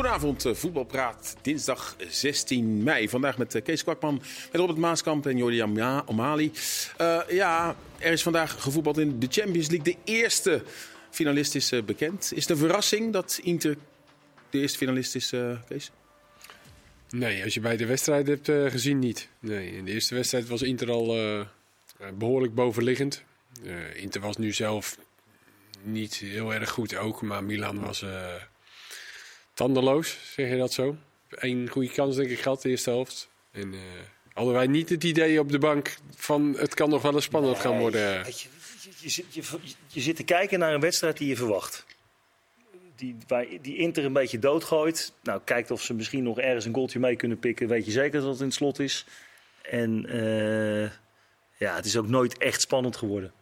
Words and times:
Goedenavond, 0.00 0.44
eh, 0.44 0.54
voetbalpraat. 0.54 1.36
Dinsdag 1.42 1.96
16 2.08 2.82
mei. 2.82 3.08
Vandaag 3.08 3.38
met 3.38 3.54
eh, 3.54 3.62
Kees 3.62 3.82
Kwakman, 3.82 4.14
met 4.14 4.60
Robert 4.60 4.78
Maaskamp 4.78 5.26
en 5.26 5.36
Jordi 5.36 5.62
Omali. 6.06 6.52
Eh, 6.96 7.20
ja, 7.28 7.76
er 7.98 8.12
is 8.12 8.22
vandaag 8.22 8.62
gevoetbald 8.62 8.98
in 8.98 9.18
de 9.18 9.26
Champions 9.30 9.68
League. 9.68 9.94
De 9.94 10.12
eerste 10.12 10.62
finalist 11.10 11.54
is 11.54 11.72
bekend. 11.84 12.32
Is 12.34 12.42
het 12.42 12.50
een 12.50 12.56
verrassing 12.56 13.12
dat 13.12 13.40
Inter 13.42 13.76
de 14.50 14.58
eerste 14.58 14.78
finalist 14.78 15.14
is, 15.14 15.32
Kees? 15.68 15.90
Nee, 17.10 17.44
als 17.44 17.54
je 17.54 17.60
bij 17.60 17.76
de 17.76 17.86
wedstrijd 17.86 18.26
hebt 18.26 18.72
gezien, 18.72 18.98
niet. 18.98 19.28
Nee, 19.38 19.76
in 19.76 19.84
de 19.84 19.92
eerste 19.92 20.14
wedstrijd 20.14 20.48
was 20.48 20.62
Inter 20.62 20.90
al 20.90 21.14
eh, 21.14 21.40
eh, 21.40 21.46
behoorlijk 22.14 22.54
bovenliggend. 22.54 23.22
Inter 23.94 24.20
was 24.20 24.36
nu 24.36 24.52
zelf 24.52 24.98
niet 25.82 26.14
heel 26.14 26.54
erg 26.54 26.70
goed 26.70 26.96
ook, 26.96 27.22
maar 27.22 27.44
Milan 27.44 27.80
was 27.80 28.04
tandeloos, 29.64 30.18
zeg 30.34 30.48
je 30.50 30.56
dat 30.56 30.72
zo? 30.72 30.96
Eén 31.28 31.68
goede 31.68 31.90
kans 31.90 32.16
denk 32.16 32.30
ik 32.30 32.40
gehad 32.40 32.62
de 32.62 32.68
eerste 32.68 32.90
helft. 32.90 33.28
En 33.52 33.72
eh, 33.74 33.80
hadden 34.32 34.54
wij 34.54 34.66
niet 34.66 34.88
het 34.88 35.04
idee 35.04 35.40
op 35.40 35.50
de 35.50 35.58
bank 35.58 35.96
van 36.16 36.54
het 36.58 36.74
kan 36.74 36.90
nog 36.90 37.02
wel 37.02 37.14
eens 37.14 37.24
spannend 37.24 37.58
gaan 37.58 37.78
worden. 37.78 38.00
Je, 38.00 38.24
je, 38.24 38.92
je, 39.00 39.08
zit- 39.10 39.34
je, 39.34 39.42
je 39.86 40.00
zit 40.00 40.16
te 40.16 40.22
kijken 40.24 40.58
naar 40.58 40.74
een 40.74 40.80
wedstrijd 40.80 41.16
die 41.16 41.28
je 41.28 41.36
verwacht. 41.36 41.86
Die, 42.96 43.16
waar, 43.26 43.46
die 43.62 43.76
Inter 43.76 44.04
een 44.04 44.12
beetje 44.12 44.38
doodgooit. 44.38 45.12
Nou, 45.22 45.40
kijkt 45.44 45.70
of 45.70 45.82
ze 45.82 45.94
misschien 45.94 46.22
nog 46.22 46.38
ergens 46.38 46.64
een 46.64 46.74
goaltje 46.74 46.98
mee 46.98 47.16
kunnen 47.16 47.38
pikken. 47.38 47.68
Weet 47.68 47.84
je 47.84 47.90
zeker 47.90 48.20
dat 48.20 48.30
het 48.30 48.38
in 48.40 48.44
het 48.46 48.54
slot 48.54 48.78
is. 48.78 49.06
En 49.62 50.06
eh, 50.06 50.90
ja, 51.58 51.74
het 51.76 51.84
is 51.84 51.96
ook 51.96 52.08
nooit 52.08 52.38
echt 52.38 52.60
spannend 52.60 52.96
geworden. 52.96 53.32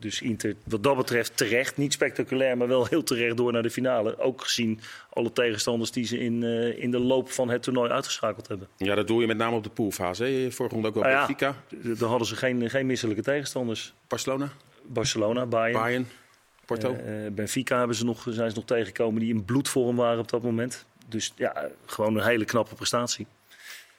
Dus 0.00 0.22
Inter, 0.22 0.54
wat 0.64 0.82
dat 0.82 0.96
betreft, 0.96 1.36
terecht. 1.36 1.76
Niet 1.76 1.92
spectaculair, 1.92 2.56
maar 2.56 2.68
wel 2.68 2.86
heel 2.86 3.02
terecht 3.02 3.36
door 3.36 3.52
naar 3.52 3.62
de 3.62 3.70
finale. 3.70 4.18
Ook 4.18 4.42
gezien 4.42 4.80
alle 5.10 5.32
tegenstanders 5.32 5.90
die 5.90 6.04
ze 6.04 6.18
in, 6.18 6.42
eh, 6.42 6.82
in 6.82 6.90
de 6.90 6.98
loop 6.98 7.30
van 7.30 7.48
het 7.50 7.62
toernooi 7.62 7.90
uitgeschakeld 7.90 8.48
hebben. 8.48 8.68
Ja, 8.76 8.94
dat 8.94 9.06
doe 9.06 9.20
je 9.20 9.26
met 9.26 9.36
name 9.36 9.56
op 9.56 9.62
de 9.64 9.70
poolfase. 9.70 10.24
hè? 10.24 10.50
Vorige 10.50 10.74
ronde 10.74 10.88
ook 10.88 10.94
wel 10.94 11.04
ja. 11.08 11.16
Benfica, 11.18 11.54
D- 11.94 11.98
Dan 11.98 12.08
hadden 12.08 12.26
ze 12.28 12.36
geen, 12.36 12.70
geen 12.70 12.86
misselijke 12.86 13.22
tegenstanders. 13.22 13.94
Barcelona, 14.08 14.48
Barcelona, 14.86 15.46
Bayern. 15.46 15.80
Bayern, 15.80 16.08
Porto. 16.64 16.92
Eh, 16.94 17.26
eh, 17.26 17.32
Benfica 17.32 17.78
hebben 17.78 17.96
ze 17.96 18.04
nog, 18.04 18.26
zijn 18.30 18.50
ze 18.50 18.56
nog 18.56 18.64
tegengekomen 18.64 19.20
die 19.20 19.34
in 19.34 19.44
bloedvorm 19.44 19.96
waren 19.96 20.18
op 20.18 20.28
dat 20.30 20.42
moment. 20.42 20.84
Dus 21.08 21.32
ja, 21.36 21.68
gewoon 21.86 22.16
een 22.16 22.24
hele 22.24 22.44
knappe 22.44 22.74
prestatie. 22.74 23.26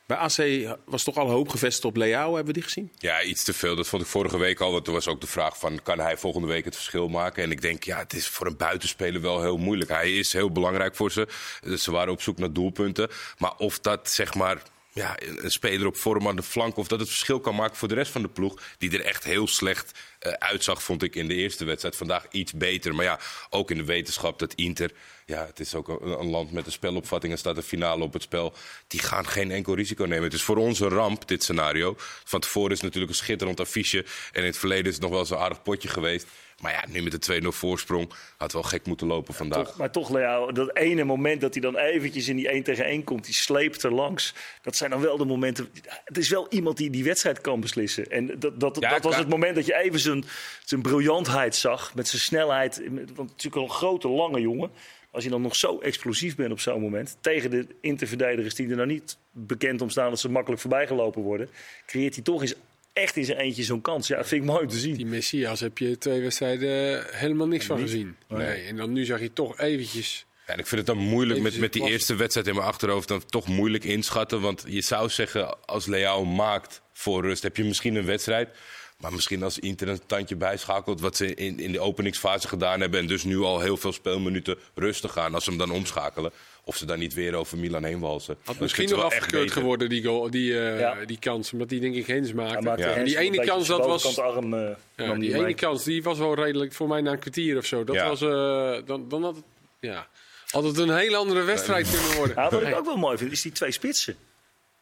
Bij 0.09 0.17
AC 0.17 0.77
was 0.85 1.03
toch 1.03 1.17
al 1.17 1.29
hoop 1.29 1.49
gevestigd 1.49 1.85
op 1.85 1.95
Leao. 1.95 2.27
Hebben 2.35 2.45
we 2.45 2.53
die 2.53 2.63
gezien? 2.63 2.91
Ja, 2.97 3.21
iets 3.21 3.43
te 3.43 3.53
veel. 3.53 3.75
Dat 3.75 3.87
vond 3.87 4.01
ik 4.01 4.07
vorige 4.07 4.37
week 4.37 4.59
al. 4.59 4.71
Want 4.71 4.85
toen 4.85 4.93
was 4.93 5.07
ook 5.07 5.21
de 5.21 5.27
vraag 5.27 5.57
van, 5.57 5.79
kan 5.83 5.99
hij 5.99 6.17
volgende 6.17 6.47
week 6.47 6.65
het 6.65 6.75
verschil 6.75 7.07
maken? 7.07 7.43
En 7.43 7.51
ik 7.51 7.61
denk, 7.61 7.83
ja, 7.83 7.97
het 7.97 8.13
is 8.13 8.27
voor 8.27 8.47
een 8.47 8.57
buitenspeler 8.57 9.21
wel 9.21 9.41
heel 9.41 9.57
moeilijk. 9.57 9.89
Hij 9.89 10.17
is 10.17 10.33
heel 10.33 10.51
belangrijk 10.51 10.95
voor 10.95 11.11
ze. 11.11 11.27
Dus 11.61 11.83
ze 11.83 11.91
waren 11.91 12.13
op 12.13 12.21
zoek 12.21 12.37
naar 12.37 12.53
doelpunten. 12.53 13.09
Maar 13.37 13.53
of 13.57 13.79
dat, 13.79 14.09
zeg 14.09 14.33
maar, 14.33 14.61
ja, 14.93 15.15
een 15.19 15.51
speler 15.51 15.87
op 15.87 15.95
vorm 15.95 16.27
aan 16.27 16.35
de 16.35 16.43
flank... 16.43 16.77
of 16.77 16.87
dat 16.87 16.99
het 16.99 17.07
verschil 17.07 17.39
kan 17.39 17.55
maken 17.55 17.77
voor 17.77 17.87
de 17.87 17.93
rest 17.93 18.11
van 18.11 18.21
de 18.21 18.27
ploeg... 18.27 18.61
die 18.77 18.91
er 18.91 19.05
echt 19.05 19.23
heel 19.23 19.47
slecht 19.47 19.99
eh, 20.19 20.31
uitzag, 20.31 20.83
vond 20.83 21.03
ik 21.03 21.15
in 21.15 21.27
de 21.27 21.33
eerste 21.33 21.65
wedstrijd. 21.65 21.95
Vandaag 21.95 22.25
iets 22.31 22.53
beter. 22.53 22.95
Maar 22.95 23.05
ja, 23.05 23.19
ook 23.49 23.71
in 23.71 23.77
de 23.77 23.83
wetenschap 23.83 24.39
dat 24.39 24.53
Inter... 24.53 24.91
Ja, 25.25 25.45
het 25.45 25.59
is 25.59 25.75
ook 25.75 25.87
een, 25.87 26.29
land 26.29 26.51
met 26.51 26.65
een 26.65 26.71
spelopvatting 26.71 27.33
en 27.33 27.39
staat 27.39 27.57
een 27.57 27.63
finale 27.63 28.03
op 28.03 28.13
het 28.13 28.21
spel. 28.21 28.53
Die 28.87 28.99
gaan 28.99 29.27
geen 29.27 29.51
enkel 29.51 29.75
risico 29.75 30.03
nemen. 30.03 30.23
Het 30.23 30.33
is 30.33 30.41
voor 30.41 30.57
ons 30.57 30.79
een 30.79 30.89
ramp, 30.89 31.27
dit 31.27 31.43
scenario. 31.43 31.95
Van 32.23 32.39
tevoren 32.39 32.71
is 32.71 32.75
het 32.75 32.85
natuurlijk 32.85 33.11
een 33.11 33.17
schitterend 33.17 33.59
affiche. 33.59 34.05
En 34.31 34.41
in 34.41 34.47
het 34.47 34.57
verleden 34.57 34.85
is 34.85 34.93
het 34.93 35.01
nog 35.01 35.11
wel 35.11 35.19
eens 35.19 35.29
een 35.29 35.37
aardig 35.37 35.61
potje 35.61 35.87
geweest. 35.87 36.27
Maar 36.61 36.71
ja, 36.71 36.83
nu 36.89 37.01
met 37.01 37.25
de 37.25 37.41
2-0 37.41 37.47
voorsprong 37.47 38.09
had 38.37 38.53
wel 38.53 38.63
gek 38.63 38.85
moeten 38.85 39.07
lopen 39.07 39.33
vandaag. 39.33 39.65
Toch, 39.65 39.77
maar 39.77 39.91
toch, 39.91 40.09
Leo, 40.09 40.51
dat 40.51 40.75
ene 40.75 41.03
moment 41.03 41.41
dat 41.41 41.53
hij 41.53 41.61
dan 41.61 41.77
eventjes 41.77 42.27
in 42.27 42.35
die 42.35 42.49
1 42.49 42.63
tegen 42.63 42.85
1 42.85 43.03
komt, 43.03 43.25
die 43.25 43.33
sleept 43.33 43.83
er 43.83 43.93
langs. 43.93 44.33
Dat 44.61 44.75
zijn 44.75 44.89
dan 44.89 45.01
wel 45.01 45.17
de 45.17 45.25
momenten. 45.25 45.69
Het 46.05 46.17
is 46.17 46.29
wel 46.29 46.47
iemand 46.49 46.77
die 46.77 46.89
die 46.89 47.03
wedstrijd 47.03 47.41
kan 47.41 47.59
beslissen. 47.59 48.11
En 48.11 48.39
dat, 48.39 48.59
dat, 48.59 48.77
Ja, 48.79 48.89
dat 48.89 49.03
was 49.03 49.15
het 49.15 49.29
moment 49.29 49.55
dat 49.55 49.65
je 49.65 49.75
even 49.75 49.99
zijn, 49.99 50.25
zijn 50.65 50.81
briljantheid 50.81 51.55
zag. 51.55 51.95
Met 51.95 52.07
zijn 52.07 52.21
snelheid. 52.21 52.81
Want 53.15 53.29
natuurlijk 53.29 53.55
al 53.55 53.63
een 53.63 53.69
grote, 53.69 54.07
lange 54.07 54.41
jongen. 54.41 54.71
Als 55.11 55.23
je 55.23 55.29
dan 55.29 55.41
nog 55.41 55.55
zo 55.55 55.79
explosief 55.79 56.35
bent 56.35 56.51
op 56.51 56.59
zo'n 56.59 56.81
moment. 56.81 57.17
Tegen 57.21 57.49
de 57.49 57.67
interverdedigers 57.81 58.55
die 58.55 58.69
er 58.69 58.75
nou 58.75 58.87
niet 58.87 59.17
bekend 59.31 59.81
om 59.81 59.89
staan 59.89 60.09
dat 60.09 60.19
ze 60.19 60.29
makkelijk 60.29 60.61
voorbijgelopen 60.61 61.21
worden. 61.21 61.49
Creëert 61.85 62.15
hij 62.15 62.23
toch 62.23 62.41
eens 62.41 62.55
echt 62.99 63.15
in 63.15 63.25
zijn 63.25 63.37
eentje 63.37 63.63
zo'n 63.63 63.81
kans. 63.81 64.07
Ja, 64.07 64.17
dat 64.17 64.27
vind 64.27 64.41
ik 64.41 64.47
mooi 64.47 64.61
om 64.61 64.67
te 64.67 64.77
zien. 64.77 64.95
Die 64.95 65.05
Messias 65.05 65.59
heb 65.59 65.77
je 65.77 65.97
twee 65.97 66.21
wedstrijden 66.21 67.03
helemaal 67.11 67.47
niks 67.47 67.65
van 67.65 67.79
gezien. 67.79 68.15
Nee. 68.27 68.63
En 68.63 68.75
dan 68.75 68.93
nu 68.93 69.05
zag 69.05 69.19
je 69.19 69.33
toch 69.33 69.59
eventjes... 69.59 70.25
Ja, 70.47 70.53
en 70.53 70.59
ik 70.59 70.67
vind 70.67 70.87
het 70.87 70.95
dan 70.95 71.05
moeilijk 71.05 71.39
met, 71.39 71.57
met 71.57 71.73
die 71.73 71.89
eerste 71.89 72.15
wedstrijd 72.15 72.47
in 72.47 72.55
mijn 72.55 72.67
achterhoofd. 72.67 73.07
Dan 73.07 73.25
toch 73.25 73.47
moeilijk 73.47 73.83
inschatten. 73.83 74.41
Want 74.41 74.63
je 74.67 74.81
zou 74.81 75.09
zeggen, 75.09 75.65
als 75.65 75.85
Leao 75.85 76.25
maakt 76.25 76.81
voor 76.93 77.21
rust, 77.21 77.43
heb 77.43 77.57
je 77.57 77.63
misschien 77.63 77.95
een 77.95 78.05
wedstrijd. 78.05 78.49
Maar 78.97 79.13
misschien 79.13 79.43
als 79.43 79.59
Inter 79.59 79.87
een 79.87 80.05
tandje 80.05 80.35
bijschakelt, 80.35 81.01
wat 81.01 81.15
ze 81.15 81.35
in, 81.35 81.59
in 81.59 81.71
de 81.71 81.79
openingsfase 81.79 82.47
gedaan 82.47 82.81
hebben. 82.81 82.99
En 82.99 83.07
dus 83.07 83.23
nu 83.23 83.39
al 83.39 83.59
heel 83.59 83.77
veel 83.77 83.93
speelminuten 83.93 84.57
rustig 84.75 85.11
gaan. 85.11 85.33
Als 85.33 85.43
ze 85.43 85.49
hem 85.49 85.59
dan 85.59 85.71
omschakelen. 85.71 86.31
Of 86.69 86.77
ze 86.77 86.85
dan 86.85 86.99
niet 86.99 87.13
weer 87.13 87.35
over 87.35 87.57
Milan 87.57 87.83
heen 87.83 87.99
walsen. 87.99 88.33
Had 88.35 88.45
Dan 88.45 88.55
is 88.55 88.61
misschien 88.61 88.85
het 88.85 88.95
nog 88.95 89.03
afgekeurd 89.05 89.31
beter. 89.43 89.51
geworden, 89.61 89.89
die, 89.89 90.03
goal, 90.03 90.29
die, 90.29 90.59
eh, 90.59 90.79
Ja. 90.79 91.05
die 91.05 91.19
kans. 91.19 91.51
Omdat 91.53 91.69
die 91.69 91.79
denk 91.79 91.95
ik 91.95 92.07
Hens 92.07 92.33
maakte. 92.33 92.73
Ja. 92.77 93.03
Die 93.03 93.17
ene 93.17 93.45
kans, 93.45 93.67
dat 93.67 93.85
was- 93.85 94.19
arm, 94.19 94.53
eh, 94.53 94.69
Ja, 94.95 95.13
die 95.15 95.35
ene 95.35 95.53
kans 95.53 95.83
die 95.83 96.03
was 96.03 96.17
wel 96.17 96.33
redelijk 96.35 96.73
voor 96.73 96.87
mij 96.87 97.01
na 97.01 97.11
een 97.11 97.19
kwartier 97.19 97.57
of 97.57 97.65
zo. 97.65 97.83
Dat 97.83 97.95
Ja. 97.95 98.07
was, 98.07 98.21
eh, 98.21 98.87
dan, 98.87 99.09
dan 99.09 99.23
had 99.23 99.35
het, 99.35 99.43
ja, 99.79 100.07
had 100.49 100.63
het 100.63 100.77
een 100.77 100.95
hele 100.97 101.15
andere 101.15 101.43
wedstrijd 101.43 101.89
kunnen 101.91 102.15
worden. 102.17 102.35
Ja, 102.35 102.49
wat 102.49 102.61
ik 102.61 102.75
ook 102.75 102.85
wel 102.85 102.97
mooi 102.97 103.17
vind, 103.17 103.31
is 103.31 103.41
die 103.41 103.51
twee 103.51 103.71
spitsen. 103.71 104.15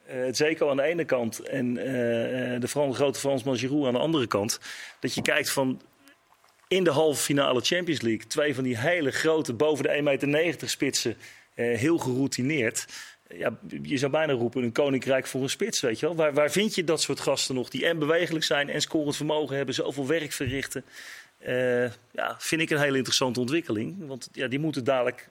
Eh 0.06 0.16
het 0.26 0.38
Zeko 0.38 0.70
aan 0.70 0.78
de 0.78 0.84
ene 0.84 1.06
kant 1.06 1.40
en 1.40 1.78
eh, 1.78 2.54
eh, 2.56 2.62
de 2.62 2.68
Fran- 2.68 2.96
grote 2.96 3.20
Fransman 3.20 3.58
Giroud 3.58 3.86
aan 3.88 3.94
de 3.94 4.00
andere 4.00 4.28
kant. 4.28 4.60
Dat 5.00 5.14
je 5.14 5.22
kijkt 5.22 5.50
van 5.50 5.82
in 6.68 6.84
de 6.84 6.90
halve 6.92 7.22
finale 7.22 7.62
Champions 7.62 8.02
League. 8.02 8.28
Twee 8.28 8.56
van 8.56 8.64
die 8.64 8.78
hele 8.78 9.12
grote, 9.12 9.54
boven 9.54 9.84
de 9.84 9.90
1,90 9.92 10.30
meter 10.30 10.70
spitsen. 10.70 11.18
Eh, 11.58 11.78
heel 11.78 11.98
geroutineerd. 11.98 12.86
Ja, 13.38 13.58
je 13.82 13.98
zou 13.98 14.12
bijna 14.12 14.34
roepen 14.34 14.64
een 14.64 14.72
koninkrijk 14.72 15.28
voor 15.28 15.42
een 15.42 15.50
spits, 15.50 15.80
weet 15.80 16.00
je 16.00 16.06
wel. 16.06 16.16
Waar, 16.16 16.34
waar 16.34 16.52
vind 16.52 16.76
je 16.76 16.84
dat 16.84 17.02
soort 17.02 17.20
gasten 17.20 17.56
nog 17.56 17.70
die 17.70 17.86
en 17.86 18.00
bewegelijk 18.00 18.46
zijn 18.46 18.70
en 18.70 18.82
scorend 18.82 19.16
vermogen 19.16 19.56
hebben, 19.56 19.76
zoveel 19.76 20.08
werk 20.08 20.32
verrichten? 20.32 20.86
Eh, 21.38 21.84
ja, 22.12 22.36
vind 22.38 22.62
ik 22.62 22.70
een 22.70 22.80
hele 22.80 22.98
interessante 22.98 23.40
ontwikkeling. 23.40 24.08
Want 24.08 24.30
ja, 24.32 24.48
die 24.48 24.60
moeten 24.60 24.84
dadelijk 24.84 25.30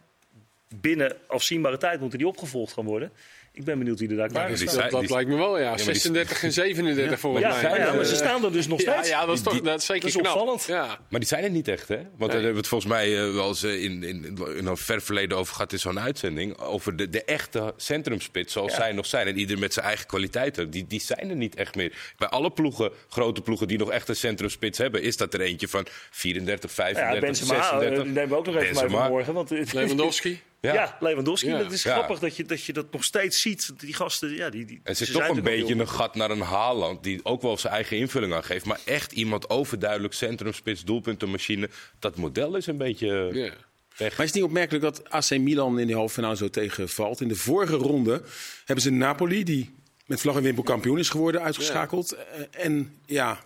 binnen 0.80 1.16
afzienbare 1.26 1.76
tijd 1.76 2.00
moeten 2.00 2.18
die 2.18 2.28
opgevolgd 2.28 2.72
gaan 2.72 2.84
worden. 2.84 3.12
Ik 3.56 3.64
ben 3.64 3.78
benieuwd 3.78 3.98
wie 4.00 4.08
er 4.10 4.16
daar 4.16 4.28
klaar 4.28 4.50
is. 4.50 4.64
Dat, 4.64 4.90
die- 5.00 5.10
lijkt 5.12 5.30
me 5.30 5.36
wel, 5.36 5.58
ja. 5.58 5.68
maar 5.68 5.76
die- 5.76 5.84
36 5.84 6.42
en 6.42 6.52
37 6.52 7.20
volgens 7.20 7.44
Ja, 7.44 7.50
mij. 7.50 7.62
ja, 7.62 7.76
ja, 7.86 7.92
maar 7.92 8.04
ze 8.04 8.10
Eh, 8.12 8.18
staan 8.18 8.44
er 8.44 8.52
dus 8.52 8.66
nog 8.66 8.80
steeds. 8.80 9.08
ja, 9.08 9.26
dat 9.26 9.34
is 9.36 9.42
toch 9.42 9.52
Die- 9.52 9.62
dat 9.62 9.78
is 9.80 9.86
zeker 9.86 10.02
dat 10.02 10.10
is 10.14 10.16
knap. 10.20 10.34
opvallend. 10.34 10.64
Ja. 10.64 10.98
Maar 11.10 11.20
die 11.20 11.28
zijn 11.28 11.44
er 11.44 11.50
niet 11.50 11.68
echt, 11.68 11.88
hè? 11.88 11.96
Want 11.96 12.18
daar 12.18 12.30
hebben 12.30 12.50
we 12.52 12.56
het 12.56 12.66
volgens 12.68 12.90
mij 12.92 13.16
eh, 13.26 13.34
wel 13.34 13.48
eens 13.48 13.62
eh, 13.62 13.82
in, 13.82 14.02
in, 14.02 14.38
in 14.56 14.66
een 14.66 14.76
ver 14.76 15.02
verleden 15.02 15.38
over 15.38 15.54
gehad 15.54 15.72
in 15.72 15.78
zo'n 15.78 16.00
uitzending. 16.00 16.58
Over 16.58 16.96
de, 16.96 17.08
de 17.08 17.24
echte 17.24 17.74
centrumspits, 17.76 18.52
zoals 18.52 18.74
zij 18.74 18.92
nog 18.92 19.06
zijn. 19.06 19.26
En 19.26 19.38
ieder 19.38 19.58
met 19.58 19.72
zijn 19.72 19.86
eigen 19.86 20.06
kwaliteiten. 20.06 20.70
Die, 20.70 20.86
die 20.86 21.00
zijn 21.00 21.30
er 21.30 21.36
niet 21.36 21.54
echt 21.54 21.74
meer. 21.74 21.92
Bij 22.18 22.28
alle 22.28 22.50
ploegen, 22.50 22.90
grote 23.08 23.40
ploegen 23.40 23.68
die 23.68 23.78
nog 23.78 23.90
echt 23.90 24.08
een 24.08 24.16
centrumspits 24.16 24.78
hebben, 24.78 25.02
is 25.02 25.16
dat 25.16 25.34
er 25.34 25.40
eentje 25.40 25.68
van 25.68 25.86
34, 26.10 26.70
35, 26.70 27.14
Ja, 27.14 27.20
Benzema, 27.20 27.54
eh, 27.54 27.60
36. 27.68 28.02
die 28.04 28.12
nemen 28.12 28.28
we 28.28 28.36
ook 28.36 28.46
nog 28.46 28.56
even 28.56 28.74
mee 28.86 28.96
vanmorgen. 28.98 29.34
Want, 29.34 29.50
Lewandowski. 29.72 30.40
Ja, 30.66 30.74
Ja. 30.74 30.96
Lewandowski. 31.00 31.48
Ja. 31.48 31.58
Dat 31.58 31.72
is 31.72 31.82
Ja. 31.82 31.92
grappig 31.92 32.18
dat 32.18 32.36
je, 32.36 32.44
dat 32.44 32.64
je 32.64 32.72
dat 32.72 32.92
nog 32.92 33.04
steeds 33.04 33.40
ziet. 33.40 33.72
Die 33.80 33.94
gasten, 33.94 34.34
ja, 34.34 34.50
die, 34.50 34.64
die, 34.64 34.80
Er 34.82 34.94
ze 34.94 35.04
zit 35.04 35.14
toch 35.14 35.28
een 35.28 35.42
beetje 35.42 35.74
een 35.74 35.88
gat 35.88 36.14
naar 36.14 36.30
een 36.30 36.40
Haaland. 36.40 37.02
Die 37.02 37.20
ook 37.24 37.42
wel 37.42 37.58
zijn 37.58 37.72
eigen 37.72 37.96
invulling 37.96 38.34
aan 38.34 38.44
geeft. 38.44 38.64
Maar 38.64 38.80
echt 38.84 39.12
iemand 39.12 39.50
overduidelijk 39.50 40.14
centrumspits, 40.14 40.84
doelpuntenmachine. 40.84 41.68
Dat 41.98 42.16
model 42.16 42.56
is 42.56 42.66
een 42.66 42.76
beetje 42.76 43.30
Ja. 43.32 43.50
weg. 43.96 44.10
Maar 44.16 44.26
is 44.26 44.32
het 44.32 44.34
niet 44.34 44.42
opmerkelijk 44.44 44.84
dat 44.84 45.10
AC 45.10 45.30
Milan 45.38 45.78
in 45.78 45.86
die 45.86 45.96
halve 45.96 46.14
finale 46.14 46.36
zo 46.36 46.48
tegenvalt? 46.50 47.20
In 47.20 47.28
de 47.28 47.36
vorige 47.36 47.74
ronde 47.76 48.22
hebben 48.64 48.84
ze 48.84 48.90
Napoli, 48.90 49.44
die 49.44 49.74
met 50.06 50.20
vlag 50.20 50.36
en 50.36 50.42
wimpel 50.42 50.62
kampioen 50.62 50.98
is 50.98 51.08
geworden, 51.08 51.42
uitgeschakeld. 51.42 52.12
Eh, 52.12 52.64
En 52.64 52.98
ja, 53.06 53.44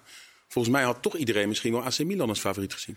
volgens 0.48 0.74
mij 0.74 0.82
had 0.82 1.02
toch 1.02 1.16
iedereen 1.16 1.48
misschien 1.48 1.72
wel 1.72 1.82
AC 1.84 1.98
Milan 1.98 2.28
als 2.28 2.40
favoriet 2.40 2.72
gezien. 2.72 2.96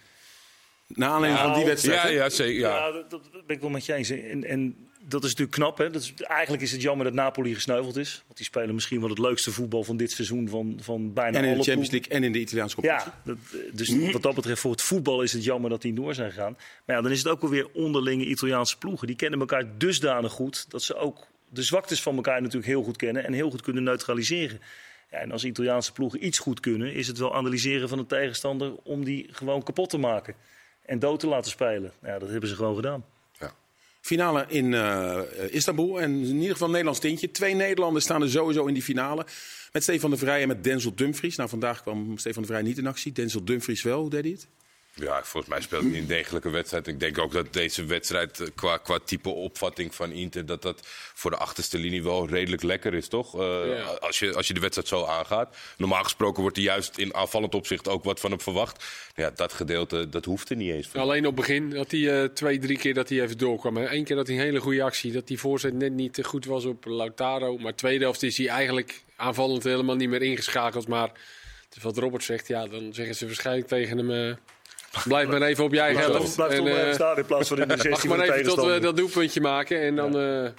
Na 0.88 1.08
aanleiding 1.08 1.46
van 1.46 1.54
die 1.54 1.66
wedstrijd. 1.66 2.02
Ja, 2.02 2.08
ja, 2.08 2.30
zeker. 2.30 2.60
Ja. 2.60 2.76
Ja, 2.76 2.92
dat, 2.92 3.10
dat 3.10 3.46
ben 3.46 3.56
ik 3.56 3.62
wel 3.62 3.70
met 3.70 3.86
je 3.86 3.94
eens. 3.94 4.10
En, 4.10 4.44
en 4.44 4.76
dat 5.08 5.24
is 5.24 5.30
natuurlijk 5.30 5.58
knap. 5.58 5.78
Hè? 5.78 5.90
Dat 5.90 6.02
is, 6.02 6.14
eigenlijk 6.18 6.64
is 6.64 6.72
het 6.72 6.82
jammer 6.82 7.06
dat 7.06 7.14
Napoli 7.14 7.54
gesneuveld 7.54 7.98
is. 7.98 8.22
Want 8.26 8.38
die 8.38 8.46
spelen 8.46 8.74
misschien 8.74 9.00
wel 9.00 9.10
het 9.10 9.20
leukste 9.20 9.52
voetbal 9.52 9.84
van 9.84 9.98
dit 9.98 10.12
seizoen 10.12 10.50
van, 10.50 10.80
van 10.82 11.14
bijna 11.14 11.38
En 11.38 11.44
in 11.44 11.50
alle 11.50 11.58
de 11.58 11.64
Champions. 11.64 11.92
League 11.92 12.12
en 12.12 12.24
in 12.24 12.32
de 12.32 12.40
Italiaanse 12.40 12.76
competitie. 12.76 13.12
Ja, 13.12 13.22
dat, 13.24 13.38
dus 13.72 14.12
wat 14.12 14.22
dat 14.22 14.36
betreft 14.36 14.62
voor 14.62 14.72
het 14.72 14.82
voetbal 14.82 15.22
is 15.22 15.34
het 15.34 15.44
jammer 15.44 15.70
dat 15.70 15.82
die 15.82 15.94
door 15.94 16.14
zijn 16.14 16.32
gegaan. 16.32 16.58
Maar 16.86 16.96
ja, 16.96 17.02
dan 17.02 17.12
is 17.12 17.18
het 17.18 17.28
ook 17.28 17.42
wel 17.42 17.50
weer 17.50 17.68
onderlinge 17.74 18.26
Italiaanse 18.26 18.78
ploegen. 18.78 19.08
Die 19.08 19.16
kennen 19.16 19.40
elkaar 19.40 19.78
dusdanig 19.78 20.32
goed 20.32 20.72
dat 20.72 20.84
ze 20.84 20.96
ook 20.96 21.28
de 21.50 21.64
zwaktes 21.64 22.02
van 22.02 22.16
elkaar 22.16 22.42
natuurlijk 22.42 22.68
heel 22.68 22.84
goed 22.84 22.98
kennen 22.98 23.26
en 23.26 23.34
heel 23.34 23.50
goed 23.50 23.62
kunnen 23.62 23.84
neutraliseren. 23.84 24.60
Ja, 25.12 25.18
en 25.18 25.32
als 25.32 25.44
Italiaanse 25.44 25.92
ploegen 25.92 26.26
iets 26.26 26.40
goed 26.40 26.60
kunnen, 26.60 26.94
is 26.94 27.08
het 27.08 27.18
wel 27.18 27.36
analyseren 27.36 27.90
van 27.90 27.98
de 27.98 28.06
tegenstander 28.06 28.76
om 28.84 29.04
die 29.04 29.28
gewoon 29.32 29.64
kapot 29.64 29.90
te 29.90 29.98
maken. 29.98 30.36
En 30.86 31.00
dood 31.00 31.20
te 31.20 31.28
laten 31.28 31.52
spelen. 31.52 31.92
Ja, 32.02 32.20
dat 32.20 32.30
hebben 32.30 32.50
ze 32.50 32.56
gewoon 32.56 32.76
gedaan. 32.76 33.04
Finale 34.04 34.46
in 34.48 34.74
eh, 34.74 35.20
Istanbul. 35.50 36.02
En 36.02 36.12
in 36.12 36.36
ieder 36.36 36.52
geval 36.52 36.66
een 36.66 36.72
Nederlands 36.72 37.00
tintje. 37.00 37.32
Twee 37.32 37.54
Nederlanders 37.54 38.06
staan 38.06 38.22
er 38.22 38.30
sowieso 38.30 38.66
in 38.66 38.74
die 38.74 38.84
finale. 38.84 39.26
Met 39.72 39.84
Stefan 39.84 40.10
de 40.10 40.18
Vrij 40.18 40.42
en 40.42 40.48
met 40.48 40.64
Denzel 40.64 40.96
Dumfries. 40.96 41.36
Nou, 41.36 41.50
vandaag 41.50 41.82
kwam 41.82 42.18
Stefan 42.18 42.42
de 42.42 42.48
Vrij 42.48 42.62
niet 42.62 42.78
in 42.78 42.88
actie. 42.88 43.12
Denzel 43.12 43.44
Dumfries 43.44 43.84
wel. 43.84 44.10
Deed 44.10 44.24
hij 44.24 44.32
het? 44.32 44.48
Ja, 44.96 45.24
volgens 45.24 45.54
mij 45.54 45.62
speelt 45.62 45.84
hij 45.84 45.98
een 45.98 46.08
degelijke 46.08 46.50
wedstrijd. 46.50 46.88
Ik 46.88 47.00
denk 47.00 47.18
ook 47.18 47.32
dat 47.32 47.54
deze 47.54 47.86
wedstrijd 47.86 48.40
eh, 48.40 48.48
qua, 48.56 48.78
qua 48.78 49.00
type 49.06 49.30
opvatting 49.30 49.96
van 49.96 50.12
Inter... 50.12 50.46
dat 50.46 50.62
dat 50.62 50.80
voor 51.14 51.32
de 51.32 51.38
achterste 51.38 51.78
linie 51.78 52.04
wel 52.04 52.28
redelijk 52.28 52.64
lekker 52.64 52.94
is, 52.94 53.08
toch? 53.08 53.36
Uh, 53.40 53.42
Ja. 53.78 53.82
als, 53.84 54.20
je, 54.20 54.34
als 54.34 54.48
je 54.48 54.54
de 54.54 54.60
wedstrijd 54.60 54.88
zo 54.88 55.06
aangaat. 55.06 55.56
Normaal 55.78 56.04
gesproken 56.04 56.42
wordt 56.42 56.58
er 56.58 56.64
juist 56.64 56.98
in 56.98 57.14
aanvallend 57.16 57.56
opzicht 57.56 57.88
ook 57.88 58.04
wat 58.04 58.20
van 58.20 58.30
hem 58.32 58.42
verwacht. 58.42 58.84
Ja, 59.16 59.32
dat 59.36 59.54
gedeelte, 59.54 60.10
dat 60.10 60.26
hoeft 60.26 60.50
er 60.50 60.56
niet 60.56 60.72
eens. 60.72 60.94
Alleen 60.96 61.26
op 61.28 61.38
het 61.38 61.46
begin 61.48 61.70
dat 61.70 61.92
hij 61.92 62.22
eh, 62.22 62.30
twee, 62.30 62.60
drie 62.60 62.78
keer 62.78 62.94
dat 62.94 63.10
hij 63.10 63.22
even 63.22 63.38
doorkwam. 63.38 63.78
Eén 63.78 64.04
keer 64.04 64.16
dat 64.16 64.28
hij 64.28 64.36
een 64.36 64.42
hele 64.44 64.60
goede 64.60 64.84
actie, 64.84 65.12
dat 65.12 65.28
die 65.28 65.40
voorzet 65.40 65.74
net 65.74 65.92
niet 65.94 66.20
goed 66.24 66.46
was 66.46 66.66
op 66.66 66.86
Lautaro. 66.86 67.58
Maar 67.58 67.76
tweede 67.76 68.04
helft 68.04 68.24
is 68.24 68.38
hij 68.38 68.48
eigenlijk 68.48 69.04
aanvallend 69.16 69.64
helemaal 69.64 69.96
niet 69.96 70.10
meer 70.10 70.22
ingeschakeld. 70.22 70.88
Maar 70.88 71.12
wat 71.82 71.98
Robert 71.98 72.24
zegt, 72.24 72.48
ja, 72.48 72.68
dan 72.68 72.94
zeggen 72.94 73.16
ze 73.16 73.26
waarschijnlijk 73.26 73.68
tegen 73.68 73.98
hem... 73.98 74.12
eh, 74.12 74.36
blijf 75.08 75.28
maar 75.28 75.42
even 75.42 75.64
op 75.64 75.74
je 75.74 75.80
eigen 75.80 76.02
helft. 76.02 76.36
Blijf 76.36 76.50
toch 76.50 76.58
En, 76.58 76.64
maar 76.64 76.74
even 76.74 76.88
eh, 76.88 76.94
staan 76.94 77.18
in 77.18 77.26
plaats 77.26 77.48
van 77.48 77.62
in 77.62 77.68
de 77.68 77.78
16 77.78 77.90
Wacht 77.92 78.06
van 78.06 78.18
maar 78.18 78.20
even 78.20 78.36
tot 78.36 78.44
we 78.44 78.48
tegenstander. 78.48 78.82
dat 78.82 78.98
doelpuntje 78.98 79.42
maken. 79.42 79.82
En 79.82 79.96
dan, 79.96 80.18
eh, 80.20 80.50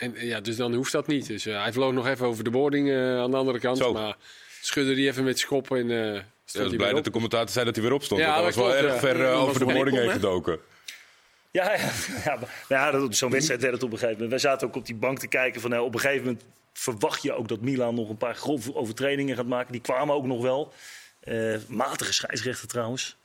en, 0.00 0.14
ja, 0.26 0.40
dus 0.40 0.56
dan 0.56 0.74
hoeft 0.74 0.92
dat 0.92 1.06
niet. 1.06 1.26
Dus 1.26 1.46
eh, 1.46 1.62
hij 1.62 1.72
vloog 1.72 1.92
nog 1.92 2.06
even 2.06 2.26
over 2.26 2.44
de 2.44 2.50
boarding 2.50 2.90
eh, 2.90 3.18
aan 3.18 3.30
de 3.30 3.36
andere 3.36 3.58
kant. 3.58 3.78
Zo. 3.78 3.92
Maar 3.92 4.16
schudde 4.60 4.94
die 4.94 5.08
even 5.08 5.24
met 5.24 5.38
schop 5.38 5.70
en 5.70 5.90
eh 5.90 6.14
Ja, 6.14 6.22
stond 6.44 6.76
blij 6.76 6.88
dat 6.88 6.98
op. 6.98 7.04
de 7.04 7.10
commentator 7.10 7.48
zei 7.48 7.64
dat 7.64 7.74
hij 7.74 7.84
weer 7.84 7.94
opstond. 7.94 8.20
Ja, 8.20 8.34
dat 8.34 8.44
was 8.44 8.56
wel 8.56 8.74
erg 8.74 8.92
ja. 8.92 8.98
ver 8.98 9.24
eh, 9.24 9.42
over 9.42 9.58
de 9.58 9.72
boarding 9.72 9.96
heen 9.96 10.10
gedoken. 10.10 10.58
Ja, 11.50 11.72
ja, 11.72 11.90
ja, 12.24 12.38
maar 12.40 12.64
ja, 12.68 13.06
zo'n 13.10 13.30
wedstrijd 13.30 13.60
werd 13.60 13.74
het 13.74 13.82
op 13.82 13.92
een 13.92 13.98
gegeven 13.98 14.22
moment. 14.22 14.42
Wij 14.42 14.50
zaten 14.50 14.68
ook 14.68 14.76
op 14.76 14.86
die 14.86 14.94
bank 14.94 15.18
te 15.18 15.28
kijken 15.28 15.60
van 15.60 15.70
nou, 15.70 15.84
op 15.84 15.94
een 15.94 16.00
gegeven 16.00 16.24
moment 16.24 16.44
verwacht 16.72 17.22
je 17.22 17.32
ook 17.32 17.48
dat 17.48 17.60
Milan 17.60 17.94
nog 17.94 18.08
een 18.08 18.16
paar 18.16 18.34
grove 18.34 18.74
overtredingen 18.74 19.36
gaat 19.36 19.46
maken. 19.46 19.72
Die 19.72 19.80
kwamen 19.80 20.14
ook 20.14 20.26
nog 20.26 20.42
wel. 20.42 20.72
Eh, 21.20 21.56
matige 21.68 22.12
scheidsrechter 22.12 22.68
trouwens. 22.68 23.16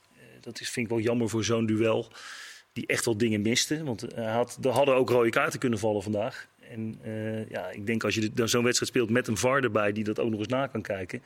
Dat 0.46 0.60
is, 0.60 0.70
vind 0.70 0.86
ik 0.86 0.92
wel 0.92 1.02
jammer 1.02 1.28
voor 1.28 1.44
zo'n 1.44 1.66
duel. 1.66 2.12
Die 2.72 2.86
echt 2.86 3.04
wel 3.04 3.16
dingen 3.16 3.42
miste. 3.42 3.84
Want 3.84 4.02
eh, 4.02 4.24
hij 4.24 4.32
had, 4.32 4.58
er 4.62 4.70
hadden 4.70 4.94
ook 4.94 5.10
rode 5.10 5.30
kaarten 5.30 5.58
kunnen 5.58 5.78
vallen 5.78 6.02
vandaag. 6.02 6.48
En 6.70 6.98
eh, 7.02 7.48
ja, 7.48 7.70
ik 7.70 7.86
denk 7.86 8.04
als 8.04 8.14
je 8.14 8.32
dan 8.32 8.48
zo'n 8.48 8.64
wedstrijd 8.64 8.90
speelt 8.92 9.10
met 9.10 9.28
een 9.28 9.36
VAR 9.36 9.62
erbij 9.62 9.92
die 9.92 10.04
dat 10.04 10.18
ook 10.20 10.30
nog 10.30 10.38
eens 10.38 10.48
na 10.48 10.66
kan 10.66 10.82
kijken. 10.82 11.22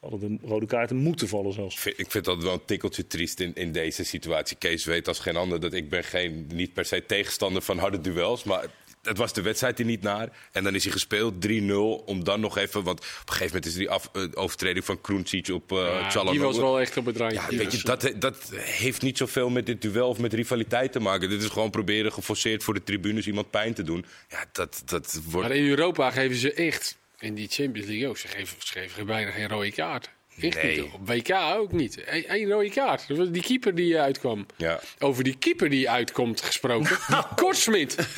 Hadden 0.00 0.20
de 0.40 0.46
rode 0.46 0.66
kaarten 0.66 0.96
moeten 0.96 1.28
vallen 1.28 1.52
zelfs. 1.52 1.74
Ik 1.74 1.80
vind- 1.80 1.98
Ik 1.98 2.10
vind 2.10 2.24
dat 2.24 2.42
wel 2.42 2.52
een 2.52 2.64
tikkeltje 2.64 3.06
triest 3.06 3.40
in, 3.40 3.54
in 3.54 3.72
deze 3.72 4.04
situatie. 4.04 4.56
Kees 4.56 4.84
weet 4.84 5.08
als 5.08 5.18
geen 5.18 5.36
ander 5.36 5.60
dat 5.60 5.72
ik 5.72 5.88
ben 5.88 6.04
geen, 6.04 6.46
niet 6.54 6.72
per 6.72 6.84
se 6.84 7.06
tegenstander 7.06 7.62
van 7.62 7.78
harde 7.78 8.00
duels. 8.00 8.44
Maar 8.44 8.64
het 9.02 9.18
was 9.18 9.32
de 9.32 9.42
wedstrijd 9.42 9.78
er 9.78 9.84
niet 9.84 10.02
naar. 10.02 10.28
En 10.52 10.64
dan 10.64 10.74
is 10.74 10.82
hij 10.84 10.92
gespeeld 10.92 11.34
3-0. 11.46 11.70
Om 12.04 12.24
dan 12.24 12.40
nog 12.40 12.58
even... 12.58 12.82
Want 12.82 12.98
op 13.00 13.04
een 13.04 13.32
gegeven 13.32 13.46
moment 13.46 13.66
is 13.66 13.72
er 13.72 13.78
die 13.78 13.90
af, 13.90 14.10
eh, 14.12 14.22
overtreding 14.34 14.84
van 14.84 15.00
Kroensic 15.00 15.48
op 15.48 15.72
eh 15.72 16.06
Ja, 16.12 16.24
die 16.30 16.40
was 16.40 16.56
wel 16.56 16.80
echt 16.80 16.96
op 16.96 17.06
het 17.06 17.16
randje. 17.16 17.40
Ja, 17.40 17.48
Die 17.48 17.58
weet 17.58 17.72
je, 17.72 17.82
dat, 17.82 18.12
dat 18.18 18.50
heeft 18.54 19.02
niet 19.02 19.16
zoveel 19.16 19.48
met 19.50 19.66
dit 19.66 19.82
duel 19.82 20.08
of 20.08 20.18
met 20.18 20.32
rivaliteit 20.32 20.92
te 20.92 21.00
maken. 21.00 21.28
Dit 21.28 21.42
is 21.42 21.48
gewoon 21.48 21.70
proberen 21.70 22.12
geforceerd 22.12 22.62
voor 22.64 22.74
de 22.74 22.82
tribunes 22.82 23.26
iemand 23.26 23.50
pijn 23.50 23.74
te 23.74 23.82
doen. 23.82 24.04
Ja, 24.28 24.44
dat, 24.52 24.82
dat 24.84 25.20
wordt... 25.24 25.48
Maar 25.48 25.56
in 25.56 25.68
Europa 25.68 26.10
geven 26.10 26.36
ze 26.36 26.52
echt, 26.52 26.98
in 27.18 27.34
die 27.34 27.48
Champions 27.48 27.88
League 27.88 28.08
ook, 28.08 28.16
ze 28.18 28.28
geven, 28.28 28.56
ze 28.58 28.72
geven 28.72 29.06
bijna 29.06 29.30
geen 29.30 29.48
rode 29.48 29.72
kaart. 29.72 30.10
Echt 30.40 30.62
Nee. 30.62 30.80
niet. 30.80 30.92
Op 30.92 31.08
WK 31.08 31.30
ook 31.32 31.72
niet. 31.72 32.02
Eén 32.06 32.48
rode 32.48 32.70
kaart. 32.70 33.32
Die 33.32 33.42
keeper 33.42 33.74
die 33.74 33.94
eh, 33.96 34.02
uitkwam. 34.02 34.46
Ja. 34.56 34.80
Over 34.98 35.24
die 35.24 35.36
keeper 35.38 35.68
die 35.70 35.90
uitkomt 35.90 36.40
gesproken. 36.40 36.98
Die 37.08 37.16
Kortsmit. 37.36 37.96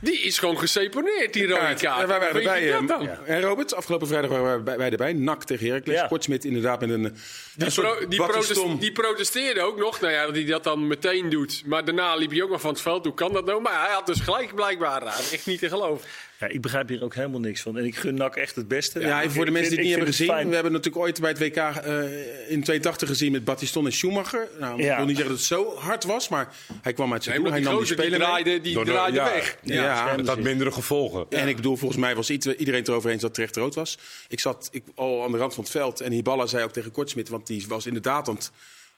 Die 0.00 0.18
is 0.20 0.38
gewoon 0.38 0.58
geseponeerd, 0.58 1.32
die 1.32 1.46
rode 1.46 1.60
kaart. 1.60 1.80
Ja, 1.80 1.96
wij 1.96 2.06
waren 2.06 2.28
erbij. 2.28 2.86
dat 2.86 3.00
eh? 3.00 3.34
En 3.36 3.40
Robert, 3.40 3.74
afgelopen 3.74 4.06
vrijdag 4.06 4.30
waren 4.30 4.44
wij 4.46 4.62
bij- 4.62 4.76
wij 4.78 4.90
erbij. 4.90 5.12
NAC 5.12 5.44
tegen 5.44 5.66
Heracles. 5.66 5.96
Ja. 5.96 6.06
Kortsmit 6.06 6.44
inderdaad 6.44 6.80
met 6.80 6.90
een, 6.90 7.04
een 7.04 7.16
Die, 7.56 7.70
pro- 7.72 8.06
die, 8.08 8.18
Battiston. 8.18 8.54
protest- 8.62 8.80
die 8.80 8.92
protesteerde 8.92 9.60
ook 9.60 9.78
nog. 9.78 10.00
Nou 10.00 10.12
ja, 10.12 10.26
dat 10.26 10.34
hij 10.34 10.44
dat 10.44 10.64
dan 10.64 10.86
meteen 10.86 11.28
doet. 11.28 11.62
Maar 11.66 11.84
daarna 11.84 12.14
liep 12.14 12.30
hij 12.30 12.42
ook 12.42 12.50
nog 12.50 12.60
van 12.60 12.70
het 12.70 12.80
veld. 12.80 13.04
Hoe 13.04 13.14
kan 13.14 13.32
dat 13.32 13.44
nou? 13.44 13.60
Maar 13.60 13.80
hij 13.84 13.92
had 13.94 14.06
dus 14.06 14.20
gelijk 14.20 14.54
blijkbaar. 14.54 15.00
aan. 15.02 15.22
Echt 15.32 15.46
niet 15.46 15.58
te 15.58 15.68
geloven. 15.68 16.08
Ja, 16.40 16.46
ik 16.46 16.60
begrijp 16.60 16.88
hier 16.88 17.02
ook 17.04 17.14
helemaal 17.14 17.40
niks 17.40 17.60
van. 17.60 17.78
En 17.78 17.84
ik 17.84 17.96
gun 17.96 18.14
NAC 18.14 18.36
echt 18.36 18.56
het 18.56 18.68
beste. 18.68 19.00
Ja, 19.00 19.22
en 19.22 19.30
voor 19.30 19.44
de 19.44 19.50
mensen 19.50 19.70
die 19.70 19.78
het 19.78 19.86
niet 19.88 19.96
hebben 19.96 20.14
gezien. 20.14 20.26
fijn. 20.28 20.48
We 20.48 20.54
hebben 20.54 20.72
natuurlijk 20.72 21.04
ooit 21.04 21.20
bij 21.20 21.30
het 21.30 21.38
WK 21.38 21.56
eh, 21.56 22.50
in 22.50 22.62
82 22.62 23.08
gezien 23.08 23.32
met 23.32 23.44
Battiston 23.44 23.84
en 23.86 23.92
Schumacher. 23.92 24.48
Nou, 24.58 24.82
Ja. 24.82 24.90
Ik 24.90 24.96
wil 24.96 25.06
niet 25.06 25.16
zeggen 25.16 25.34
dat 25.34 25.44
het 25.44 25.46
zo 25.58 25.74
hard 25.76 26.04
was, 26.04 26.28
maar 26.28 26.54
hij 26.82 26.92
kwam 26.92 27.12
uit 27.12 27.22
zijn 27.24 27.34
Nee, 27.34 27.44
doel. 27.44 27.52
Hij 27.52 27.60
die 27.60 27.70
nam 27.70 27.78
die 27.78 27.86
die 27.88 27.94
speler 27.96 28.18
mee. 28.18 28.28
draaide, 28.28 28.60
die 28.60 28.74
Door 28.74 28.84
draaide 28.84 29.16
ja. 29.16 29.24
weg. 29.32 29.56
Ja, 29.62 29.74
Ja, 29.82 30.16
Het 30.16 30.26
had 30.28 30.40
mindere 30.40 30.72
gevolgen. 30.72 31.26
En 31.30 31.48
ik 31.48 31.56
bedoel, 31.56 31.76
volgens 31.76 32.00
mij 32.00 32.14
was 32.14 32.30
ieder- 32.30 32.56
iedereen 32.56 32.80
het 32.80 32.88
erover 32.88 33.10
eens 33.10 33.22
dat 33.22 33.34
terecht 33.34 33.56
rood 33.56 33.74
was. 33.74 33.98
Ik 34.28 34.40
zat 34.40 34.68
ik, 34.72 34.82
al 34.94 35.24
aan 35.24 35.32
de 35.32 35.38
rand 35.38 35.54
van 35.54 35.62
het 35.64 35.72
veld 35.72 36.00
en 36.00 36.12
Hiballa 36.12 36.46
zei 36.46 36.64
ook 36.64 36.72
tegen 36.72 36.90
Kortsmit, 36.90 37.28
want 37.28 37.46
die 37.46 37.64
was 37.68 37.86
inderdaad 37.86 38.28
aan 38.28 38.34
het 38.34 38.50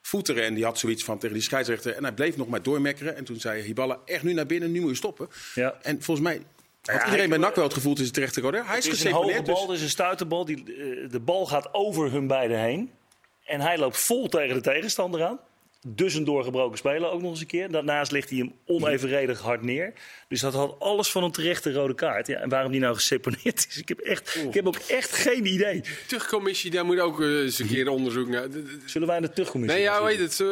voeteren. 0.03 0.45
En 0.45 0.55
die 0.55 0.65
had 0.65 0.79
zoiets 0.79 1.05
van 1.05 1.19
tegen 1.19 1.35
die 1.35 1.45
scheidsrechter. 1.45 1.93
En 1.95 2.03
hij 2.03 2.13
bleef 2.13 2.37
nog 2.37 2.49
maar 2.49 2.63
doormekkeren. 2.63 3.17
En 3.17 3.25
toen 3.25 3.41
zei 3.41 3.63
Hiballa, 3.63 3.99
echt 4.05 4.23
nu 4.23 4.33
naar 4.33 4.47
binnen, 4.47 4.73
nu 4.73 4.81
moet 4.81 4.91
je 4.91 4.97
stoppen. 4.97 5.29
Ja. 5.55 5.79
En 5.83 6.03
volgens 6.03 6.27
mij 6.27 6.43
had 6.83 7.01
Ja, 7.01 7.05
iedereen 7.05 7.29
bij 7.29 7.39
NAC 7.39 7.55
wel 7.55 7.65
het 7.65 7.75
gevoel, 7.75 7.93
het 7.93 8.01
is 8.01 8.11
terecht 8.11 8.35
te. 8.35 8.67
Hij 8.67 8.79
is 8.79 8.85
Het 8.85 8.95
is 8.95 9.05
een 9.05 9.13
hoge 9.13 9.43
bal, 9.43 9.67
Dus, 9.67 9.77
is 9.77 9.83
een 9.83 9.91
stuiterbal. 9.91 10.45
Die, 10.45 10.57
eh, 10.57 11.11
de 11.11 11.21
bal 11.21 11.47
gaat 11.47 11.75
over 11.75 12.11
hun 12.13 12.27
beiden 12.27 12.59
heen. 12.59 12.93
En 13.45 13.61
hij 13.61 13.79
loopt 13.79 13.99
vol 13.99 14.29
tegen 14.29 14.55
de 14.55 14.61
tegenstander 14.61 15.25
aan. 15.25 15.41
Dus 15.87 16.15
een 16.15 16.25
doorgebroken 16.25 16.79
speler 16.79 17.11
ook 17.11 17.21
nog 17.21 17.31
eens 17.31 17.41
een 17.41 17.47
keer. 17.47 17.71
Daarnaast 17.71 18.13
ligt 18.13 18.29
hij 18.31 18.39
hem 18.39 18.53
onevenredig 18.67 19.41
hard 19.41 19.63
neer. 19.63 19.93
Dus 20.29 20.41
dat 20.41 20.53
had 20.55 20.77
alles 20.79 21.11
van 21.11 21.25
een 21.25 21.31
terechte 21.31 21.73
rode 21.73 21.95
kaart. 21.95 22.27
Ja, 22.27 22.39
en 22.39 22.49
waarom 22.49 22.73
die 22.73 22.81
nou 22.81 22.95
geseponeerd 22.95 23.67
is, 23.69 23.77
ik 23.79 23.89
heb, 23.89 23.99
echt, 23.99 24.37
ik 24.47 24.55
heb 24.55 24.67
ook 24.67 24.77
echt 24.77 25.13
geen 25.13 25.47
idee. 25.47 25.83
Tuchtcommissie, 26.07 26.71
daar 26.71 26.85
moet 26.85 26.99
ook 27.01 27.21
eh, 27.21 27.27
eens 27.41 27.59
een 27.59 27.67
keer 27.67 27.89
onderzoek 27.89 28.29
naar. 28.29 28.47
Zullen 28.85 29.07
wij 29.09 29.17
in 29.17 29.23
de 29.23 29.31
terugcommissie 29.33 29.81
Nee, 29.81 29.89
ja, 29.91 30.05
weet 30.05 30.19
het, 30.19 30.41
eh, 30.41 30.49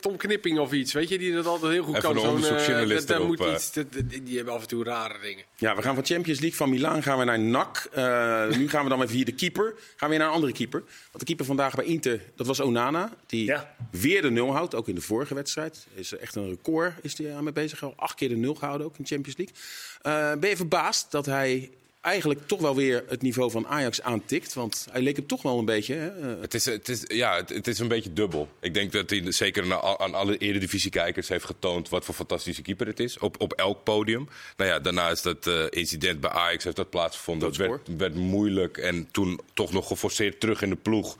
Tom 0.00 0.16
Knipping 0.16 0.58
of 0.58 0.72
iets. 0.72 0.92
Weet 0.92 1.08
je, 1.08 1.18
die 1.18 1.32
dat 1.32 1.46
altijd 1.46 1.72
heel 1.72 1.82
goed 1.84 1.96
Even 1.96 2.08
kan. 2.08 2.16
een 2.16 2.20
Zo'n, 2.20 2.28
eh, 2.28 2.34
onderzoeksjournalist 2.34 3.08
dat- 3.08 3.24
moet 3.26 3.40
iets, 3.40 3.72
dat- 3.72 3.86
die 4.24 4.36
hebben 4.36 4.54
af 4.54 4.60
en 4.62 4.68
toe 4.68 4.84
rare 4.84 5.14
dingen. 5.22 5.44
ja, 5.56 5.76
we 5.76 5.82
gaan 5.82 5.94
van 5.94 6.04
Champions 6.04 6.40
League 6.40 6.58
van 6.58 6.70
Milaan 6.70 7.02
gaan 7.02 7.18
we 7.18 7.24
naar 7.24 7.38
NAC. 7.40 7.88
Eh, 7.92 8.48
nu 8.56 8.68
gaan 8.68 8.82
we 8.84 8.88
dan 8.90 8.98
even 9.02 9.14
via 9.14 9.24
de 9.24 9.32
keeper. 9.34 9.74
Gaan 9.74 9.78
we 9.98 10.06
weer 10.08 10.18
naar 10.18 10.26
een 10.28 10.34
andere 10.34 10.52
keeper. 10.52 10.80
Want 10.80 11.18
de 11.18 11.24
keeper 11.24 11.44
vandaag 11.44 11.74
bij 11.74 11.84
Inter, 11.84 12.20
dat 12.36 12.46
was 12.46 12.60
Onana. 12.60 13.12
Die 13.26 13.44
Ja. 13.44 13.74
weer 13.90 14.22
de 14.22 14.30
nul 14.30 14.52
houdt, 14.52 14.69
ook 14.74 14.88
in 14.88 14.94
de 14.94 15.00
vorige 15.00 15.34
wedstrijd. 15.34 15.86
Is 15.94 16.16
echt 16.16 16.34
een 16.34 16.48
record 16.48 16.94
is 17.02 17.18
hij 17.18 17.34
aan 17.34 17.44
mee 17.44 17.52
bezig. 17.52 17.82
Al 17.82 17.92
acht 17.96 18.14
keer 18.14 18.28
de 18.28 18.36
nul 18.36 18.54
gehouden 18.54 18.86
ook 18.86 18.96
in 18.96 19.02
de 19.02 19.14
Champions 19.14 19.38
League. 19.38 19.56
Eh, 20.02 20.40
ben 20.40 20.50
je 20.50 20.56
verbaasd 20.56 21.10
dat 21.10 21.26
hij 21.26 21.70
eigenlijk 22.00 22.46
toch 22.46 22.60
wel 22.60 22.76
weer 22.76 23.04
het 23.08 23.22
niveau 23.22 23.50
van 23.50 23.66
Ajax 23.66 24.02
aantikt? 24.02 24.54
Want 24.54 24.86
hij 24.90 25.02
leek 25.02 25.16
het 25.16 25.28
toch 25.28 25.42
wel 25.42 25.58
een 25.58 25.64
beetje. 25.64 25.94
Hè? 25.94 26.32
eh, 26.32 26.40
Het 26.40 26.54
is, 26.54 26.64
het, 26.64 26.88
is, 26.88 27.02
ja, 27.06 27.36
het, 27.36 27.48
het 27.48 27.66
is 27.66 27.78
een 27.78 27.88
beetje 27.88 28.12
dubbel. 28.12 28.48
Ik 28.60 28.74
denk 28.74 28.92
dat 28.92 29.10
hij 29.10 29.32
zeker 29.32 29.72
aan, 29.72 29.98
aan 29.98 30.14
alle 30.14 30.38
eredivisie-kijkers 30.38 31.28
heeft 31.28 31.44
getoond 31.44 31.88
wat 31.88 32.04
voor 32.04 32.14
fantastische 32.14 32.62
keeper 32.62 32.86
het 32.86 33.00
is. 33.00 33.18
Op, 33.18 33.40
op 33.40 33.52
elk 33.52 33.84
podium. 33.84 34.28
Nou 34.56 34.70
ja, 34.70 34.78
daarna 34.78 35.10
is 35.10 35.22
dat 35.22 35.46
eh, 35.46 35.64
incident 35.70 36.20
bij 36.20 36.30
Ajax 36.30 36.64
heeft 36.64 36.76
dat 36.76 36.90
plaatsgevonden. 36.90 37.56
Werd, 37.58 37.96
werd 37.96 38.14
moeilijk 38.14 38.78
en 38.78 39.08
toen 39.10 39.40
toch 39.54 39.72
nog 39.72 39.86
geforceerd 39.86 40.40
terug 40.40 40.62
in 40.62 40.70
de 40.70 40.76
ploeg. 40.76 41.16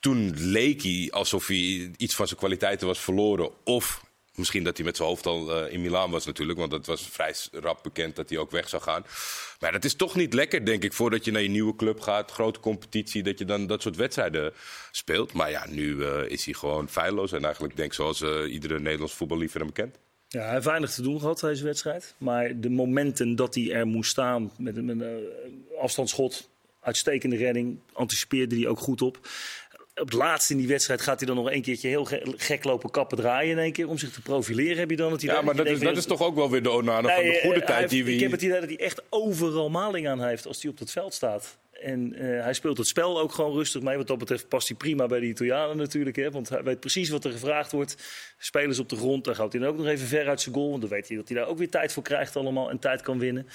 Toen 0.00 0.32
leek 0.36 0.82
hij 0.82 1.08
alsof 1.10 1.46
hij 1.46 1.90
iets 1.96 2.14
van 2.14 2.26
zijn 2.26 2.38
kwaliteiten 2.38 2.86
was 2.86 2.98
verloren. 2.98 3.50
Of 3.64 4.02
misschien 4.38 4.64
dat 4.64 4.76
hij 4.76 4.86
met 4.86 4.96
zijn 4.96 5.08
hoofd 5.08 5.26
al 5.26 5.54
eh, 5.54 5.72
in 5.72 5.80
Milaan 5.80 6.10
was 6.10 6.26
natuurlijk. 6.26 6.58
Want 6.58 6.70
dat 6.70 6.86
was 6.86 7.08
vrij 7.10 7.34
rap 7.52 7.82
bekend 7.82 8.16
dat 8.16 8.28
hij 8.28 8.38
ook 8.38 8.50
weg 8.50 8.68
zou 8.68 8.82
gaan. 8.82 9.04
Maar 9.60 9.72
dat 9.72 9.84
is 9.84 9.94
toch 9.94 10.14
niet 10.14 10.34
lekker, 10.34 10.64
denk 10.64 10.84
ik, 10.84 10.92
voordat 10.92 11.24
je 11.24 11.30
naar 11.30 11.42
je 11.42 11.48
nieuwe 11.48 11.76
club 11.76 12.00
gaat. 12.00 12.30
Grote 12.30 12.60
competitie, 12.60 13.22
dat 13.22 13.38
je 13.38 13.44
dan 13.44 13.66
dat 13.66 13.82
soort 13.82 13.96
wedstrijden 13.96 14.52
speelt. 14.90 15.32
Maar 15.32 15.50
ja, 15.50 15.66
nu 15.68 16.04
eh, 16.04 16.30
is 16.30 16.44
hij 16.44 16.54
gewoon 16.54 16.88
feilloos. 16.88 17.32
En 17.32 17.44
eigenlijk 17.44 17.76
denk 17.76 17.88
ik 17.88 17.94
zoals 17.94 18.20
eh, 18.20 18.52
iedere 18.52 18.80
Nederlands 18.80 19.14
voetballiefhebber 19.14 19.72
hem 19.74 19.84
kent. 19.84 19.98
Ja, 20.28 20.40
hij 20.40 20.52
heeft 20.52 20.64
weinig 20.64 20.94
te 20.94 21.02
doen 21.02 21.20
gehad 21.20 21.40
deze 21.40 21.64
wedstrijd. 21.64 22.14
Maar 22.18 22.60
de 22.60 22.70
momenten 22.70 23.36
dat 23.36 23.54
hij 23.54 23.72
er 23.72 23.86
moest 23.86 24.10
staan 24.10 24.52
met 24.58 24.76
een, 24.76 24.84
met 24.84 25.00
een 25.00 25.26
afstandsschot, 25.80 26.48
uitstekende 26.80 27.36
redding, 27.36 27.78
anticipeerde 27.92 28.56
hij 28.56 28.66
ook 28.66 28.78
goed 28.78 29.02
op. 29.02 29.18
Op 30.00 30.06
het 30.06 30.12
laatste 30.12 30.52
in 30.52 30.58
die 30.58 30.68
wedstrijd 30.68 31.00
gaat 31.00 31.18
hij 31.18 31.26
dan 31.26 31.36
nog 31.36 31.50
een 31.50 31.62
keertje 31.62 31.88
heel 31.88 32.04
ge- 32.04 32.34
gek 32.36 32.64
lopen 32.64 32.90
kappen 32.90 33.16
draaien 33.18 33.50
in 33.50 33.58
één 33.58 33.72
keer. 33.72 33.88
Om 33.88 33.98
zich 33.98 34.10
te 34.12 34.20
profileren 34.22 34.78
heb 34.78 34.90
je 34.90 34.96
dan 34.96 35.12
het 35.12 35.22
idee. 35.22 35.34
Ja, 35.34 35.42
maar 35.42 35.56
dat 35.56 35.66
is, 35.66 35.80
dat 35.80 35.96
is 35.96 36.06
toch 36.06 36.22
ook 36.22 36.34
wel 36.34 36.50
weer 36.50 36.62
de 36.62 36.70
Onana 36.70 37.14
van 37.14 37.24
de 37.24 37.38
goede 37.42 37.60
eh, 37.60 37.66
hij 37.66 37.76
tijd 37.76 37.90
die 37.90 38.04
we 38.04 38.12
Ik 38.14 38.20
heb 38.20 38.30
het 38.30 38.42
idee 38.42 38.60
dat 38.60 38.68
hij 38.68 38.78
echt 38.78 39.02
overal 39.08 39.70
maling 39.70 40.08
aan 40.08 40.22
heeft 40.24 40.46
als 40.46 40.62
hij 40.62 40.70
op 40.70 40.78
het 40.78 40.90
veld 40.90 41.14
staat. 41.14 41.58
En 41.82 42.14
eh, 42.14 42.42
hij 42.42 42.52
speelt 42.54 42.78
het 42.78 42.86
spel 42.86 43.20
ook 43.20 43.32
gewoon 43.32 43.52
rustig 43.52 43.82
mee. 43.82 43.96
Wat 43.96 44.06
dat 44.06 44.18
betreft 44.18 44.48
past 44.48 44.68
hij 44.68 44.76
prima 44.76 45.06
bij 45.06 45.20
de 45.20 45.26
Italianen 45.26 45.76
natuurlijk. 45.76 46.16
Hè? 46.16 46.30
Want 46.30 46.48
hij 46.48 46.62
weet 46.62 46.80
precies 46.80 47.08
wat 47.08 47.24
er 47.24 47.32
gevraagd 47.32 47.72
wordt. 47.72 47.96
Spelers 48.38 48.78
op 48.78 48.88
de 48.88 48.96
grond, 48.96 49.24
daar 49.24 49.34
gaat 49.34 49.52
hij 49.52 49.60
dan 49.60 49.70
ook 49.70 49.76
nog 49.76 49.86
even 49.86 50.06
ver 50.06 50.28
uit 50.28 50.40
zijn 50.40 50.54
goal. 50.54 50.68
Want 50.70 50.80
dan 50.80 50.90
weet 50.90 51.08
hij 51.08 51.16
dat 51.16 51.28
hij 51.28 51.36
daar 51.36 51.46
ook 51.46 51.58
weer 51.58 51.70
tijd 51.70 51.92
voor 51.92 52.02
krijgt 52.02 52.36
allemaal 52.36 52.70
en 52.70 52.78
tijd 52.78 53.02
kan 53.02 53.18
winnen. 53.18 53.46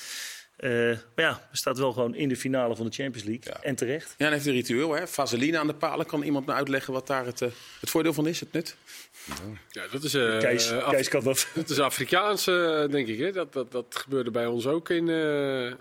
Eh, 0.64 0.72
maar 1.16 1.26
ja, 1.26 1.48
we 1.52 1.58
staat 1.58 1.78
wel 1.78 1.92
gewoon 1.94 2.16
in 2.16 2.30
de 2.30 2.36
finale 2.36 2.76
van 2.76 2.86
de 2.86 2.92
Champions 2.92 3.28
League. 3.28 3.44
Ja. 3.54 3.62
En 3.64 3.76
terecht. 3.76 4.10
Ja, 4.18 4.24
dan 4.26 4.34
heeft 4.34 4.46
een 4.46 4.54
ritueel, 4.54 4.92
hè? 4.96 5.08
Vaseline 5.08 5.58
aan 5.58 5.68
de 5.68 5.74
palen. 5.74 6.06
Kan 6.06 6.24
iemand 6.24 6.46
me 6.46 6.54
uitleggen 6.54 6.94
wat 6.94 7.08
daar 7.08 7.26
het, 7.26 7.42
eh, 7.42 7.50
het 7.80 7.90
voordeel 7.90 8.14
van 8.14 8.28
is, 8.28 8.40
het 8.40 8.52
nut? 8.52 8.76
Ja, 9.70 9.84
dat 9.92 10.04
is, 10.04 10.14
eh, 10.14 10.38
Kees, 10.40 10.72
Af- 10.72 10.92
Kees 10.94 11.10
kan 11.10 11.24
dat. 11.24 11.48
dat 11.56 11.70
is 11.70 11.80
Afrikaans, 11.80 12.48
eh, 12.48 12.86
denk 12.90 13.08
ik. 13.08 13.20
Hè? 13.20 13.32
Dat, 13.32 13.54
dat, 13.54 13.72
dat 13.72 13.86
gebeurde 13.90 14.32
bij 14.32 14.46
ons 14.46 14.68
ook 14.68 14.90
in, 14.90 15.10
eh 15.10 15.72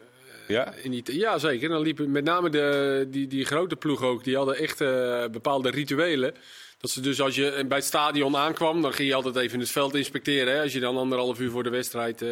Ja? 0.49 0.75
in 0.83 0.93
Italië. 0.93 1.19
Ja, 1.19 1.39
zeker. 1.39 1.69
Dan 1.69 1.83
liepen 1.83 2.11
met 2.11 2.25
name 2.25 2.51
de, 2.51 3.07
die, 3.11 3.27
die 3.27 3.45
grote 3.45 3.77
ploeg 3.77 4.03
ook. 4.03 4.25
Die 4.25 4.37
hadden 4.37 4.57
echt 4.57 4.81
eh, 4.81 5.25
bepaalde 5.33 5.71
rituelen. 5.71 6.35
Dat 6.79 6.91
ze 6.91 7.01
dus 7.01 7.21
als 7.21 7.35
je 7.35 7.65
bij 7.69 7.77
het 7.79 7.87
stadion 7.87 8.37
aankwam, 8.37 8.83
dan 8.83 8.93
ging 8.93 9.09
je 9.09 9.15
altijd 9.15 9.37
even 9.37 9.61
het 9.61 9.71
veld 9.71 9.95
inspecteren. 9.95 10.55
Hè? 10.55 10.63
Als 10.63 10.73
je 10.73 10.81
dan 10.81 10.97
anderhalf 10.97 11.41
uur 11.41 11.51
voor 11.51 11.63
de 11.63 11.71
wedstrijd. 11.71 12.25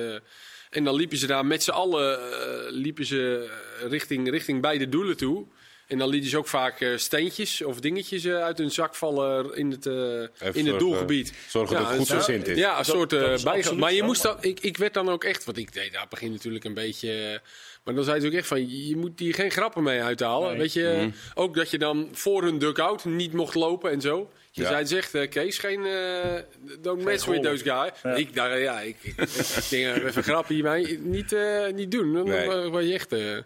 En 0.70 0.84
dan 0.84 0.94
liepen 0.94 1.18
ze 1.18 1.26
daar 1.26 1.46
met 1.46 1.62
z'n 1.62 1.70
allen 1.70 2.18
eh, 2.20 2.70
liepen 2.70 3.06
ze 3.06 3.50
richting, 3.88 4.30
richting 4.30 4.60
beide 4.60 4.88
doelen 4.88 5.16
toe. 5.16 5.46
En 5.86 5.98
dan 5.98 6.08
lieten 6.08 6.30
ze 6.30 6.38
ook 6.38 6.48
vaak 6.48 6.80
eh, 6.80 6.96
steentjes 6.96 7.62
of 7.62 7.80
dingetjes 7.80 8.24
eh, 8.24 8.42
uit 8.42 8.58
hun 8.58 8.70
zak 8.70 8.94
vallen 8.94 9.56
in 9.56 9.70
het, 9.70 9.86
in 9.86 9.92
het 9.92 10.30
zorgen- 10.54 10.78
doelgebied. 10.78 11.32
zorgen 11.48 11.76
dat 11.76 11.88
het 11.88 11.96
goed 11.96 12.10
gezind 12.10 12.48
is. 12.48 12.56
Ja, 12.58 12.78
een 12.78 12.84
soort 12.84 13.12
eh, 13.12 13.20
dat 13.20 13.30
is 13.30 13.42
bijga- 13.42 13.58
absoluut 13.58 13.80
Maar 13.80 13.92
je 13.92 14.02
moest 14.02 14.22
dan, 14.22 14.36
ik, 14.40 14.60
ik 14.60 14.76
werd 14.76 14.94
dan 14.94 15.08
ook 15.08 15.24
echt, 15.24 15.44
want 15.44 15.58
ik 15.58 15.72
deed 15.72 15.92
daar 15.92 16.06
begin 16.10 16.32
natuurlijk 16.32 16.64
een 16.64 16.74
beetje. 16.74 17.40
maar 17.84 17.94
dan 17.94 18.04
zei 18.04 18.20
ze 18.20 18.26
ook 18.26 18.32
echt 18.32 18.46
van, 18.46 18.86
je 18.88 18.96
moet 18.96 19.18
hier 19.18 19.34
geen 19.34 19.50
grappen 19.50 19.82
mee 19.82 20.02
uithalen. 20.02 20.48
Nee. 20.48 20.58
Weet 20.58 20.72
je, 20.72 21.10
ook 21.34 21.54
dat 21.54 21.70
je 21.70 21.78
dan 21.78 22.08
voor 22.12 22.42
hun 22.42 22.58
dugout 22.58 23.04
niet 23.04 23.32
mocht 23.32 23.54
lopen 23.54 23.90
en 23.90 24.00
zo. 24.00 24.30
Je 24.50 24.62
Ja. 24.62 24.68
zei 24.68 24.86
zegt, 24.86 25.14
eh, 25.14 25.28
Kees, 25.28 25.58
geen, 25.58 25.84
eh 25.86 26.34
don't 26.80 27.04
mess 27.04 27.26
with 27.26 27.42
those 27.42 27.64
guy. 27.64 27.90
Ja. 28.02 28.14
Ik 28.14 28.34
dacht, 28.34 28.58
ja, 28.60 28.80
ik, 28.80 28.96
ik, 29.02 29.16
ik 29.16 29.66
denk, 29.70 29.96
eh, 29.96 30.04
even 30.04 30.22
grappen 30.22 30.54
hiermee, 30.54 30.98
niet, 30.98 31.36
niet 31.74 31.90
doen. 31.90 32.12
Dan 32.14 32.24
Nee. 32.28 32.68
word 32.68 32.86
je 32.86 32.92
echt... 32.94 33.12
eh, 33.12 33.36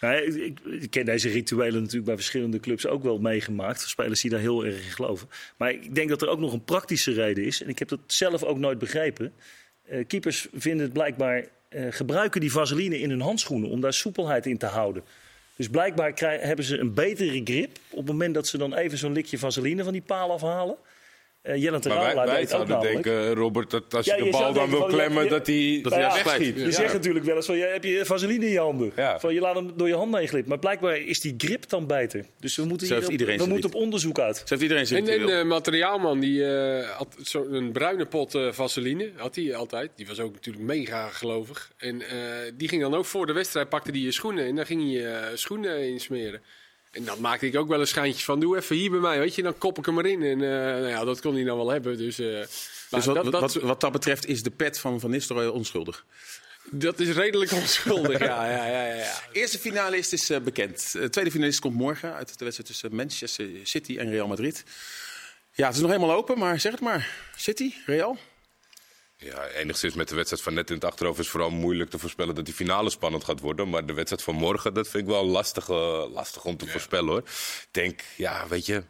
Nou, 0.00 0.16
ik, 0.42 0.58
ik, 0.60 0.90
ken 0.90 1.04
deze 1.04 1.28
rituelen 1.28 1.78
natuurlijk 1.80 2.04
bij 2.06 2.14
verschillende 2.14 2.60
clubs 2.60 2.86
ook 2.86 3.02
wel 3.02 3.18
meegemaakt. 3.18 3.80
Spelers 3.80 4.20
die 4.20 4.30
daar 4.30 4.40
heel 4.40 4.64
erg 4.64 4.74
in 4.84 4.90
geloven. 4.90 5.28
Maar 5.56 5.70
ik 5.70 5.94
denk 5.94 6.08
dat 6.08 6.22
er 6.22 6.28
ook 6.28 6.38
nog 6.40 6.52
een 6.52 6.64
praktische 6.64 7.12
reden 7.12 7.44
is. 7.44 7.62
En 7.62 7.68
ik 7.68 7.78
heb 7.78 7.88
dat 7.88 8.00
zelf 8.06 8.42
ook 8.44 8.58
nooit 8.58 8.78
begrepen. 8.78 9.32
Eh, 9.88 10.06
keepers 10.06 10.48
vinden 10.54 10.84
het 10.84 10.92
blijkbaar. 10.92 11.44
eh, 11.68 11.86
gebruiken 11.90 12.40
die 12.40 12.52
vaseline 12.52 12.98
in 12.98 13.10
hun 13.10 13.20
handschoenen 13.20 13.70
om 13.70 13.80
daar 13.80 13.92
soepelheid 13.92 14.46
in 14.46 14.58
te 14.58 14.66
houden. 14.66 15.02
Dus 15.60 15.68
blijkbaar 15.68 16.12
krij- 16.12 16.38
hebben 16.38 16.64
ze 16.64 16.78
een 16.78 16.94
betere 16.94 17.40
grip 17.44 17.78
op 17.90 17.96
het 17.98 18.06
moment 18.06 18.34
dat 18.34 18.46
ze 18.46 18.58
dan 18.58 18.74
even 18.74 18.98
zo'n 18.98 19.12
likje 19.12 19.38
vaseline 19.38 19.84
van 19.84 19.92
die 19.92 20.02
paal 20.02 20.32
afhalen. 20.32 20.76
Eh 21.42 21.62
Jelle 21.62 21.78
Maar 21.88 21.98
wij, 21.98 22.14
wij 22.14 22.26
deed 22.26 22.42
ook 22.42 22.48
zouden 22.48 22.68
namelijk. 22.76 23.02
denken, 23.04 23.34
Robert, 23.34 23.70
dat 23.70 23.94
als 23.94 24.04
je 24.06 24.10
Ja, 24.12 24.18
de 24.18 24.24
je 24.24 24.30
bal 24.30 24.52
dan 24.52 24.70
wil 24.70 24.84
klemmen, 24.84 25.28
dat 25.28 25.46
hij 25.46 25.78
dat 25.82 25.92
hij 25.92 26.00
ja, 26.00 26.12
wegschiet. 26.24 26.56
Je 26.56 26.64
Ja. 26.64 26.70
zegt 26.70 26.92
natuurlijk 26.92 27.24
wel 27.24 27.36
eens 27.36 27.46
van, 27.46 27.56
ja, 27.56 27.66
heb 27.66 27.84
je 27.84 28.04
vaseline 28.04 28.44
in 28.44 28.50
je 28.50 28.58
handen? 28.58 28.92
Ja. 28.96 29.20
Van, 29.20 29.34
je 29.34 29.40
laat 29.40 29.54
hem 29.54 29.72
door 29.76 29.88
je 29.88 29.94
handen 29.94 30.18
heen 30.18 30.28
glippen. 30.28 30.48
Maar 30.50 30.58
blijkbaar 30.58 30.98
is 30.98 31.20
die 31.20 31.34
grip 31.38 31.68
dan 31.68 31.86
beter. 31.86 32.24
Dus 32.40 32.56
we 32.56 32.64
moeten, 32.64 32.86
hier 32.86 32.94
heeft 32.96 33.06
op, 33.06 33.12
iedereen 33.12 33.38
we 33.38 33.46
moeten 33.46 33.70
op 33.70 33.76
onderzoek 33.76 34.18
uit. 34.18 34.36
Zo 34.36 34.42
heeft 34.46 34.62
iedereen 34.62 34.86
zijn 34.86 35.08
En, 35.08 35.20
en 35.20 35.26
de 35.26 35.44
materiaalman, 35.44 36.20
die 36.20 36.44
eh, 36.46 36.88
had 36.90 37.16
zo 37.22 37.44
een 37.50 37.72
bruine 37.72 38.06
pot 38.06 38.34
eh, 38.34 38.52
vaseline, 38.52 39.10
had 39.16 39.34
hij 39.36 39.54
altijd. 39.54 39.90
Die 39.96 40.06
was 40.06 40.20
ook 40.20 40.32
natuurlijk 40.32 40.64
mega 40.64 41.08
gelovig. 41.08 41.70
En 41.76 42.02
eh, 42.08 42.16
die 42.54 42.68
ging 42.68 42.82
dan 42.82 42.94
ook 42.94 43.04
voor 43.04 43.26
de 43.26 43.32
wedstrijd, 43.32 43.68
pakte 43.68 43.90
hij 43.90 44.00
je 44.00 44.12
schoenen 44.12 44.46
en 44.46 44.56
dan 44.56 44.66
ging 44.66 44.80
hij 44.82 44.90
je 44.90 45.06
eh, 45.08 45.26
schoenen 45.34 45.88
insmeren. 45.88 46.40
En 46.90 47.04
dat 47.04 47.18
maakte 47.18 47.46
ik 47.46 47.56
ook 47.56 47.68
wel 47.68 47.80
een 47.80 47.86
schijntje 47.86 48.24
van, 48.24 48.40
doe 48.40 48.56
even 48.56 48.76
hier 48.76 48.90
bij 48.90 49.00
mij, 49.00 49.18
weet 49.18 49.34
je, 49.34 49.42
dan 49.42 49.58
kop 49.58 49.78
ik 49.78 49.86
hem 49.86 49.98
erin. 49.98 50.22
En 50.22 50.42
eh, 50.42 50.48
nou 50.48 50.88
ja, 50.88 51.04
dat 51.04 51.20
kon 51.20 51.34
hij 51.34 51.44
dan 51.44 51.56
wel 51.56 51.70
hebben. 51.70 51.96
Dus, 51.98 52.18
eh, 52.18 52.26
dus 52.26 52.48
wat, 52.88 53.04
dat, 53.04 53.14
wat, 53.14 53.32
dat, 53.32 53.40
wat, 53.40 53.54
wat 53.54 53.80
dat 53.80 53.92
betreft 53.92 54.26
is 54.26 54.42
de 54.42 54.50
pet 54.50 54.78
van 54.78 55.00
Van 55.00 55.10
Nistelrooy 55.10 55.46
onschuldig. 55.46 56.04
dat 56.70 57.00
is 57.00 57.10
redelijk 57.14 57.52
onschuldig, 57.52 58.18
ja, 58.18 58.50
ja, 58.50 58.66
ja, 58.66 58.94
ja. 58.94 59.22
Eerste 59.32 59.58
finalist 59.58 60.12
is 60.12 60.30
eh, 60.30 60.40
bekend. 60.40 60.92
De 60.92 61.10
tweede 61.10 61.30
finalist 61.30 61.60
komt 61.60 61.74
morgen 61.74 62.14
uit 62.14 62.38
de 62.38 62.44
wedstrijd 62.44 62.70
tussen 62.70 62.94
Manchester 62.94 63.48
City 63.62 63.96
en 63.98 64.10
Real 64.10 64.26
Madrid. 64.26 64.64
Ja, 65.52 65.66
het 65.66 65.74
is 65.74 65.80
nog 65.80 65.90
helemaal 65.90 66.16
open, 66.16 66.38
maar 66.38 66.60
zeg 66.60 66.72
het 66.72 66.80
maar. 66.80 67.10
City, 67.36 67.72
Real? 67.86 68.18
Ja, 69.20 69.46
enigszins 69.48 69.94
met 69.94 70.08
de 70.08 70.14
wedstrijd 70.14 70.42
van 70.42 70.54
net 70.54 70.68
in 70.68 70.74
het 70.74 70.84
achterhoofd 70.84 71.18
is 71.18 71.28
vooral 71.28 71.50
moeilijk 71.50 71.90
te 71.90 71.98
voorspellen 71.98 72.34
dat 72.34 72.44
die 72.44 72.54
finale 72.54 72.90
spannend 72.90 73.24
gaat 73.24 73.40
worden. 73.40 73.68
Maar 73.70 73.86
de 73.86 73.92
wedstrijd 73.92 74.22
van 74.22 74.34
morgen, 74.34 74.74
dat 74.74 74.88
vind 74.88 75.02
ik 75.02 75.08
wel 75.10 75.26
lastig, 75.26 75.68
eh, 75.68 76.04
lastig 76.12 76.44
om 76.44 76.56
te 76.56 76.66
voorspellen 76.66 77.08
hoor. 77.08 77.18
Ik 77.18 77.68
denk, 77.70 78.00
ja, 78.16 78.48
weet 78.48 78.66
je, 78.66 78.82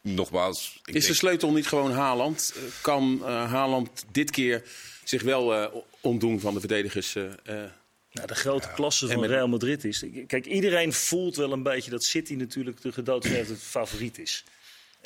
nogmaals. 0.00 0.80
Ik 0.84 0.94
Is 0.94 1.06
de 1.06 1.14
sleutel 1.14 1.52
niet 1.52 1.66
gewoon 1.66 1.92
Haaland? 1.92 2.52
Eh, 2.56 2.62
Kan 2.82 3.20
eh, 3.24 3.50
Haaland 3.52 4.04
dit 4.12 4.30
keer 4.30 4.62
zich 5.04 5.22
wel 5.22 5.54
eh, 5.54 5.74
ontdoen 6.00 6.40
van 6.40 6.54
de 6.54 6.60
verdedigers? 6.60 7.14
eh, 7.14 7.24
eh, 7.24 7.70
Nou, 8.12 8.26
de 8.26 8.34
grote 8.34 8.68
klasse 8.74 9.06
van 9.06 9.20
met- 9.20 9.30
Real 9.30 9.48
Madrid 9.48 9.84
is... 9.84 10.04
Kijk, 10.26 10.46
iedereen 10.46 10.92
voelt 10.92 11.36
wel 11.36 11.52
een 11.52 11.62
beetje 11.62 11.90
dat 11.90 12.04
City 12.04 12.34
natuurlijk 12.34 12.80
de 12.82 12.92
gedoodverfde 12.92 13.56
favoriet 13.56 14.18
is. 14.18 14.44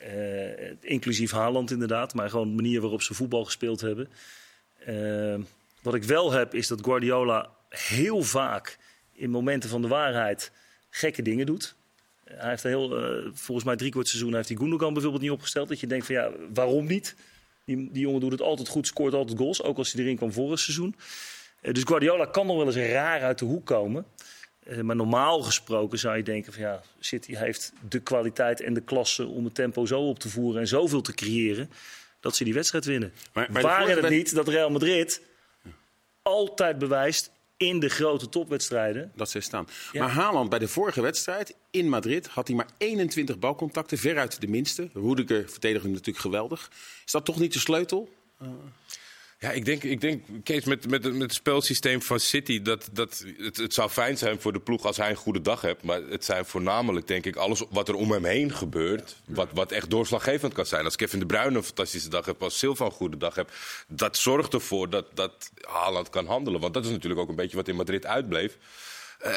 Eh, 0.01 0.71
inclusief 0.81 1.31
Haaland 1.31 1.71
inderdaad, 1.71 2.15
maar 2.15 2.31
gewoon 2.31 2.49
de 2.49 2.63
manier 2.63 2.81
waarop 2.81 3.03
ze 3.03 3.15
voetbal 3.15 3.45
gespeeld 3.45 3.81
hebben. 3.81 4.09
Eh, 4.79 5.35
wat 5.83 5.95
ik 5.95 6.05
wel 6.05 6.33
heb, 6.33 6.55
is 6.55 6.67
dat 6.67 6.85
Guardiola 6.85 7.51
heel 7.69 8.23
vaak 8.23 8.79
in 9.13 9.31
momenten 9.31 9.71
van 9.71 9.83
de 9.83 9.89
waarheid 9.89 10.53
gekke 10.91 11.23
dingen 11.23 11.47
doet. 11.47 11.75
Hij 12.25 12.49
heeft 12.49 12.63
heel, 12.63 12.99
eh, 12.99 13.31
volgens 13.33 13.67
mij 13.67 13.77
drie 13.77 13.91
kwart 13.91 14.09
seizoen 14.09 14.35
heeft 14.35 14.49
hij 14.49 14.57
Gundogan 14.57 14.93
bijvoorbeeld 14.93 15.23
niet 15.23 15.33
opgesteld. 15.33 15.69
Dat 15.69 15.81
je 15.81 15.87
denkt 15.87 16.07
van 16.07 16.15
ja, 16.15 16.31
waarom 16.55 16.87
niet? 16.87 17.17
Die, 17.65 17.91
jongen 17.93 18.21
doet 18.21 18.33
het 18.33 18.41
altijd 18.43 18.69
goed, 18.69 18.87
scoort 18.87 19.15
altijd 19.15 19.39
goals. 19.39 19.63
Ook 19.63 19.79
als 19.79 19.93
hij 19.93 20.03
erin 20.03 20.17
kwam 20.17 20.33
vorig 20.33 20.59
seizoen. 20.59 20.95
Dus 21.61 21.83
Guardiola 21.83 22.27
kan 22.27 22.47
nog 22.47 22.57
wel 22.57 22.67
eens 22.67 22.93
raar 22.93 23.23
uit 23.23 23.39
de 23.39 23.45
hoek 23.45 23.67
komen. 23.67 24.05
Eh, 24.69 24.81
maar 24.81 24.97
normaal 24.97 25.43
gesproken 25.43 25.99
zou 25.99 26.17
je 26.17 26.23
denken 26.23 26.53
van 26.53 26.63
ja, 26.63 26.83
City 27.01 27.35
heeft 27.35 27.73
de 27.89 28.01
kwaliteit 28.01 28.61
en 28.61 28.75
de 28.75 28.81
klasse 28.81 29.27
om 29.27 29.45
het 29.45 29.55
tempo 29.55 29.87
zo 29.87 30.01
op 30.01 30.19
te 30.19 30.29
voeren 30.29 30.61
en 30.61 30.69
zoveel 30.69 31.01
te 31.01 31.13
creëren 31.15 31.71
dat 32.21 32.37
ze 32.37 32.45
die 32.45 32.55
wedstrijd 32.55 32.85
winnen. 32.85 33.13
Maar- 33.33 33.63
Waren 33.63 33.97
het 33.97 34.11
niet 34.11 34.35
dat 34.35 34.49
Real 34.49 34.71
Madrid 34.71 35.23
altijd 36.23 36.79
bewijst 36.79 37.31
in 37.57 37.81
de 37.81 37.89
grote 37.89 38.29
topwedstrijden. 38.29 39.13
dat 39.15 39.31
ze 39.31 39.41
staan. 39.41 39.69
Ja. 39.93 40.01
Maar 40.01 40.11
Haaland 40.11 40.51
bij 40.51 40.59
de 40.59 40.69
vorige 40.69 41.01
wedstrijd 41.01 41.55
in 41.71 41.89
Madrid 41.89 42.27
had 42.27 42.47
hij 42.47 42.57
maar 42.57 42.69
21 42.79 43.39
balcontacten, 43.39 43.99
veruit 43.99 44.41
de 44.41 44.47
minste. 44.49 44.89
Rudiger 44.95 45.49
verdedigde 45.49 45.87
hem 45.87 45.97
natuurlijk 45.97 46.25
geweldig. 46.25 46.71
Is 47.07 47.13
dat 47.13 47.25
toch 47.25 47.39
niet 47.39 47.53
de 47.53 47.59
sleutel? 47.59 48.09
Ja, 49.41 49.51
ik 49.51 49.65
denk, 49.65 49.83
ik 49.83 50.01
denk 50.01 50.25
Kees, 50.45 50.65
met, 50.65 50.91
met, 50.91 51.03
met 51.03 51.23
het 51.23 51.35
spelsysteem 51.35 52.03
van 52.03 52.21
City, 52.21 52.63
dat, 52.63 52.89
dat 52.93 53.25
het, 53.39 53.57
het 53.57 53.75
zou 53.75 53.91
fijn 53.91 54.19
zijn 54.19 54.41
voor 54.41 54.53
de 54.53 54.61
ploeg 54.61 54.85
als 54.85 54.97
hij 54.97 55.11
een 55.11 55.17
goede 55.17 55.41
dag 55.41 55.61
hebt. 55.61 55.83
Maar 55.83 56.03
het 56.03 56.25
zijn 56.25 56.45
voornamelijk, 56.45 57.07
denk 57.07 57.27
ik, 57.27 57.37
alles 57.37 57.63
wat 57.71 57.89
er 57.89 57.95
om 57.95 58.11
hem 58.11 58.25
heen 58.25 58.53
gebeurt, 58.53 59.17
wat, 59.25 59.49
wat 59.53 59.73
echt 59.73 59.91
doorslaggevend 59.91 60.53
kan 60.53 60.67
zijn. 60.67 60.85
Als 60.85 60.97
Kevin 60.97 61.19
De 61.19 61.27
Bruyne 61.27 61.57
een 61.57 61.63
fantastische 61.63 62.09
dag 62.09 62.25
heeft, 62.27 62.41
als 62.41 62.59
Silva 62.59 62.85
een 62.85 62.91
goede 62.91 63.17
dag 63.17 63.35
heeft, 63.35 63.51
dat 63.89 64.17
zorgt 64.17 64.55
ervoor 64.55 64.91
dat, 64.91 65.07
dat 65.15 65.51
Haaland 65.61 66.11
kan 66.11 66.27
handelen. 66.27 66.61
Want 66.61 66.75
dat 66.75 66.85
is 66.85 66.91
natuurlijk 66.91 67.21
ook 67.21 67.29
een 67.29 67.35
beetje 67.35 67.57
wat 67.57 67.69
in 67.69 67.77
Madrid 67.77 68.07
uitbleef. 68.07 68.57
Eh, 69.19 69.35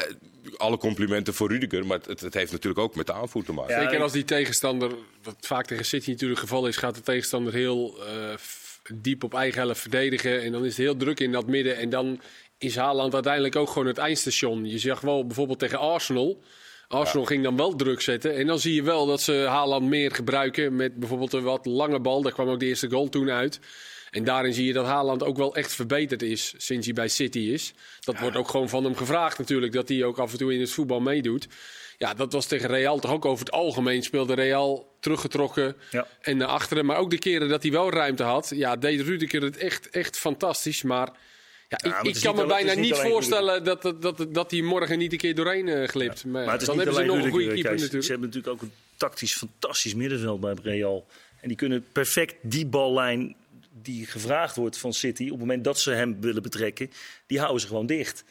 alle 0.56 0.76
complimenten 0.76 1.34
voor 1.34 1.48
Rudiger, 1.48 1.86
maar 1.86 1.98
het, 2.06 2.20
het 2.20 2.34
heeft 2.34 2.52
natuurlijk 2.52 2.80
ook 2.80 2.94
met 2.94 3.06
de 3.06 3.12
aanvoer 3.12 3.44
te 3.44 3.52
maken. 3.52 3.74
Ja, 3.74 3.82
Zeker 3.82 4.02
als 4.02 4.12
die 4.12 4.24
tegenstander, 4.24 4.94
wat 5.22 5.36
vaak 5.40 5.66
tegen 5.66 5.84
City 5.84 6.10
natuurlijk 6.10 6.40
het 6.40 6.48
geval 6.48 6.66
is, 6.66 6.76
gaat 6.76 6.94
de 6.94 7.00
tegenstander 7.00 7.52
heel 7.52 8.06
eh, 8.06 8.34
diep 8.94 9.24
op 9.24 9.34
eigen 9.34 9.60
helft 9.60 9.80
verdedigen. 9.80 10.42
En 10.42 10.52
dan 10.52 10.64
is 10.64 10.76
het 10.76 10.86
heel 10.86 10.96
druk 10.96 11.20
in 11.20 11.32
dat 11.32 11.46
midden. 11.46 11.76
En 11.76 11.90
dan 11.90 12.20
is 12.58 12.76
Haaland 12.76 13.14
uiteindelijk 13.14 13.56
ook 13.56 13.68
gewoon 13.68 13.86
het 13.86 13.98
eindstation. 13.98 14.70
Je 14.70 14.78
zag 14.78 15.00
wel 15.00 15.26
bijvoorbeeld 15.26 15.58
tegen 15.58 15.78
Arsenal. 15.78 16.42
Arsenal 16.88 17.24
ging 17.24 17.42
dan 17.42 17.56
wel 17.56 17.76
druk 17.76 18.00
zetten. 18.00 18.36
En 18.36 18.46
dan 18.46 18.58
zie 18.58 18.74
je 18.74 18.82
wel 18.82 19.06
dat 19.06 19.20
ze 19.20 19.32
Haaland 19.32 19.88
meer 19.88 20.10
gebruiken 20.10 20.76
met 20.76 20.98
bijvoorbeeld 20.98 21.32
een 21.32 21.42
wat 21.42 21.66
lange 21.66 22.00
bal. 22.00 22.22
Daar 22.22 22.32
kwam 22.32 22.48
ook 22.48 22.60
de 22.60 22.66
eerste 22.66 22.90
goal 22.90 23.08
toen 23.08 23.30
uit. 23.30 23.60
En 24.10 24.24
daarin 24.24 24.54
zie 24.54 24.66
je 24.66 24.72
dat 24.72 24.86
Haaland 24.86 25.22
ook 25.22 25.36
wel 25.36 25.54
echt 25.54 25.74
verbeterd 25.74 26.22
is 26.22 26.54
sinds 26.56 26.86
hij 26.86 26.94
bij 26.94 27.08
City 27.08 27.38
is. 27.38 27.72
Dat 28.00 28.18
wordt 28.18 28.36
ook 28.36 28.48
gewoon 28.48 28.68
van 28.68 28.84
hem 28.84 28.96
gevraagd 28.96 29.38
natuurlijk, 29.38 29.72
dat 29.72 29.88
hij 29.88 30.04
ook 30.04 30.18
af 30.18 30.32
en 30.32 30.38
toe 30.38 30.54
in 30.54 30.60
het 30.60 30.70
voetbal 30.70 31.00
meedoet. 31.00 31.48
Ja, 32.02 32.14
dat 32.14 32.32
was 32.32 32.46
tegen 32.46 32.68
Real 32.68 32.98
toch 32.98 33.10
ook 33.10 33.24
over 33.24 33.44
het 33.44 33.54
algemeen. 33.54 34.02
Speelde 34.02 34.34
Real 34.34 34.94
teruggetrokken 35.00 35.76
Ja. 35.90 36.06
en 36.20 36.36
naar 36.36 36.48
achteren. 36.48 36.86
Maar 36.86 36.96
ook 36.96 37.10
de 37.10 37.18
keren 37.18 37.48
dat 37.48 37.62
hij 37.62 37.72
wel 37.72 37.90
ruimte 37.90 38.22
had, 38.22 38.52
ja, 38.54 38.76
deed 38.76 39.00
Rudiger 39.00 39.42
het 39.42 39.56
echt, 39.56 39.90
echt 39.90 40.18
fantastisch. 40.18 40.82
Maar 40.82 41.10
ja, 41.68 41.78
ik, 41.82 42.16
ik 42.16 42.22
kan 42.22 42.36
me 42.36 42.46
bijna 42.46 42.74
niet 42.74 42.96
voorstellen 42.96 43.64
dat, 43.64 43.82
dat, 43.82 44.02
dat, 44.02 44.26
dat 44.28 44.50
hij 44.50 44.62
morgen 44.62 44.98
niet 44.98 45.12
een 45.12 45.18
keer 45.18 45.34
doorheen 45.34 45.68
eh, 45.68 45.88
glipt. 45.88 46.24
Maar, 46.24 46.46
Maar 46.46 46.64
dan 46.64 46.76
hebben 46.76 46.94
ze 46.94 47.02
nog 47.02 47.24
een 47.24 47.30
goede 47.30 47.54
keeper. 47.54 47.78
Ze 47.78 48.10
hebben 48.10 48.28
natuurlijk 48.28 48.48
ook 48.48 48.62
een 48.62 48.72
tactisch 48.96 49.34
fantastisch 49.34 49.94
middenveld 49.94 50.40
bij 50.40 50.54
Real. 50.62 51.06
En 51.40 51.48
die 51.48 51.56
kunnen 51.56 51.84
perfect 51.92 52.34
die 52.40 52.66
ballijn 52.66 53.36
die 53.82 54.06
gevraagd 54.06 54.56
wordt 54.56 54.78
van 54.78 54.92
City... 54.92 55.24
op 55.24 55.30
het 55.30 55.38
moment 55.38 55.64
dat 55.64 55.80
ze 55.80 55.90
hem 55.90 56.20
willen 56.20 56.42
betrekken, 56.42 56.90
die 57.26 57.38
houden 57.38 57.60
ze 57.60 57.66
gewoon 57.66 57.86
dicht. 57.86 58.24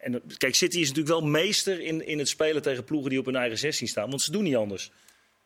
En 0.00 0.22
kijk, 0.36 0.54
City 0.54 0.78
is 0.78 0.88
natuurlijk 0.88 1.20
wel 1.20 1.28
meester 1.28 1.80
in, 1.80 2.06
in 2.06 2.18
het 2.18 2.28
spelen 2.28 2.62
tegen 2.62 2.84
ploegen 2.84 3.10
die 3.10 3.18
op 3.18 3.24
hun 3.24 3.36
eigen 3.36 3.58
16 3.58 3.88
staan. 3.88 4.08
Want 4.10 4.22
ze 4.22 4.30
doen 4.32 4.42
niet 4.42 4.56
anders. 4.56 4.90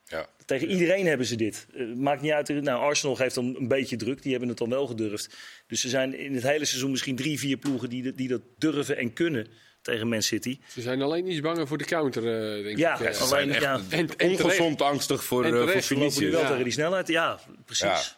Ja. 0.06 0.26
Tegen 0.46 0.70
iedereen 0.70 1.06
hebben 1.06 1.26
ze 1.26 1.36
dit. 1.36 1.66
Eh, 1.74 1.86
maakt 1.94 2.22
niet 2.22 2.32
uit. 2.32 2.48
Nou, 2.48 2.80
Arsenal 2.82 3.14
geeft 3.16 3.34
dan 3.34 3.56
een 3.58 3.68
beetje 3.68 3.96
druk. 3.96 4.22
Die 4.22 4.30
hebben 4.30 4.48
het 4.48 4.58
dan 4.58 4.68
wel 4.68 4.86
gedurfd. 4.86 5.36
Dus 5.66 5.84
er 5.84 5.90
zijn 5.90 6.18
in 6.18 6.34
het 6.34 6.42
hele 6.42 6.64
seizoen 6.64 6.90
misschien 6.90 7.16
drie, 7.16 7.38
vier 7.38 7.56
ploegen 7.56 7.88
die, 7.88 8.02
dat- 8.02 8.16
die 8.16 8.28
dat 8.28 8.40
durven 8.58 8.96
en 8.96 9.12
kunnen. 9.12 9.46
tegen 9.82 10.08
Man 10.08 10.22
City. 10.22 10.58
Ze 10.68 10.80
zijn 10.80 11.02
alleen 11.02 11.30
iets 11.30 11.40
banger 11.40 11.66
voor 11.66 11.78
de 11.78 11.84
counter, 11.84 12.22
eh, 12.56 12.64
denk 12.64 12.78
Ja, 12.78 12.94
ik. 12.94 13.00
eh. 13.00 13.06
alleen- 13.06 13.28
zijn 13.28 13.50
echt 13.50 13.62
ja. 13.62 13.80
En- 13.88 14.08
en 14.16 14.30
ongezond 14.30 14.82
angstig 14.82 15.24
voor, 15.24 15.44
En 15.44 15.50
eh, 15.52 15.58
voor 15.80 15.96
We 15.98 16.04
lopen 16.04 16.22
nu 16.24 16.30
wel 16.30 16.40
Ja. 16.40 16.48
tegen 16.48 16.64
die 16.64 16.72
snelheid. 16.72 17.08
Ja, 17.08 17.40
precies. 17.64 18.16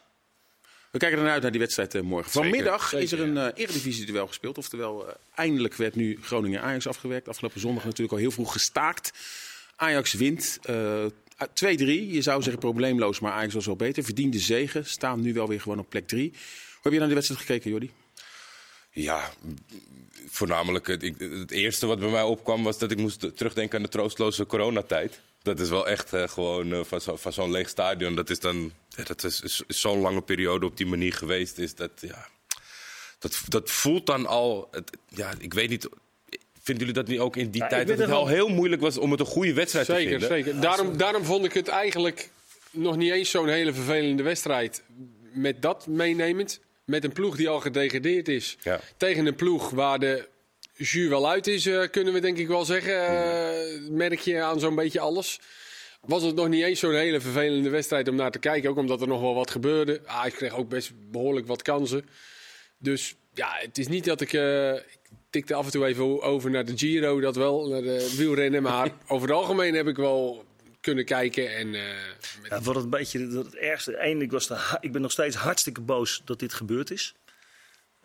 We 0.91 0.97
kijken 0.97 1.17
ernaar 1.17 1.33
uit 1.33 1.41
naar 1.41 1.51
die 1.51 1.59
wedstrijd 1.59 1.95
eh, 1.95 2.01
morgen. 2.01 2.31
Zeker, 2.31 2.49
Vanmiddag 2.49 2.93
is 2.93 3.11
er 3.11 3.19
een 3.19 3.37
eh 3.37 3.47
eredivisie-duel 3.53 4.27
gespeeld. 4.27 4.57
Oftewel, 4.57 5.07
eh, 5.07 5.13
eindelijk 5.35 5.75
werd 5.75 5.95
nu 5.95 6.19
Groningen-Ajax 6.21 6.87
afgewerkt. 6.87 7.27
Afgelopen 7.27 7.59
zondag 7.59 7.83
natuurlijk 7.83 8.11
al 8.11 8.17
heel 8.17 8.31
vroeg 8.31 8.51
gestaakt. 8.51 9.13
Ajax 9.75 10.13
wint 10.13 10.59
eh, 10.63 11.05
2-3. 11.53 12.09
Je 12.11 12.21
zou 12.21 12.41
zeggen 12.41 12.61
probleemloos, 12.61 13.19
maar 13.19 13.31
Ajax 13.31 13.53
was 13.53 13.65
wel 13.65 13.75
beter. 13.75 14.03
Verdiende 14.03 14.39
zegen. 14.39 14.85
Staan 14.85 15.21
nu 15.21 15.33
wel 15.33 15.47
weer 15.47 15.61
gewoon 15.61 15.79
op 15.79 15.89
plek 15.89 16.07
3. 16.07 16.29
Hoe 16.29 16.39
heb 16.81 16.91
je 16.91 16.97
naar 16.97 17.07
die 17.07 17.15
wedstrijd 17.15 17.41
gekeken, 17.41 17.69
Jordi? 17.69 17.91
Ja, 18.91 19.31
voornamelijk 20.27 20.87
het, 20.87 21.01
het 21.19 21.51
eerste 21.51 21.85
wat 21.85 21.99
bij 21.99 22.09
mij 22.09 22.21
opkwam 22.21 22.63
was 22.63 22.77
dat 22.77 22.91
ik 22.91 22.97
moest 22.97 23.37
terugdenken 23.37 23.77
aan 23.77 23.83
de 23.83 23.89
troostloze 23.89 24.45
coronatijd. 24.45 25.19
Dat 25.47 25.59
is 25.59 25.69
wel 25.69 25.87
echt 25.87 26.09
gewoon 26.15 26.73
eh, 26.73 26.79
van, 26.83 27.01
zo, 27.01 27.15
van 27.15 27.33
zo'n 27.33 27.51
leeg 27.51 27.69
stadion. 27.69 28.15
Dat 28.15 28.29
is 28.29 28.39
dan 28.39 28.71
ja, 28.89 29.03
dat 29.03 29.23
is, 29.23 29.41
is- 29.41 29.63
is 29.67 29.81
zo'n 29.81 29.99
lange 29.99 30.21
periode 30.21 30.65
op 30.65 30.77
die 30.77 30.85
manier 30.85 31.13
geweest. 31.13 31.57
Is 31.57 31.75
dat, 31.75 31.91
ja, 32.01 32.27
dat, 33.19 33.41
dat 33.47 33.71
voelt 33.71 34.05
dan 34.05 34.25
al. 34.25 34.67
Het, 34.71 34.91
ja, 35.07 35.33
ik 35.39 35.53
weet 35.53 35.69
niet. 35.69 35.89
Vinden 36.61 36.87
jullie 36.87 37.01
dat 37.01 37.07
niet 37.11 37.19
ook 37.19 37.35
in 37.35 37.49
die 37.49 37.61
Ja, 37.61 37.67
tijd? 37.67 37.87
Dat 37.87 37.97
het 37.97 38.09
al 38.11 38.25
wel- 38.25 38.33
heel 38.33 38.47
moeilijk 38.47 38.81
was 38.81 38.97
om 38.97 39.11
het 39.11 39.19
een 39.19 39.25
goede 39.25 39.53
wedstrijd 39.53 39.85
te 39.85 39.93
Zeker, 39.93 40.09
vinden? 40.09 40.27
zeker. 40.29 40.61
Daarom, 40.61 40.97
daarom 40.97 41.23
vond 41.23 41.45
ik 41.45 41.53
het 41.53 41.67
eigenlijk 41.67 42.29
nog 42.71 42.95
niet 42.97 43.11
eens 43.11 43.29
zo'n 43.29 43.47
hele 43.47 43.73
vervelende 43.73 44.23
wedstrijd. 44.23 44.83
Met 45.33 45.61
dat 45.61 45.87
meenemend. 45.87 46.59
Met 46.85 47.03
een 47.03 47.11
ploeg 47.13 47.35
die 47.35 47.49
al 47.49 47.59
gedegradeerd 47.59 48.27
is. 48.27 48.57
Ja. 48.61 48.79
Tegen 48.97 49.25
een 49.25 49.35
ploeg 49.35 49.69
waar 49.69 49.99
de 49.99 50.27
jus 50.77 51.07
wel 51.07 51.29
uit 51.29 51.47
is, 51.47 51.65
eh, 51.65 51.83
kunnen 51.91 52.13
we 52.13 52.19
denk 52.19 52.37
ik 52.37 52.47
wel 52.47 52.65
zeggen. 52.65 53.05
Eh, 53.07 53.89
merk 53.89 54.19
je 54.19 54.41
aan 54.41 54.59
zo'n 54.59 54.75
beetje 54.75 54.99
alles. 54.99 55.39
Was 56.01 56.23
het 56.23 56.35
nog 56.35 56.47
niet 56.47 56.63
eens 56.63 56.79
zo'n 56.79 56.93
hele 56.95 57.19
vervelende 57.21 57.69
wedstrijd 57.69 58.07
om 58.07 58.15
naar 58.15 58.31
te 58.31 58.39
kijken. 58.39 58.69
Ook 58.69 58.77
omdat 58.77 59.01
er 59.01 59.07
nog 59.07 59.21
wel 59.21 59.33
wat 59.35 59.51
gebeurde. 59.51 60.01
Ah, 60.05 60.25
ik 60.25 60.33
kreeg 60.33 60.55
ook 60.55 60.69
best 60.69 60.91
behoorlijk 61.11 61.47
wat 61.47 61.61
kansen. 61.61 62.05
Dus 62.77 63.15
ja, 63.33 63.49
het 63.59 63.77
is 63.77 63.87
niet 63.87 64.05
dat 64.05 64.21
ik... 64.21 64.33
eh, 64.33 64.73
ik 64.73 64.83
tikte 65.29 65.53
af 65.53 65.65
en 65.65 65.71
toe 65.71 65.85
even 65.85 66.21
over 66.21 66.49
naar 66.49 66.65
de 66.65 66.77
Giro, 66.77 67.19
dat 67.19 67.35
wel. 67.35 67.67
Naar 67.67 67.81
de 67.81 68.13
wielrennen. 68.17 68.61
Maar 68.63 68.91
over 69.07 69.27
het 69.27 69.37
algemeen 69.37 69.73
heb 69.75 69.87
ik 69.87 69.95
wel 69.95 70.45
kunnen 70.81 71.05
kijken. 71.05 71.55
En, 71.55 71.75
eh, 71.75 71.81
met- 72.41 72.49
Ja, 72.51 72.61
wat 72.61 72.75
het 72.75 72.83
een 72.83 72.89
beetje 72.89 73.19
het 73.27 73.55
ergste. 73.55 73.91
Ik, 74.19 74.31
was 74.31 74.47
de, 74.47 74.77
ik 74.79 74.91
ben 74.91 75.01
nog 75.01 75.11
steeds 75.11 75.35
hartstikke 75.35 75.81
boos 75.81 76.21
dat 76.25 76.39
dit 76.39 76.53
gebeurd 76.53 76.91
is. 76.91 77.13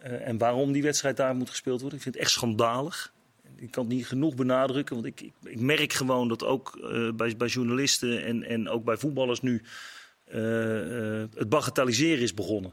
Eh, 0.03 0.29
en 0.29 0.39
waarom 0.39 0.73
die 0.73 0.83
wedstrijd 0.83 1.17
daar 1.17 1.35
moet 1.35 1.51
gespeeld 1.51 1.81
worden. 1.81 1.97
Ik 1.99 2.03
vind 2.05 2.15
het 2.15 2.25
echt 2.25 2.33
schandalig. 2.33 3.13
Ik 3.57 3.71
kan 3.71 3.85
het 3.85 3.93
niet 3.93 4.07
genoeg 4.07 4.35
benadrukken. 4.35 4.95
Want 4.95 5.07
ik, 5.07 5.21
ik, 5.21 5.33
ik 5.45 5.61
merk 5.61 5.93
gewoon 5.93 6.29
dat 6.29 6.45
ook 6.45 6.79
eh, 6.83 7.11
bij, 7.15 7.37
bij 7.37 7.49
journalisten 7.49 8.25
en, 8.25 8.43
en 8.45 8.69
ook 8.69 8.85
bij 8.85 8.97
voetballers 8.97 9.41
nu 9.41 9.63
eh, 10.25 10.41
het 11.35 11.49
bagatelliseren 11.49 12.23
is 12.23 12.35
begonnen. 12.35 12.73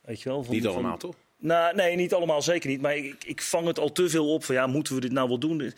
Weet 0.00 0.22
je 0.22 0.28
wel? 0.28 0.42
Van- 0.44 0.54
Niet 0.54 0.64
van- 0.64 0.72
allemaal, 0.72 0.96
toch? 0.98 1.14
Nou, 1.38 1.74
nee, 1.74 1.96
niet 1.96 2.14
allemaal, 2.14 2.42
zeker 2.42 2.70
niet. 2.70 2.80
Maar 2.80 2.96
ik, 2.96 3.24
ik 3.24 3.42
vang 3.42 3.66
het 3.66 3.78
al 3.78 3.92
te 3.92 4.08
veel 4.08 4.32
op 4.32 4.44
van 4.44 4.54
ja, 4.54 4.66
moeten 4.66 4.94
we 4.94 5.00
dit 5.00 5.12
nou 5.12 5.28
wel 5.28 5.38
doen? 5.38 5.72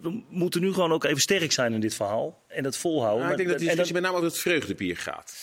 We 0.00 0.22
moeten 0.28 0.60
nu 0.60 0.72
gewoon 0.72 0.92
ook 0.92 1.04
even 1.04 1.20
sterk 1.20 1.52
zijn 1.52 1.72
in 1.72 1.80
dit 1.80 1.94
verhaal. 1.94 2.42
En 2.46 2.62
dat 2.62 2.76
volhouden. 2.76 3.24
Ja, 3.26 3.30
ik 3.30 3.36
denk 3.36 3.48
dat 3.48 3.58
die 3.58 3.66
discussie 3.66 3.94
met 3.94 4.02
name 4.02 4.16
over 4.16 4.28
het 4.28 4.38
vreugdebier 4.38 4.96
gaat. 4.96 5.34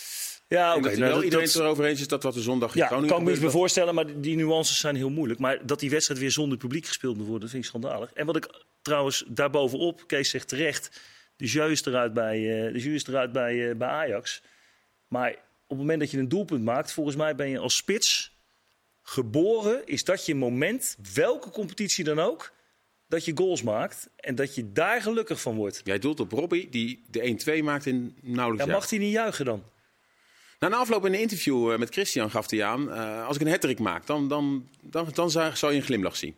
Ja, 0.48 0.74
dat 0.74 0.82
nou, 0.82 0.98
wel 0.98 1.22
iedereen 1.22 1.44
dat- 1.44 1.54
het 1.54 1.62
erover 1.62 1.84
eens 1.84 2.00
is 2.00 2.08
dat 2.08 2.22
wat 2.22 2.34
de 2.34 2.40
zondag 2.40 2.74
in 2.74 2.80
ja, 2.80 2.86
Groningen 2.86 3.10
kan 3.10 3.18
ik 3.18 3.24
me 3.24 3.30
iets 3.30 3.40
gebeurde, 3.40 3.56
bij 3.56 3.60
voorstellen, 3.68 3.94
maar 3.94 4.20
die 4.20 4.36
nuances 4.36 4.78
zijn 4.78 4.96
heel 4.96 5.10
moeilijk. 5.10 5.40
Maar 5.40 5.66
dat 5.66 5.80
die 5.80 5.90
wedstrijd 5.90 6.20
weer 6.20 6.30
zonder 6.30 6.58
publiek 6.58 6.86
gespeeld 6.86 7.16
moet 7.16 7.24
worden, 7.26 7.40
dat 7.42 7.50
vind 7.50 7.62
ik 7.62 7.68
schandalig. 7.68 8.12
En 8.12 8.26
wat 8.26 8.36
ik 8.36 8.64
trouwens 8.82 9.24
daarbovenop, 9.28 10.06
Kees 10.06 10.30
zegt 10.30 10.48
terecht, 10.48 11.00
de 11.36 11.46
jeu 11.46 11.70
is 11.70 11.84
eruit 11.84 12.12
bij, 12.12 12.66
eh, 12.66 12.72
de 12.72 12.78
jeu 12.78 12.94
is 12.94 13.06
eruit 13.06 13.32
bij, 13.32 13.70
eh, 13.70 13.76
bij 13.76 13.88
Ajax. 13.88 14.42
Maar 15.08 15.30
op 15.30 15.38
het 15.68 15.78
moment 15.78 16.00
dat 16.00 16.10
je 16.10 16.18
een 16.18 16.28
doelpunt 16.28 16.64
maakt, 16.64 16.92
volgens 16.92 17.16
mij 17.16 17.34
ben 17.34 17.48
je 17.48 17.58
als 17.58 17.76
spits 17.76 18.36
geboren, 19.02 19.86
is 19.86 20.04
dat 20.04 20.26
je 20.26 20.34
moment, 20.34 20.96
welke 21.14 21.50
competitie 21.50 22.04
dan 22.04 22.18
ook, 22.18 22.52
dat 23.06 23.24
je 23.24 23.32
goals 23.34 23.62
maakt 23.62 24.08
en 24.16 24.34
dat 24.34 24.54
je 24.54 24.72
daar 24.72 25.02
gelukkig 25.02 25.40
van 25.40 25.54
wordt. 25.56 25.80
Jij 25.84 25.98
doelt 25.98 26.20
op 26.20 26.32
Robbie, 26.32 26.68
die 26.68 27.04
de 27.10 27.24
1-2 27.24 27.62
maakt 27.62 27.86
in 27.86 28.16
nauwelijks 28.22 28.66
Ja, 28.66 28.72
mag 28.72 28.90
hij 28.90 28.98
niet 28.98 29.12
juichen 29.12 29.44
dan? 29.44 29.62
Na 30.58 30.66
een 30.66 30.72
afloop 30.74 31.06
in 31.06 31.12
een 31.14 31.20
interview 31.20 31.72
eh, 31.72 31.78
met 31.78 31.90
Christian 31.90 32.30
gaf 32.30 32.50
hij 32.50 32.64
aan... 32.64 32.92
eh, 32.92 33.26
als 33.26 33.36
ik 33.36 33.42
een 33.42 33.48
hattrick 33.50 33.78
maak, 33.78 34.06
dan, 34.06 34.28
dan, 34.28 34.68
dan, 34.80 35.08
dan 35.14 35.30
zou 35.30 35.56
zou 35.56 35.72
je 35.72 35.78
een 35.78 35.84
glimlach 35.84 36.16
zien. 36.16 36.34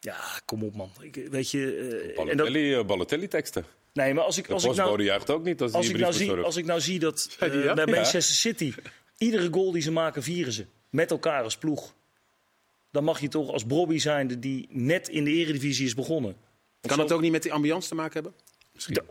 Ja, 0.00 0.16
kom 0.44 0.62
op 0.64 0.74
man. 0.76 0.90
Ik, 1.00 1.14
weet 1.30 1.50
je, 1.50 1.74
eh, 1.74 2.18
en 2.20 2.26
dat- 2.26 2.36
Balotelli, 2.36 2.82
Balotelli-teksten. 2.84 3.64
nee, 3.92 4.14
maar 4.14 4.24
als 4.24 4.38
ik, 4.38 4.46
De 4.46 4.52
als 4.52 4.64
ik 4.64 4.74
nou... 4.74 5.02
juicht 5.02 5.30
ook 5.30 5.44
niet 5.44 5.60
als, 5.62 5.72
Als 5.72 5.86
die 5.86 5.94
ik, 5.94 6.00
nou 6.00 6.12
zie, 6.12 6.32
als 6.32 6.56
ik 6.56 6.64
nou 6.64 6.80
zie 6.80 6.98
dat 7.06 7.36
bij 7.38 7.48
Ja. 7.62 7.74
Manchester 7.74 8.22
City 8.34 8.74
iedere 9.18 9.48
goal 9.52 9.72
die 9.72 9.82
ze 9.82 9.90
maken 9.92 10.22
vieren 10.22 10.52
ze. 10.52 10.66
Met 10.90 11.10
elkaar 11.10 11.42
als 11.42 11.56
ploeg. 11.56 11.94
Dan 12.92 13.04
mag 13.04 13.20
je 13.20 13.28
toch 13.28 13.50
als 13.50 13.66
Bobby 13.66 13.98
zijnde 13.98 14.38
die 14.38 14.66
net 14.70 15.08
in 15.08 15.24
de 15.24 15.30
eredivisie 15.30 15.86
is 15.86 15.94
begonnen. 15.94 16.36
Kan 16.80 16.96
zo- 16.96 17.02
dat 17.02 17.12
ook 17.12 17.20
niet 17.20 17.32
met 17.32 17.42
die 17.42 17.52
ambiance 17.52 17.88
te 17.88 17.94
maken 17.94 18.12
hebben? 18.12 18.32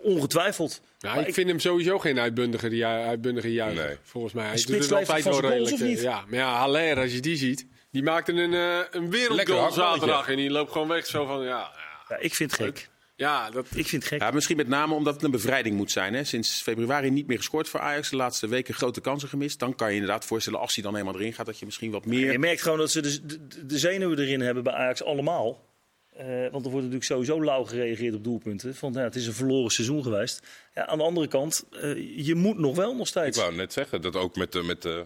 Ongetwijfeld. 0.01 0.81
Ja, 0.99 1.09
Maar 1.13 1.21
ik 1.21 1.27
ik- 1.27 1.33
vind 1.33 1.47
hem 1.49 1.59
sowieso 1.59 1.99
geen 1.99 2.19
uitbundige, 2.19 2.75
ju- 2.75 2.83
uitbundige 2.85 3.53
juicher, 3.53 3.85
Nee. 3.87 3.97
volgens 4.03 4.33
mij. 4.33 4.45
Hij 4.45 4.55
doet 4.65 4.79
het 4.79 4.91
altijd 4.91 5.23
wel 5.23 5.41
redelijk. 5.41 5.75
eh, 5.75 5.81
niet? 5.87 6.01
Ja, 6.01 6.23
maar 6.27 6.39
ja, 6.39 6.53
Haller, 6.57 6.97
als 6.99 7.11
je 7.13 7.19
die 7.19 7.35
ziet, 7.35 7.65
die 7.91 8.03
maakte 8.03 8.31
een, 8.31 8.53
eh 8.53 8.77
een 8.91 9.09
Lekker 9.09 9.09
wereldgoal 9.09 9.71
zaterdag. 9.71 10.29
En 10.29 10.35
die 10.35 10.49
loopt 10.49 10.71
gewoon 10.71 10.87
weg 10.87 11.05
zo 11.05 11.25
van, 11.25 11.39
ja, 11.41 11.45
ja, 11.47 11.71
Ja, 12.09 12.17
ik 12.17 12.35
vind 12.35 12.51
het 12.51 12.61
gek. 12.61 12.89
ja 13.15 13.49
dat, 13.49 13.65
Ik 13.65 13.87
vind 13.87 14.03
het 14.03 14.11
gek. 14.11 14.21
Ja, 14.21 14.31
misschien 14.31 14.57
met 14.57 14.67
name 14.67 14.93
omdat 14.93 15.13
het 15.13 15.23
een 15.23 15.31
bevrijding 15.31 15.75
moet 15.75 15.91
zijn. 15.91 16.13
Hè? 16.13 16.23
Sinds 16.23 16.61
februari 16.61 17.09
niet 17.09 17.27
meer 17.27 17.37
gescoord 17.37 17.69
voor 17.69 17.79
Ajax. 17.79 18.09
De 18.09 18.15
laatste 18.15 18.47
weken 18.47 18.73
grote 18.73 19.01
kansen 19.01 19.29
gemist. 19.29 19.59
Dan 19.59 19.75
kan 19.75 19.87
je 19.89 19.93
inderdaad 19.93 20.25
voorstellen, 20.25 20.59
als 20.59 20.75
hij 20.75 20.83
dan 20.83 20.93
helemaal 20.93 21.15
erin 21.19 21.33
gaat... 21.33 21.45
dat 21.45 21.59
je 21.59 21.65
misschien 21.65 21.91
wat 21.91 22.05
meer... 22.05 22.31
Je 22.31 22.39
merkt 22.39 22.61
gewoon 22.61 22.77
dat 22.77 22.91
ze 22.91 23.01
de, 23.01 23.25
de, 23.25 23.65
de 23.65 23.79
zenuwen 23.79 24.19
erin 24.19 24.41
hebben 24.41 24.63
bij 24.63 24.73
Ajax 24.73 25.03
allemaal. 25.03 25.67
Eh, 26.15 26.25
want 26.27 26.65
er 26.65 26.71
wordt 26.71 26.75
natuurlijk 26.75 27.03
sowieso 27.03 27.43
lauw 27.43 27.63
gereageerd 27.63 28.13
op 28.15 28.23
doelpunten. 28.23 28.75
Van, 28.75 28.93
ja, 28.93 28.99
het 28.99 29.15
is 29.15 29.27
een 29.27 29.33
verloren 29.33 29.71
seizoen 29.71 30.03
geweest. 30.03 30.47
Ja, 30.75 30.85
aan 30.87 30.97
de 30.97 31.03
andere 31.03 31.27
kant, 31.27 31.63
eh, 31.71 32.25
je 32.25 32.35
moet 32.35 32.57
nog 32.57 32.75
wel 32.75 32.91
nog 32.91 33.01
Ik 33.01 33.07
steeds. 33.07 33.37
wou 33.37 33.55
net 33.55 33.73
zeggen, 33.73 34.01
dat 34.01 34.15
ook 34.15 34.35
met 34.35 34.51
de, 34.51 34.63
met 34.63 34.81
de 34.81 35.05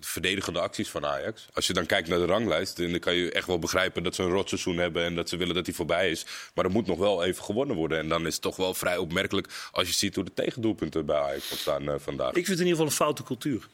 verdedigende 0.00 0.60
acties 0.60 0.88
van 0.88 1.06
Ajax. 1.06 1.48
Als 1.52 1.66
je 1.66 1.72
dan 1.72 1.86
kijkt 1.86 2.08
naar 2.08 2.18
de 2.18 2.24
ranglijst, 2.24 2.76
dan 2.76 2.98
kan 2.98 3.14
je 3.14 3.32
echt 3.32 3.46
wel 3.46 3.58
begrijpen 3.58 4.02
dat 4.02 4.14
ze 4.14 4.22
een 4.22 4.30
rotseizoen 4.30 4.76
hebben 4.76 5.04
en 5.04 5.14
dat 5.14 5.28
ze 5.28 5.36
willen 5.36 5.54
dat 5.54 5.66
hij 5.66 5.74
voorbij 5.74 6.10
is. 6.10 6.26
Maar 6.54 6.64
er 6.64 6.70
moet 6.70 6.86
nog 6.86 6.98
wel 6.98 7.24
even 7.24 7.44
gewonnen 7.44 7.76
worden. 7.76 7.98
En 7.98 8.08
dan 8.08 8.26
is 8.26 8.32
het 8.32 8.42
toch 8.42 8.56
wel 8.56 8.74
vrij 8.74 8.96
opmerkelijk 8.96 9.68
als 9.72 9.88
je 9.88 9.94
ziet 9.94 10.14
hoe 10.14 10.24
de 10.24 10.34
tegendoelpunten 10.34 11.06
bij 11.06 11.16
Ajax 11.16 11.50
ontstaan 11.50 11.88
eh, 11.88 11.94
vandaag. 11.98 12.28
Ik 12.28 12.34
vind 12.34 12.46
het 12.46 12.58
in 12.58 12.66
ieder 12.66 12.70
geval 12.72 12.86
een 12.86 12.92
foute 12.92 13.22
cultuur. 13.22 13.68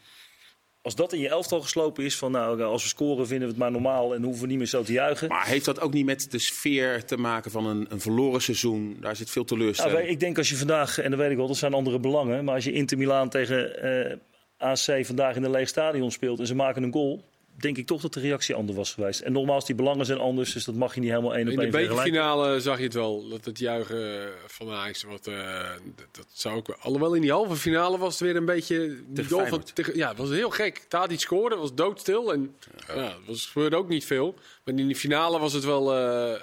Als 0.86 0.94
dat 0.94 1.12
in 1.12 1.20
je 1.20 1.28
elftal 1.28 1.60
geslopen 1.60 2.04
is, 2.04 2.16
van 2.16 2.30
nou, 2.32 2.62
als 2.62 2.82
we 2.82 2.88
scoren 2.88 3.26
vinden 3.26 3.46
we 3.46 3.52
het 3.54 3.62
maar 3.62 3.70
normaal 3.70 4.14
en 4.14 4.22
hoeven 4.22 4.42
we 4.42 4.48
niet 4.48 4.58
meer 4.58 4.66
zo 4.66 4.82
te 4.82 4.92
juichen. 4.92 5.28
Maar 5.28 5.46
heeft 5.46 5.64
dat 5.64 5.80
ook 5.80 5.92
niet 5.92 6.04
met 6.04 6.30
de 6.30 6.38
sfeer 6.38 7.04
te 7.04 7.16
maken 7.16 7.50
van 7.50 7.66
een, 7.66 7.86
een 7.88 8.00
verloren 8.00 8.42
seizoen? 8.42 8.96
Daar 9.00 9.16
zit 9.16 9.30
veel 9.30 9.44
Nou, 9.44 9.56
teleurstelling. 9.58 9.94
wij- 9.96 10.06
ik 10.08 10.20
denk 10.20 10.38
als 10.38 10.48
je 10.48 10.56
vandaag, 10.56 10.98
en 10.98 11.10
dat 11.10 11.18
weet 11.18 11.30
ik 11.30 11.36
wel, 11.36 11.46
dat 11.46 11.56
zijn 11.56 11.74
andere 11.74 11.98
belangen. 11.98 12.44
Maar 12.44 12.54
als 12.54 12.64
je 12.64 12.72
Inter 12.72 12.98
Milaan 12.98 13.28
tegen 13.28 13.82
eh, 13.82 14.16
AC 14.58 15.06
vandaag 15.06 15.36
in 15.36 15.42
een 15.44 15.50
leeg 15.50 15.68
stadion 15.68 16.10
speelt 16.10 16.38
en 16.40 16.46
ze 16.46 16.54
maken 16.54 16.82
een 16.82 16.92
goal. 16.92 17.24
Denk 17.58 17.76
ik 17.76 17.86
toch 17.86 18.00
dat 18.00 18.12
de 18.14 18.20
reactie 18.20 18.54
anders 18.54 18.76
was 18.76 18.92
geweest. 18.94 19.20
En 19.20 19.32
nogmaals, 19.32 19.66
die 19.66 19.74
belangen 19.74 20.06
zijn 20.06 20.18
anders, 20.18 20.52
dus 20.52 20.64
dat 20.64 20.74
mag 20.74 20.94
je 20.94 21.00
niet 21.00 21.10
helemaal 21.10 21.34
één 21.34 21.46
op 21.46 21.50
in 21.52 21.56
de 21.56 21.62
één 21.62 21.70
bekerfinale 21.88 22.60
zag 22.60 22.78
je 22.78 22.84
het 22.84 22.94
wel, 22.94 23.28
dat 23.28 23.44
het 23.44 23.58
juichen 23.58 24.28
van 24.46 24.70
Ajax 24.70 25.02
wat, 25.02 25.26
eh, 25.26 25.70
dat, 25.96 26.06
dat 26.10 26.26
zou 26.32 26.56
ook 26.56 26.66
wel- 26.66 26.76
Alhoewel 26.80 27.14
in 27.14 27.20
die 27.20 27.30
halve 27.30 27.56
finale 27.56 27.98
was 27.98 28.12
het 28.12 28.22
weer 28.22 28.36
een 28.36 28.44
beetje... 28.44 28.78
Die 28.86 29.04
Tegen 29.14 29.30
goal 29.30 29.40
van, 29.40 29.48
Feyenoord. 29.48 29.74
tegen- 29.74 29.96
ja, 29.96 30.08
het 30.08 30.18
was 30.18 30.28
heel 30.30 30.50
gek. 30.50 30.84
Tadic 30.88 31.20
scoorde, 31.20 31.56
was 31.56 31.74
doodstil 31.74 32.32
en 32.32 32.56
ja. 32.86 32.94
het 32.94 33.26
was, 33.26 33.46
gebeurde 33.46 33.76
ook 33.76 33.88
niet 33.88 34.04
veel. 34.04 34.34
Maar 34.64 34.74
in 34.74 34.86
die 34.86 34.96
finale 34.96 35.38
was 35.38 35.52
het 35.52 35.64
wel... 35.64 35.94
eh, 35.94 36.40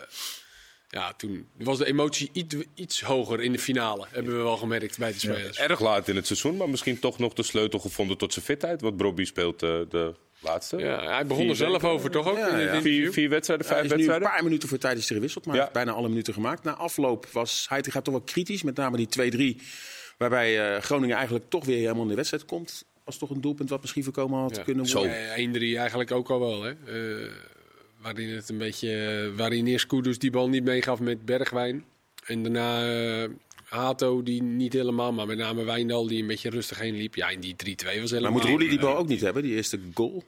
ja, 0.90 1.14
toen 1.14 1.48
was 1.58 1.78
de 1.78 1.86
emotie 1.86 2.30
iets, 2.34 2.56
iets 2.76 3.02
hoger 3.02 3.42
in 3.42 3.52
de 3.52 3.60
finale, 3.60 4.06
hebben 4.10 4.38
we 4.38 4.44
wel 4.44 4.58
gemerkt 4.58 4.98
bij 4.98 5.12
de 5.12 5.20
spelers. 5.20 5.58
Erg 5.58 5.80
laat 5.80 6.08
in 6.08 6.16
het 6.16 6.26
seizoen, 6.28 6.58
maar 6.58 6.70
misschien 6.70 7.00
toch 7.00 7.20
nog 7.20 7.34
de 7.34 7.44
sleutel 7.44 7.80
gevonden 7.80 8.18
tot 8.18 8.34
zijn 8.34 8.46
fitheid. 8.46 8.82
Want 8.82 8.98
Brobby 8.98 9.26
speelt 9.26 9.64
eh, 9.64 9.70
de 9.90 10.14
laatste. 10.44 10.78
Ja, 10.78 11.14
hij 11.14 11.26
begon 11.26 11.50
er 11.50 11.56
zelf 11.56 11.84
over, 11.84 12.12
toch 12.12 12.28
ook? 12.28 12.38
Ja, 12.38 12.48
in? 12.58 12.82
Vier, 12.82 13.12
vier 13.12 13.30
wedstrijden, 13.30 13.66
Hij 13.68 13.76
vijf 13.76 13.88
nu 13.88 13.92
een 13.92 13.98
wedstrijden. 13.98 14.28
paar 14.36 14.44
minuten 14.44 14.70
voor 14.70 14.78
tijd 14.78 14.98
is 14.98 15.08
hij 15.08 15.16
gewisseld, 15.16 15.46
maar 15.46 15.56
hij 15.58 15.70
bijna 15.74 15.92
alle 15.92 16.10
minuten 16.10 16.34
gemaakt. 16.34 16.64
Na 16.64 16.74
afloop 16.76 17.26
was 17.32 17.66
Heitinga 17.70 18.02
toch 18.02 18.14
wel 18.14 18.24
kritisch, 18.24 18.64
met 18.64 18.76
name 18.76 18.98
die 18.98 19.08
2-3. 19.58 19.62
Waarbij 20.18 20.76
eh, 20.76 20.82
Groningen 20.82 21.16
eigenlijk 21.16 21.46
toch 21.50 21.66
weer 21.66 21.78
helemaal 21.78 22.02
in 22.04 22.08
de 22.10 22.16
wedstrijd 22.16 22.46
komt. 22.46 22.84
Was 23.04 23.18
toch 23.18 23.30
een 23.30 23.42
doelpunt 23.42 23.70
wat 23.70 23.82
misschien 23.82 24.04
voorkomen 24.04 24.40
had 24.40 24.56
Ja. 24.56 24.64
kunnen 24.64 24.86
Zo. 24.86 24.98
worden. 24.98 25.30
Eh, 25.34 25.38
1-3 25.38 25.78
eigenlijk 25.78 26.12
ook 26.12 26.30
al 26.30 26.40
wel, 26.40 26.62
hè? 26.64 26.70
Eh, 26.70 27.30
waarin 28.02 28.30
het 28.30 28.50
een 28.50 28.58
beetje, 28.58 29.32
waarin 29.36 29.68
eerst 29.68 29.88
Kudus 29.88 30.20
die 30.20 30.32
bal 30.32 30.50
niet 30.50 30.64
meegaf 30.64 31.00
met 31.00 31.26
Bergwijn. 31.26 31.86
En 32.26 32.44
daarna 32.44 33.28
Hato 33.66 34.24
die 34.24 34.44
niet 34.44 34.74
helemaal, 34.74 35.14
maar 35.14 35.26
met 35.28 35.38
name 35.38 35.64
Wijndal 35.64 36.08
die 36.08 36.22
een 36.22 36.28
beetje 36.28 36.50
rustig 36.50 36.80
heen 36.80 36.96
liep. 36.96 37.16
Ja, 37.16 37.30
en 37.32 37.40
die 37.40 37.56
3-2 37.56 38.02
was 38.02 38.10
helemaal... 38.12 38.22
Maar 38.22 38.32
moet 38.42 38.50
Roelie 38.50 38.70
die 38.70 38.80
bal 38.80 38.98
ook 38.98 39.08
niet 39.08 39.22
hebben, 39.22 39.44
die 39.44 39.56
eerste 39.56 39.80
goal? 39.94 40.24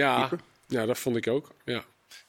Ja, 0.00 0.18
keeper? 0.18 0.46
ja, 0.68 0.86
dat 0.86 0.98
vond 0.98 1.16
ik 1.16 1.26
ook. 1.28 1.54
Ja. 1.64 1.84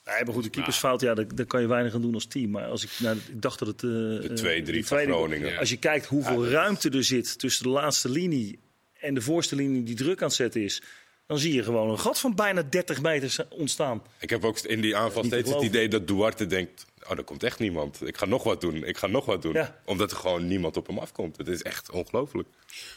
Nee, 0.05 0.23
maar 0.25 0.33
goed, 0.33 0.43
de 0.43 0.49
keepersfout, 0.49 1.01
ja, 1.01 1.13
daar, 1.13 1.35
daar 1.35 1.45
kan 1.45 1.61
je 1.61 1.67
weinig 1.67 1.93
aan 1.93 2.01
doen 2.01 2.13
als 2.13 2.25
team. 2.27 2.49
Maar 2.49 2.65
als 2.65 2.83
ik, 2.83 2.89
nou, 2.99 3.17
ik 3.17 3.41
dacht 3.41 3.59
dat 3.59 3.67
het... 3.67 3.83
eh, 3.83 3.89
De 3.89 4.53
eh, 4.55 4.61
2-3 4.61 4.63
die 4.71 4.85
van 4.85 4.97
Groningen. 4.99 5.57
Als 5.57 5.69
je 5.69 5.77
kijkt 5.77 6.05
hoeveel 6.05 6.47
ruimte 6.47 6.89
er 6.89 7.03
zit 7.03 7.39
tussen 7.39 7.63
de 7.63 7.69
laatste 7.69 8.09
linie 8.09 8.59
en 8.93 9.13
de 9.13 9.21
voorste 9.21 9.55
linie 9.55 9.83
die 9.83 9.95
druk 9.95 10.21
aan 10.21 10.27
het 10.27 10.35
zetten 10.35 10.61
is... 10.63 10.81
dan 11.27 11.37
zie 11.39 11.53
je 11.53 11.63
gewoon 11.63 11.89
een 11.89 11.99
gat 11.99 12.19
van 12.19 12.35
bijna 12.35 12.61
30 12.69 13.01
meter 13.01 13.47
ontstaan. 13.49 14.01
Ik 14.19 14.29
heb 14.29 14.43
ook 14.45 14.59
in 14.59 14.81
die 14.81 14.95
aanval 14.95 15.23
steeds 15.23 15.49
het 15.49 15.61
idee 15.61 15.87
dat 15.87 16.07
Duarte 16.07 16.47
denkt... 16.47 16.85
oh, 17.09 17.17
er 17.17 17.23
komt 17.23 17.43
echt 17.43 17.59
niemand. 17.59 18.07
Ik 18.07 18.17
ga 18.17 18.25
nog 18.25 18.43
wat 18.43 18.61
doen. 18.61 18.83
Ik 18.83 18.97
ga 18.97 19.07
nog 19.07 19.25
wat 19.25 19.41
doen. 19.41 19.53
Ja. 19.53 19.79
Omdat 19.85 20.11
er 20.11 20.17
gewoon 20.17 20.47
niemand 20.47 20.77
op 20.77 20.87
hem 20.87 20.97
afkomt. 20.99 21.37
Het 21.37 21.47
is 21.47 21.61
echt 21.61 21.91
ongelooflijk. 21.91 22.47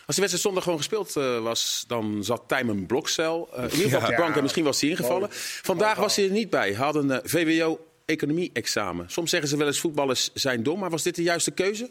Als 0.06 0.16
de 0.16 0.20
wedstrijd 0.22 0.40
zondag 0.40 0.62
gewoon 0.62 0.78
gespeeld 0.78 1.16
eh, 1.16 1.42
was, 1.42 1.84
dan 1.86 2.24
zat 2.24 2.42
Tijmen 2.46 2.86
Blokcel. 2.86 3.48
eh, 3.52 3.62
in 3.62 3.70
ieder 3.70 3.84
geval 3.84 4.00
Ja. 4.00 4.04
op 4.06 4.10
de 4.16 4.22
bank 4.22 4.36
en 4.36 4.42
misschien 4.42 4.64
was 4.64 4.80
hij 4.80 4.90
ingevallen. 4.90 5.28
Vandaag 5.62 5.98
was 5.98 6.16
hij 6.16 6.24
er 6.24 6.30
niet 6.30 6.50
bij. 6.50 6.66
Hij 6.68 6.84
had 6.84 6.94
een 6.94 7.10
eh, 7.10 7.18
VWO-economie-examen. 7.24 9.10
Soms 9.10 9.30
zeggen 9.30 9.48
ze 9.48 9.56
wel 9.56 9.66
eens 9.66 9.80
voetballers 9.80 10.30
zijn 10.34 10.62
dom, 10.62 10.78
maar 10.78 10.90
was 10.90 11.02
dit 11.02 11.14
de 11.14 11.22
juiste 11.22 11.50
keuze? 11.50 11.90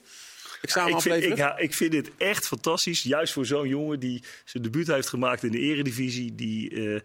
Examen 0.68 0.96
Ik 0.96 1.02
vind, 1.02 1.24
ik, 1.24 1.38
ja, 1.38 1.58
ik 1.58 1.74
vind 1.74 1.92
dit 1.92 2.12
echt 2.18 2.48
fantastisch. 2.48 3.04
Juist 3.04 3.34
voor 3.34 3.46
zo'n 3.46 3.68
jongen 3.68 4.00
die 4.00 4.24
zijn 4.46 4.64
debuut 4.64 4.88
heeft 4.88 5.08
gemaakt 5.08 5.44
in 5.44 5.52
de 5.52 5.60
eredivisie. 5.60 6.36
Die, 6.36 6.70
eh, 6.70 7.02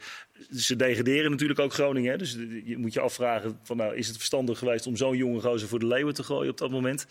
ze 0.57 0.77
degraderen 0.77 1.31
natuurlijk 1.31 1.61
ook 1.61 1.73
Groningen. 1.73 2.11
Hè? 2.11 2.19
Dus 2.19 2.37
je 2.65 2.77
moet 2.77 2.93
je 2.93 3.01
afvragen, 3.01 3.59
van, 3.63 3.77
nou, 3.77 3.97
is 3.97 4.07
het 4.07 4.17
verstandig 4.17 4.59
geweest 4.59 4.87
om 4.87 4.97
zo'n 4.97 5.17
jonge 5.17 5.41
gozer 5.41 5.69
voor 5.69 5.79
de 5.79 5.87
leeuwen 5.87 6.15
te 6.15 6.23
gooien 6.23 6.51
op 6.51 6.59
dat 6.59 6.71
moment? 6.71 7.07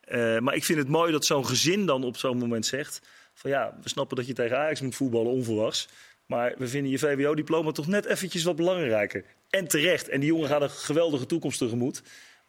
Eh, 0.00 0.38
maar 0.38 0.54
ik 0.54 0.64
vind 0.64 0.78
het 0.78 0.88
mooi 0.88 1.12
dat 1.12 1.24
zo'n 1.24 1.46
gezin 1.46 1.86
dan 1.86 2.04
op 2.04 2.16
zo'n 2.16 2.38
moment 2.38 2.66
zegt... 2.66 3.00
van 3.34 3.50
ja, 3.50 3.78
we 3.82 3.88
snappen 3.88 4.16
dat 4.16 4.26
je 4.26 4.32
tegen 4.32 4.58
Ajax 4.58 4.80
moet 4.80 4.94
voetballen 4.94 5.32
onverwachts... 5.32 5.88
maar 6.26 6.54
we 6.58 6.68
vinden 6.68 6.90
je 6.90 6.98
VWO-diploma 6.98 7.70
toch 7.70 7.86
net 7.86 8.04
eventjes 8.04 8.42
wat 8.42 8.56
belangrijker. 8.56 9.24
En 9.50 9.68
terecht. 9.68 10.08
En 10.08 10.20
die 10.20 10.28
jongen 10.28 10.48
gaat 10.48 10.62
een 10.62 10.70
geweldige 10.70 11.26
toekomst 11.26 11.58
tegemoet. 11.58 12.02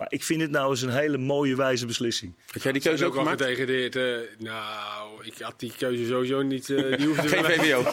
Maar 0.03 0.11
ik 0.11 0.23
vind 0.23 0.41
het 0.41 0.51
nou 0.51 0.69
eens 0.69 0.81
een 0.81 0.89
hele 0.89 1.17
mooie, 1.17 1.55
wijze 1.55 1.85
beslissing. 1.85 2.35
Had 2.51 2.63
jij 2.63 2.71
die 2.71 2.81
keuze 2.81 3.05
ook 3.05 3.11
ook 3.11 3.17
al 3.17 3.23
gemaakt? 3.23 3.41
gedegradeerd. 3.41 3.95
eh, 3.95 4.35
nou, 4.39 5.25
ik 5.25 5.33
had 5.39 5.59
die 5.59 5.73
keuze 5.77 6.05
sowieso 6.05 6.41
niet. 6.41 6.69
eh, 6.69 6.97
die 6.97 7.07
hoefde 7.07 7.27
Geen 7.33 7.43
VWO. 7.45 7.83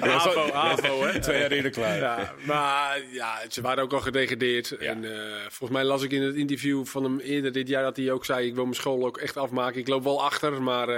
AVO, 0.00 0.52
AVO, 0.52 1.02
hè? 1.04 1.20
Twee 1.20 1.40
jaar 1.40 1.50
eerder 1.50 1.70
klaar. 1.70 1.96
Ja, 1.98 2.34
maar 2.46 3.02
ja, 3.12 3.38
ze 3.50 3.60
waren 3.60 3.82
ook 3.82 3.92
al 3.92 4.00
gedegradeerd. 4.00 4.70
En 4.76 5.04
eh, 5.04 5.34
volgens 5.40 5.70
mij 5.70 5.84
las 5.84 6.02
ik 6.02 6.10
in 6.10 6.22
het 6.22 6.34
interview 6.34 6.84
van 6.86 7.04
hem 7.04 7.18
eerder 7.18 7.52
dit 7.52 7.68
jaar 7.68 7.82
dat 7.82 7.96
hij 7.96 8.10
ook 8.12 8.24
zei: 8.24 8.46
Ik 8.46 8.54
wil 8.54 8.64
mijn 8.64 8.74
school 8.76 9.04
ook 9.06 9.18
echt 9.18 9.36
afmaken. 9.36 9.80
Ik 9.80 9.88
loop 9.88 10.04
wel 10.04 10.22
achter, 10.24 10.62
maar 10.62 10.88
eh, 10.88 10.96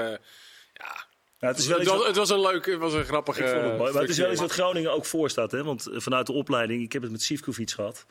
ja. 0.72 1.04
Nou, 1.40 1.52
het 1.54 1.58
is 1.58 1.66
wel 1.66 1.78
Het 1.78 1.82
iets 1.86 1.90
was, 1.90 1.98
wat- 1.98 2.06
het 2.08 2.16
was 2.16 2.30
een 2.30 2.40
leuk, 2.40 2.66
het 2.66 2.78
was 2.78 2.92
een 2.92 3.04
grappige. 3.04 3.40
Ik 3.42 3.48
vond 3.48 3.62
het 3.62 3.76
mooi. 3.78 3.92
Maar 3.92 4.00
het 4.00 4.10
is 4.10 4.18
wel 4.18 4.30
iets 4.30 4.40
wat 4.40 4.52
Groningen 4.52 4.92
ook 4.92 5.04
voorstaat. 5.06 5.50
Hè? 5.50 5.64
Want 5.64 5.86
vanuit 5.92 6.26
de 6.26 6.32
opleiding, 6.32 6.82
ik 6.82 6.92
heb 6.92 7.02
het 7.02 7.10
met 7.10 7.22
Sivkovic 7.22 7.70
gehad. 7.70 8.06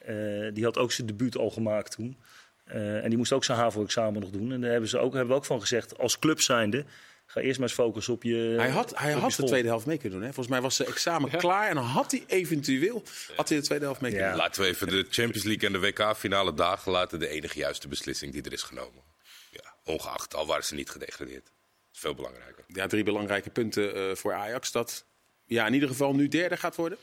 Eh, 0.00 0.14
die 0.54 0.64
had 0.64 0.78
ook 0.78 0.92
zijn 0.92 1.06
debuut 1.06 1.36
al 1.36 1.50
gemaakt 1.50 1.90
toen. 1.92 2.18
Eh, 2.64 3.02
en 3.04 3.08
die 3.08 3.18
moest 3.18 3.32
ook 3.32 3.44
zijn 3.44 3.58
HAVO-examen 3.58 4.20
nog 4.20 4.30
doen. 4.30 4.52
En 4.52 4.60
daar 4.60 4.70
hebben 4.70 4.88
ze 4.88 4.98
ook, 4.98 5.12
hebben 5.12 5.30
we 5.30 5.36
ook 5.36 5.44
van 5.44 5.60
gezegd, 5.60 5.98
als 5.98 6.18
club 6.18 6.40
zijnde... 6.40 6.84
ga 7.26 7.40
eerst 7.40 7.58
maar 7.58 7.68
eens 7.68 7.76
focussen 7.76 8.14
op 8.14 8.22
je 8.22 8.54
Hij 8.56 8.70
had, 8.70 8.98
hij 8.98 9.12
had 9.12 9.32
de 9.32 9.44
tweede 9.44 9.68
helft 9.68 9.86
mee 9.86 9.98
kunnen 9.98 10.18
doen. 10.18 10.26
Hè? 10.26 10.34
Volgens 10.34 10.54
mij 10.54 10.64
was 10.64 10.76
zijn 10.76 10.88
examen 10.88 11.30
klaar 11.30 11.68
en 11.68 11.74
dan 11.74 11.84
had 11.84 12.10
hij 12.10 12.24
eventueel 12.26 13.02
had 13.36 13.48
hij 13.48 13.58
de 13.58 13.64
tweede 13.64 13.84
helft 13.84 14.00
mee 14.00 14.10
kunnen 14.10 14.28
Ja. 14.28 14.34
doen. 14.34 14.44
Laten 14.44 14.62
we 14.62 14.68
even 14.68 14.88
de 14.88 15.06
Champions 15.10 15.44
League 15.44 15.66
en 15.68 15.72
de 15.72 15.80
WK-finale 15.80 16.54
dagen 16.54 16.92
laten. 16.92 17.18
De 17.18 17.28
enige 17.28 17.58
juiste 17.58 17.88
beslissing 17.88 18.32
die 18.32 18.42
er 18.42 18.52
is 18.52 18.62
genomen. 18.62 19.02
Ja, 19.50 19.74
ongeacht, 19.84 20.34
al 20.34 20.46
waren 20.46 20.64
ze 20.64 20.74
niet 20.74 20.90
gedegradeerd. 20.90 21.44
Dat 21.44 21.52
is 21.92 21.98
veel 22.00 22.14
belangrijker. 22.14 22.64
Ja, 22.66 22.86
drie 22.86 23.04
belangrijke 23.04 23.50
punten 23.50 23.94
eh, 23.94 24.14
voor 24.16 24.32
Ajax. 24.32 24.72
Dat 24.72 25.04
ja, 25.44 25.66
in 25.66 25.74
ieder 25.74 25.88
geval 25.88 26.14
nu 26.14 26.28
derde 26.28 26.56
gaat 26.56 26.76
worden. 26.76 26.98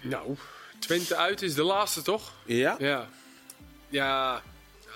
Nou, 0.00 0.36
Twente 0.86 1.16
uit 1.16 1.42
is 1.42 1.54
de 1.54 1.62
laatste 1.62 2.02
toch? 2.02 2.32
Ja. 2.44 2.76
Ja. 2.78 3.08
Ja. 3.88 4.42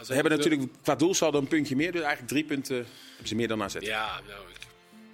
We 0.07 0.15
hebben 0.15 0.37
natuurlijk 0.37 0.63
qua 0.83 0.95
doelsaldo 0.95 1.39
een 1.39 1.49
puntje 1.49 1.77
meer. 1.77 1.93
Dus 1.93 2.01
eigenlijk 2.01 2.31
drie 2.33 2.45
punten 2.45 2.77
hebben 2.77 3.29
ze 3.29 3.35
meer 3.35 3.49
dan 3.49 3.63
AZ. 3.63 3.77
Ja, 3.81 4.21
nou, 4.29 4.41
ik, 4.55 4.57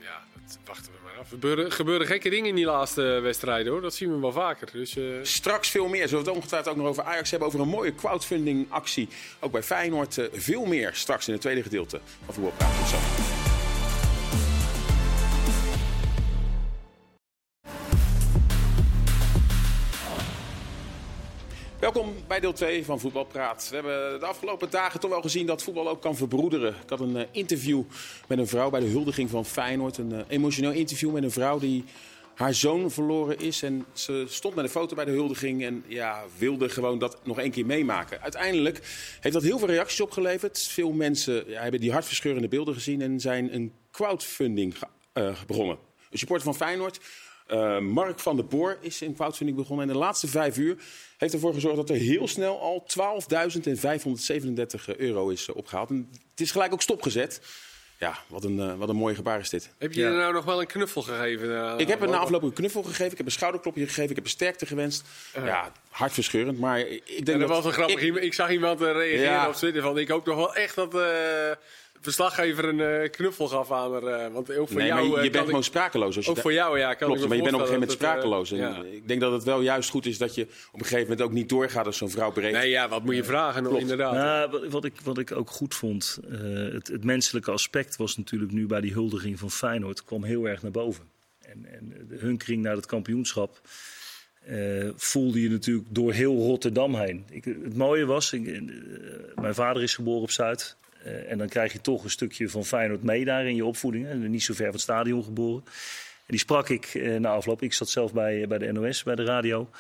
ja, 0.01 0.23
dat 0.47 0.59
wachten 0.65 0.93
we 0.93 0.99
maar 1.05 1.13
af. 1.13 1.19
Er 1.19 1.27
gebeuren, 1.29 1.73
gebeuren 1.73 2.07
gekke 2.07 2.29
dingen 2.31 2.47
in 2.49 2.55
die 2.55 2.65
laatste 2.65 3.03
wedstrijden 3.03 3.73
hoor. 3.73 3.81
Dat 3.81 3.95
zien 3.95 4.13
we 4.15 4.21
wel 4.21 4.33
vaker. 4.33 4.69
Dus, 4.73 4.97
eh, 4.97 5.05
Straks 5.23 5.69
veel 5.69 5.89
meer. 5.89 6.09
Zullen 6.09 6.25
we 6.25 6.29
het 6.31 6.39
ongetwijfeld 6.39 6.75
ook 6.75 6.81
nog 6.81 6.91
over 6.91 7.03
Ajax 7.03 7.31
hebben. 7.31 7.49
Over 7.49 7.61
een 7.61 7.69
mooie 7.69 7.95
crowdfunding 7.95 8.67
actie. 8.71 9.09
Ook 9.41 9.53
bij 9.53 9.63
Feyenoord. 9.63 10.19
eh, 10.19 10.27
veel 10.33 10.65
meer 10.65 10.91
straks 10.95 11.27
in 11.27 11.33
het 11.33 11.43
tweede 11.43 11.63
gedeelte 11.63 12.01
van 12.25 12.35
Voetbal 12.35 12.53
Praat. 12.57 12.77
Tot 12.79 12.89
zo. 12.89 12.97
Welkom 21.97 22.15
bij 22.27 22.41
deel 22.41 22.53
2 22.53 22.85
van 22.85 23.01
Voetbalpraat. 23.01 23.69
We 23.69 23.75
hebben 23.75 24.21
de 24.21 24.27
afgelopen 24.27 24.71
dagen 24.71 25.01
toch 25.01 25.11
wel 25.11 25.21
gezien 25.21 25.47
dat 25.47 25.63
voetbal 25.63 25.89
ook 25.89 26.03
kan 26.03 26.17
verbroederen. 26.17 26.75
Ik 26.83 26.89
had 26.89 27.01
een 27.01 27.17
eh, 27.17 27.27
interview 27.31 27.83
met 28.29 28.39
een 28.39 28.47
vrouw 28.47 28.71
bij 28.71 28.81
de 28.81 28.87
huldiging 28.87 29.31
van 29.31 29.45
Feyenoord. 29.45 29.99
Een 29.99 30.13
eh, 30.13 30.21
emotioneel 30.29 30.73
interview 30.73 31.13
met 31.13 31.23
een 31.23 31.31
vrouw 31.31 31.59
die 31.59 31.85
haar 32.35 32.55
zoon 32.55 32.91
verloren 32.91 33.39
is. 33.39 33.63
En 33.63 33.87
ze 33.93 34.25
stond 34.29 34.55
met 34.55 34.65
een 34.65 34.71
foto 34.71 34.95
bij 34.95 35.05
de 35.05 35.11
huldiging 35.11 35.65
en 35.65 35.85
ja, 35.87 36.25
wilde 36.39 36.69
gewoon 36.69 36.99
dat 36.99 37.19
nog 37.25 37.39
één 37.39 37.51
keer 37.51 37.67
meemaken. 37.67 38.23
Uiteindelijk 38.23 38.81
heeft 39.21 39.35
dat 39.35 39.43
heel 39.43 39.59
veel 39.59 39.69
reacties 39.69 40.01
opgeleverd. 40.01 40.59
Veel 40.59 40.93
mensen 40.93 41.45
hebben 41.47 41.81
die 41.81 41.93
hartverscheurende 41.93 42.49
beelden 42.49 42.75
gezien 42.75 43.03
en 43.03 43.21
zijn 43.21 43.55
een 43.55 43.73
crowdfunding 43.91 44.75
eh, 45.13 45.37
begonnen. 45.47 45.79
Een 46.11 46.19
supporter 46.19 46.47
van 46.47 46.57
Feyenoord 46.57 47.01
eh, 47.47 47.79
Mark 47.79 48.19
van 48.21 48.37
der 48.37 48.47
Boor 48.47 48.77
is 48.81 49.03
in 49.03 49.15
crowdfunding 49.15 49.59
begonnen. 49.59 49.87
En 49.87 49.93
de 49.93 49.99
laatste 49.99 50.27
vijf 50.29 50.57
uur 50.59 50.77
heeft 51.17 51.33
ervoor 51.35 51.55
gezorgd 51.55 51.77
dat 51.77 51.91
er 51.91 51.97
heel 51.97 52.29
snel 52.29 52.61
al 52.61 52.87
12.537 53.91 54.97
euro 54.97 55.29
is 55.29 55.49
eh, 55.49 55.57
opgehaald. 55.57 55.91
En 55.91 56.09
het 56.31 56.41
is 56.41 56.51
gelijk 56.51 56.73
ook 56.73 56.83
stopgezet. 56.83 57.41
Ja, 57.99 58.19
wat 58.27 58.45
een, 58.45 58.61
eh, 58.61 58.75
wat 58.75 58.89
een 58.89 58.97
mooi 58.97 59.15
gebaar 59.15 59.41
is 59.41 59.49
dit. 59.51 59.71
heb 59.79 59.93
je 59.93 60.01
Ja. 60.01 60.07
er 60.07 60.13
nou 60.17 60.33
nog 60.33 60.45
wel 60.45 60.61
een 60.61 60.67
knuffel 60.67 61.03
gegeven? 61.03 61.79
Ik 61.79 61.89
heb 61.89 62.03
er 62.03 62.09
na 62.09 62.17
afloop 62.19 62.43
een 62.43 62.53
knuffel 62.53 62.83
gegeven. 62.83 63.11
Ik 63.11 63.17
heb 63.17 63.27
een 63.27 63.33
schouderklopje 63.33 63.83
gegeven. 63.87 64.11
Ik 64.11 64.15
heb 64.17 64.25
een 64.25 64.31
sterkte 64.31 64.67
gewenst. 64.67 65.05
Ja, 65.35 65.73
hartverscheurend. 65.91 66.59
Maar 66.59 66.79
ik 66.81 66.87
denk 67.07 67.19
En 67.19 67.25
dat 67.25 67.39
dat 67.39 67.49
was 67.49 67.63
wel 67.63 67.73
grappig. 67.73 68.01
ik- 68.01 68.15
Ik, 68.17 68.35
zag 68.35 68.51
iemand 68.51 68.81
reageren 68.81 69.21
Ja. 69.23 69.49
op 69.49 69.55
Twitter 69.55 69.83
van 69.83 69.99
ik 69.99 70.09
hoop 70.09 70.27
nog 70.27 70.37
wel 70.37 70.55
echt 70.55 70.75
dat 70.75 70.93
verslaggever 72.07 72.65
een 72.65 72.81
eh, 72.81 73.11
knuffel 73.11 73.49
gaf 73.49 73.73
aan 73.73 73.93
haar. 73.93 74.03
eh, 74.03 74.33
want 74.33 74.57
ook 74.57 74.69
voor 74.69 74.77
Nee, 74.79 74.87
jou. 74.87 75.01
je, 75.09 75.15
eh, 75.15 75.21
bent 75.23 75.35
ik- 75.35 75.41
gewoon 75.45 75.65
sprakeloos. 75.65 76.17
Als 76.17 76.25
je 76.25 76.31
ook 76.31 76.37
da- 76.37 76.43
voor 76.43 76.53
jou, 76.53 76.79
ja. 76.79 76.95
Kan 76.95 76.97
Klopt, 76.97 77.15
ik 77.15 77.21
me 77.23 77.29
maar 77.29 77.37
je 77.37 77.43
bent 77.43 77.55
op 77.55 77.61
een 77.61 77.67
gegeven 77.67 77.89
moment 77.89 77.91
sprakeloos. 78.09 78.51
het, 78.51 78.61
En 78.61 78.91
ja. 78.91 78.97
Ik 78.97 79.09
denk 79.09 79.21
dat 79.21 79.33
het 79.33 79.45
wel 79.45 79.61
juist 79.61 79.91
goed 79.91 80.07
is 80.07 80.19
dat 80.19 80.35
je 80.35 80.43
op 80.43 80.81
een 80.81 80.87
gegeven 80.87 81.01
moment 81.03 81.21
ook 81.23 81.33
niet 81.33 81.49
doorgaat 81.49 81.87
als 81.87 81.97
zo'n 81.97 82.11
vrouw 82.11 82.33
breekt. 82.33 82.57
Nee, 82.57 82.71
ja, 82.71 82.89
wat 82.89 83.05
moet 83.05 83.15
je 83.15 83.25
vragen? 83.25 83.63
nog, 83.63 83.79
Inderdaad. 83.79 84.13
Nou, 84.51 84.69
wat, 84.69 84.85
ik, 84.85 84.95
wat 85.05 85.19
ik 85.19 85.33
ook 85.33 85.51
goed 85.51 85.75
vond, 85.75 86.19
eh, 86.31 86.39
het, 86.73 86.89
het 86.89 87.05
menselijke 87.05 87.51
aspect 87.51 87.97
was 87.97 88.17
natuurlijk 88.17 88.53
nu 88.53 88.67
bij 88.67 88.81
die 88.81 88.93
huldiging 88.93 89.39
van 89.39 89.51
Feyenoord, 89.51 90.05
kwam 90.05 90.25
heel 90.25 90.45
erg 90.49 90.63
naar 90.63 90.71
boven. 90.71 91.05
En, 91.41 91.67
en 91.73 92.07
de 92.09 92.17
hunkering 92.17 92.63
naar 92.63 92.77
het 92.77 92.87
kampioenschap 92.87 93.61
eh, 94.45 94.89
voelde 94.97 95.43
je 95.43 95.51
natuurlijk 95.51 95.87
door 95.91 96.13
heel 96.13 96.37
Rotterdam 96.37 96.95
heen. 96.95 97.25
Ik, 97.31 97.45
het 97.45 97.77
mooie 97.77 98.05
was, 98.07 98.33
ik, 98.33 98.63
mijn 99.35 99.55
vader 99.55 99.83
is 99.83 99.95
geboren 99.95 100.23
op 100.23 100.31
Zuid. 100.31 100.77
Eh, 101.07 101.31
en 101.31 101.39
dan 101.39 101.49
krijg 101.49 101.73
je 101.73 101.81
toch 101.81 102.05
een 102.05 102.11
stukje 102.11 102.49
van 102.49 102.65
Feyenoord 102.65 103.03
mee 103.03 103.25
daar 103.25 103.47
in 103.47 103.55
je 103.55 103.65
opvoeding. 103.65 104.07
Hè, 104.07 104.15
niet 104.15 104.43
zo 104.43 104.55
ver 104.55 104.65
van 104.65 104.75
het 104.75 104.83
stadion 104.83 105.25
geboren. 105.25 105.63
En 105.67 106.33
die 106.33 106.39
sprak 106.39 106.69
ik 106.69 106.85
eh, 106.95 107.17
na 107.17 107.29
afloop. 107.31 107.63
Ik 107.63 107.73
zat 107.73 107.89
zelf 107.89 108.13
bij, 108.13 108.47
bij 108.47 108.59
de 108.59 108.73
NOS, 108.73 109.03
bij 109.03 109.15
de 109.15 109.25
radio. 109.25 109.71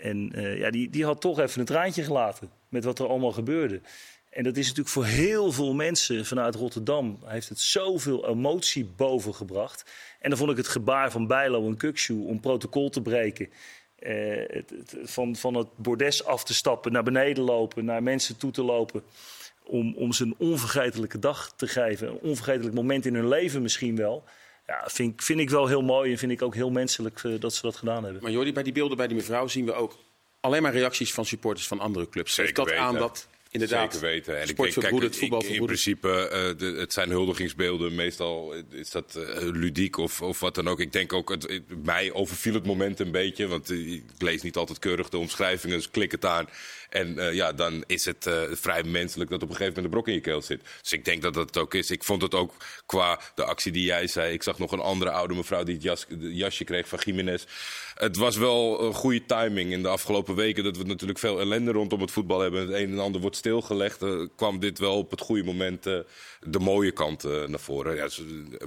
En 0.00 0.30
eh, 0.34 0.58
ja, 0.58 0.70
die, 0.70 0.90
die 0.90 1.04
had 1.04 1.20
toch 1.20 1.38
even 1.40 1.60
een 1.60 1.66
traantje 1.66 2.02
gelaten 2.02 2.50
met 2.68 2.84
wat 2.84 2.98
er 2.98 3.06
allemaal 3.08 3.32
gebeurde. 3.32 3.80
En 4.30 4.44
dat 4.44 4.56
is 4.56 4.62
natuurlijk 4.62 4.94
voor 4.94 5.04
heel 5.04 5.52
veel 5.52 5.74
mensen 5.74 6.26
vanuit 6.26 6.54
Rotterdam... 6.54 7.18
heeft 7.24 7.48
het 7.48 7.60
zoveel 7.60 8.28
emotie 8.28 8.84
bovengebracht. 8.84 9.84
En 10.20 10.28
dan 10.28 10.38
vond 10.38 10.50
ik 10.50 10.56
het 10.56 10.68
gebaar 10.68 11.10
van 11.10 11.26
Bijlo 11.26 11.66
en 11.66 11.76
Kukshoe 11.76 12.26
om 12.26 12.40
protocol 12.40 12.90
te 12.90 13.02
breken... 13.02 13.48
eh, 13.98 14.14
het- 14.48 14.74
van, 15.02 15.36
van 15.36 15.54
het 15.54 15.68
bordes 15.76 16.24
af 16.24 16.44
te 16.44 16.54
stappen, 16.54 16.92
naar 16.92 17.02
beneden 17.02 17.44
lopen, 17.44 17.84
naar 17.84 18.02
mensen 18.02 18.36
toe 18.36 18.50
te 18.50 18.62
lopen... 18.62 19.02
Om, 19.66 19.94
om 19.96 20.12
ze 20.12 20.24
een 20.24 20.34
onvergetelijke 20.38 21.18
dag 21.18 21.52
te 21.56 21.66
geven. 21.66 22.08
Een 22.08 22.18
onvergetelijk 22.22 22.74
moment 22.74 23.06
in 23.06 23.14
hun 23.14 23.28
leven 23.28 23.62
misschien 23.62 23.96
wel. 23.96 24.24
Ja, 24.66 24.84
vind, 24.86 25.12
ik- 25.12 25.22
vind 25.22 25.40
ik 25.40 25.50
wel 25.50 25.66
heel 25.66 25.82
mooi 25.82 26.12
en 26.12 26.18
vind 26.18 26.32
ik 26.32 26.42
ook 26.42 26.54
heel 26.54 26.70
menselijk 26.70 27.20
eh, 27.24 27.32
dat 27.40 27.54
ze 27.54 27.62
dat 27.62 27.76
gedaan 27.76 28.04
hebben. 28.04 28.22
Maar 28.22 28.30
Jordi, 28.30 28.52
bij 28.52 28.62
die 28.62 28.72
beelden 28.72 28.96
bij 28.96 29.06
die 29.06 29.16
mevrouw 29.16 29.46
zien 29.46 29.64
we 29.64 29.72
ook 29.72 29.96
alleen 30.40 30.62
maar 30.62 30.72
reacties 30.72 31.14
van 31.14 31.24
supporters 31.24 31.66
van 31.66 31.80
andere 31.80 32.08
clubs. 32.08 32.34
Zeker 32.34 32.44
Geeft 32.44 32.56
dat 32.56 32.66
weten. 32.68 32.84
aan 32.84 32.94
dat 32.94 33.28
inderdaad 33.62 33.92
Zeker 33.92 34.08
weten. 34.08 34.34
En 34.40 34.48
ik 34.48 34.56
denk, 34.56 34.72
kijk, 34.80 34.92
ik- 35.12 35.18
voetbal 35.18 35.44
in 35.44 35.64
principe, 35.64 36.28
eh, 36.28 36.58
de, 36.58 36.76
het 36.78 36.92
zijn 36.92 37.10
huldigingsbeelden. 37.10 37.94
Meestal 37.94 38.54
is 38.70 38.90
dat 38.90 39.14
eh, 39.16 39.42
ludiek 39.42 39.96
of, 39.98 40.22
of 40.22 40.40
wat 40.40 40.54
dan 40.54 40.68
ook. 40.68 40.80
Ik 40.80 40.92
denk 40.92 41.12
ook, 41.12 41.30
het, 41.30 41.42
het- 41.42 41.84
mij 41.84 42.12
overviel 42.12 42.54
het 42.54 42.66
moment 42.66 43.00
een 43.00 43.10
beetje. 43.10 43.46
Want 43.46 43.70
eh, 43.70 43.92
ik 43.92 44.02
lees 44.18 44.42
niet 44.42 44.56
altijd 44.56 44.78
keurig 44.78 45.08
de 45.08 45.18
omschrijvingen, 45.18 45.76
dus 45.76 45.90
klik 45.90 46.10
het 46.10 46.24
aan. 46.24 46.48
En 46.90 47.34
ja, 47.34 47.52
dan 47.52 47.84
is 47.86 48.04
het 48.04 48.30
vrij 48.50 48.82
menselijk 48.82 49.30
dat 49.30 49.42
op 49.42 49.48
een 49.48 49.56
gegeven 49.56 49.74
moment 49.74 49.84
een 49.84 49.90
brok 50.00 50.08
in 50.08 50.14
je 50.14 50.20
keel 50.20 50.42
zit. 50.42 50.60
Dus 50.82 50.92
ik 50.92 51.04
denk 51.04 51.22
dat 51.22 51.34
dat 51.34 51.46
het 51.46 51.58
ook 51.58 51.74
is. 51.74 51.90
Ik 51.90 52.04
vond 52.04 52.22
het 52.22 52.34
ook 52.34 52.54
qua 52.86 53.20
de 53.34 53.44
actie 53.44 53.72
die 53.72 53.84
jij 53.84 54.06
zei. 54.06 54.32
Ik 54.32 54.42
zag 54.42 54.58
nog 54.58 54.72
een 54.72 54.80
andere 54.80 55.10
oude 55.10 55.34
mevrouw 55.34 55.62
die 55.62 55.74
het 55.74 55.82
jas, 55.82 56.06
de 56.08 56.34
jasje 56.34 56.64
kreeg 56.64 56.88
van 56.88 56.98
Jiménez. 57.04 57.44
Het 57.96 58.16
was 58.16 58.36
wel 58.36 58.82
een 58.82 58.94
goede 58.94 59.26
timing 59.26 59.72
in 59.72 59.82
de 59.82 59.88
afgelopen 59.88 60.34
weken. 60.34 60.64
Dat 60.64 60.76
we 60.76 60.84
natuurlijk 60.84 61.18
veel 61.18 61.40
ellende 61.40 61.72
rondom 61.72 62.00
het 62.00 62.10
voetbal 62.10 62.40
hebben. 62.40 62.60
Het 62.60 62.70
een 62.70 62.90
en 62.92 62.98
ander 62.98 63.20
wordt 63.20 63.36
stilgelegd. 63.36 64.02
Uh, 64.02 64.26
kwam 64.36 64.58
dit 64.58 64.78
wel 64.78 64.98
op 64.98 65.10
het 65.10 65.20
goede 65.20 65.44
moment 65.44 65.86
de 66.48 66.58
mooie 66.58 66.92
kant 66.92 67.22
naar 67.22 67.60
voren. 67.60 67.96
Ja, 67.96 68.08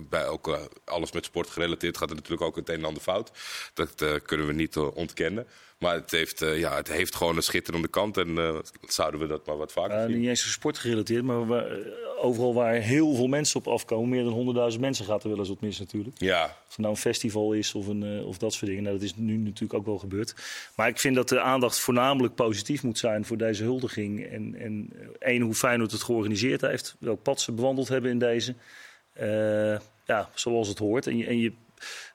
bij 0.10 0.28
ook, 0.28 0.70
alles 0.86 1.12
met 1.12 1.26
sport 1.26 1.50
gerelateerd 1.50 1.98
gaat 1.98 2.10
er 2.10 2.16
natuurlijk 2.16 2.42
ook 2.42 2.56
het 2.56 2.70
een 2.70 2.76
en 2.76 2.86
ander 2.86 3.02
fout. 3.02 3.32
Dat 3.74 4.22
kunnen 4.26 4.48
we 4.48 4.54
niet 4.54 4.78
ontkennen. 4.78 5.48
Maar 5.80 5.94
het 5.94 6.12
heeft, 6.12 6.40
ja, 6.40 6.76
het 6.76 6.88
heeft 6.88 7.16
gewoon 7.16 7.36
een 7.36 7.44
schitterende 7.44 7.88
kant. 7.88 8.18
En 8.18 8.62
zouden 8.88 9.20
we 9.20 9.28
dat 9.28 9.46
maar 9.46 9.58
wat 9.58 9.72
vaker 9.72 10.10
zien. 10.10 10.20
Niet 10.20 10.30
eens 10.30 10.52
sportgerelateerd, 10.52 11.24
maar 11.24 11.46
waar, 11.46 11.78
overal 12.22 12.54
waar 12.54 12.74
heel 12.74 13.16
veel 13.16 13.28
mensen 13.28 13.60
op 13.60 13.68
afkomen. 13.68 14.10
Meer 14.10 14.24
dan 14.24 14.72
100.000 14.74 14.80
mensen 14.80 15.06
gaat 15.06 15.24
er 15.24 15.30
wel 15.30 15.38
eens 15.38 15.48
wat 15.48 15.62
mis 15.62 15.80
natuurlijk. 15.80 16.20
Ja. 16.20 16.44
Of 16.44 16.68
het 16.68 16.78
nou 16.78 16.90
een 16.90 17.00
festival 17.00 17.54
is 17.54 17.76
of, 17.76 17.88
een, 17.88 18.24
of 18.24 18.38
dat 18.38 18.54
soort 18.54 18.66
dingen. 18.66 18.84
Nou, 18.84 18.96
dat 18.96 19.06
is 19.06 19.16
nu 19.16 19.38
natuurlijk 19.38 19.74
ook 19.74 19.86
wel 19.86 19.98
gebeurd. 19.98 20.36
Maar 20.76 20.88
ik 20.88 21.00
vind 21.00 21.16
dat 21.16 21.30
de 21.30 21.42
aandacht 21.42 21.80
voornamelijk 21.80 22.36
positief 22.36 22.84
moet 22.84 22.98
zijn 22.98 23.26
voor 23.26 23.38
deze 23.38 23.64
huldiging. 23.64 24.26
En, 24.26 24.56
en 24.60 24.90
één, 25.20 25.42
hoe 25.42 25.54
Feyenoord 25.54 25.92
het 25.92 26.04
georganiseerd 26.04 26.62
heeft. 26.62 26.96
Welk 27.00 27.22
pad 27.22 27.42
ze 27.42 27.52
bewandeld 27.70 27.88
hebben 27.88 28.12
in 28.12 28.20
deze. 28.20 28.56
ja, 30.06 30.30
zoals 30.34 30.68
het 30.68 30.78
hoort. 30.78 31.08
En 31.08 31.18
je, 31.18 31.26
en 31.26 31.40
je, 31.40 31.54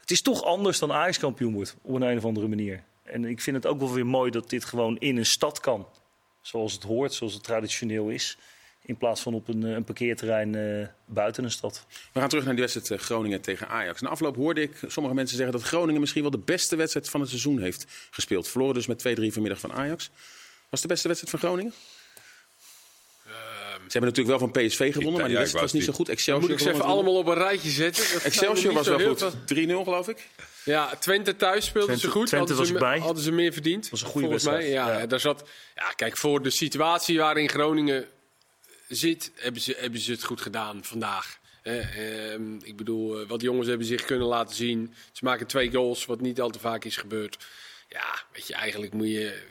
het 0.01 0.11
is 0.11 0.23
toch 0.23 0.45
anders 0.45 0.79
dan 0.79 0.93
Ajax 0.93 1.19
kampioen 1.19 1.53
wordt. 1.53 1.77
Op 1.83 1.95
een, 1.95 2.03
een 2.03 2.17
of 2.17 2.25
andere 2.25 2.49
manier. 2.49 2.83
En 3.03 3.25
ik 3.25 3.40
vind 3.40 3.57
het 3.57 3.67
ook 3.67 3.79
wel 3.79 3.93
weer 3.93 4.07
mooi 4.07 4.31
dat 4.31 4.51
dit 4.51 4.64
gewoon 4.64 4.99
in 4.99 5.17
een 5.17 5.27
stad 5.27 5.61
kan. 5.61 5.87
Zoals 6.40 6.73
het 6.73 6.83
hoort, 6.83 7.12
zoals 7.12 7.35
het 7.35 7.43
traditioneel 7.43 8.09
is. 8.09 8.38
In 8.83 8.97
plaats 8.97 9.21
van 9.21 9.35
op 9.35 9.49
een, 9.49 9.62
een 9.62 9.85
parkeerterrein 9.85 10.55
uh, 10.55 10.87
buiten 11.05 11.45
een 11.45 11.51
stad. 11.51 11.87
We 12.12 12.21
gaan 12.21 12.29
terug 12.29 12.45
naar 12.45 12.55
die 12.55 12.64
wedstrijd 12.64 13.01
Groningen 13.01 13.40
tegen 13.40 13.69
Ajax. 13.69 14.01
Na 14.01 14.09
afloop 14.09 14.37
hoorde 14.37 14.62
ik 14.62 14.81
sommige 14.87 15.14
mensen 15.14 15.37
zeggen 15.37 15.59
dat 15.59 15.67
Groningen 15.67 16.01
misschien 16.01 16.23
wel 16.23 16.31
de 16.31 16.38
beste 16.38 16.77
wedstrijd 16.77 17.11
van 17.11 17.21
het 17.21 17.29
seizoen 17.29 17.61
heeft 17.61 17.87
gespeeld. 18.11 18.49
Verloren 18.49 18.75
dus 18.75 18.87
met 18.87 19.05
2-3 19.09 19.33
vanmiddag 19.33 19.61
van 19.61 19.73
Ajax. 19.73 20.11
Was 20.69 20.81
de 20.81 20.88
beste 20.88 21.09
wedstrijd 21.09 21.40
van 21.40 21.49
Groningen? 21.49 21.73
Ze 23.87 23.99
hebben 23.99 24.11
natuurlijk 24.11 24.38
wel 24.38 24.51
van 24.51 24.51
PSV 24.51 24.92
gewonnen, 24.92 25.20
maar 25.20 25.29
die 25.29 25.38
wedstrijd 25.38 25.64
was 25.64 25.75
niet 25.75 25.85
zo 25.85 25.92
goed. 25.92 26.09
Excelsior 26.09 26.51
moet 26.51 26.61
ik 26.61 26.66
ze 26.66 26.73
even 26.73 26.85
allemaal 26.85 27.16
op 27.16 27.27
een 27.27 27.35
rijtje 27.35 27.70
zetten. 27.70 28.23
Excelsior 28.23 28.73
was 28.75 28.87
wel 28.88 28.99
goed. 28.99 29.33
3-0 29.55 29.85
geloof 29.85 30.09
ik. 30.09 30.29
Ja, 30.64 30.97
Twente 30.97 31.37
thuis 31.37 31.64
speelde 31.64 31.87
Twente, 31.87 32.07
ze 32.07 32.12
goed. 32.12 32.27
Twente 32.27 32.53
hadden, 32.53 32.57
was 32.57 32.81
ze, 32.81 32.85
bij. 32.85 32.99
hadden 32.99 33.23
ze 33.23 33.33
meer 33.33 33.53
verdiend. 33.53 33.83
Dat 33.83 33.90
was 33.90 34.01
een 34.01 34.07
goede 34.07 34.27
volgens 34.27 34.44
mij. 34.44 34.55
wedstrijd. 34.55 34.87
Ja, 34.88 34.99
Ja. 34.99 35.07
Daar 35.07 35.20
zat, 35.20 35.44
ja, 35.75 35.90
kijk, 35.90 36.16
voor 36.16 36.42
de 36.42 36.51
situatie 36.51 37.18
waarin 37.18 37.49
Groningen 37.49 38.07
zit, 38.88 39.33
hebben 39.35 39.61
ze, 39.61 39.77
hebben 39.79 40.01
ze 40.01 40.12
het 40.12 40.25
goed 40.25 40.40
gedaan 40.40 40.85
vandaag. 40.85 41.38
Eh, 41.62 42.33
eh, 42.33 42.40
ik 42.62 42.77
bedoel, 42.77 43.20
eh, 43.20 43.29
wat 43.29 43.40
jongens 43.40 43.68
hebben 43.68 43.87
zich 43.87 44.05
kunnen 44.05 44.27
laten 44.27 44.57
zien. 44.57 44.94
Ze 45.12 45.25
maken 45.25 45.47
twee 45.47 45.70
goals, 45.70 46.05
wat 46.05 46.20
niet 46.20 46.40
al 46.40 46.51
te 46.51 46.59
vaak 46.59 46.85
is 46.85 46.97
gebeurd. 46.97 47.47
Ja, 47.88 48.23
weet 48.33 48.47
je, 48.47 48.55
eigenlijk 48.55 48.92
moet 48.92 49.09
je... 49.09 49.42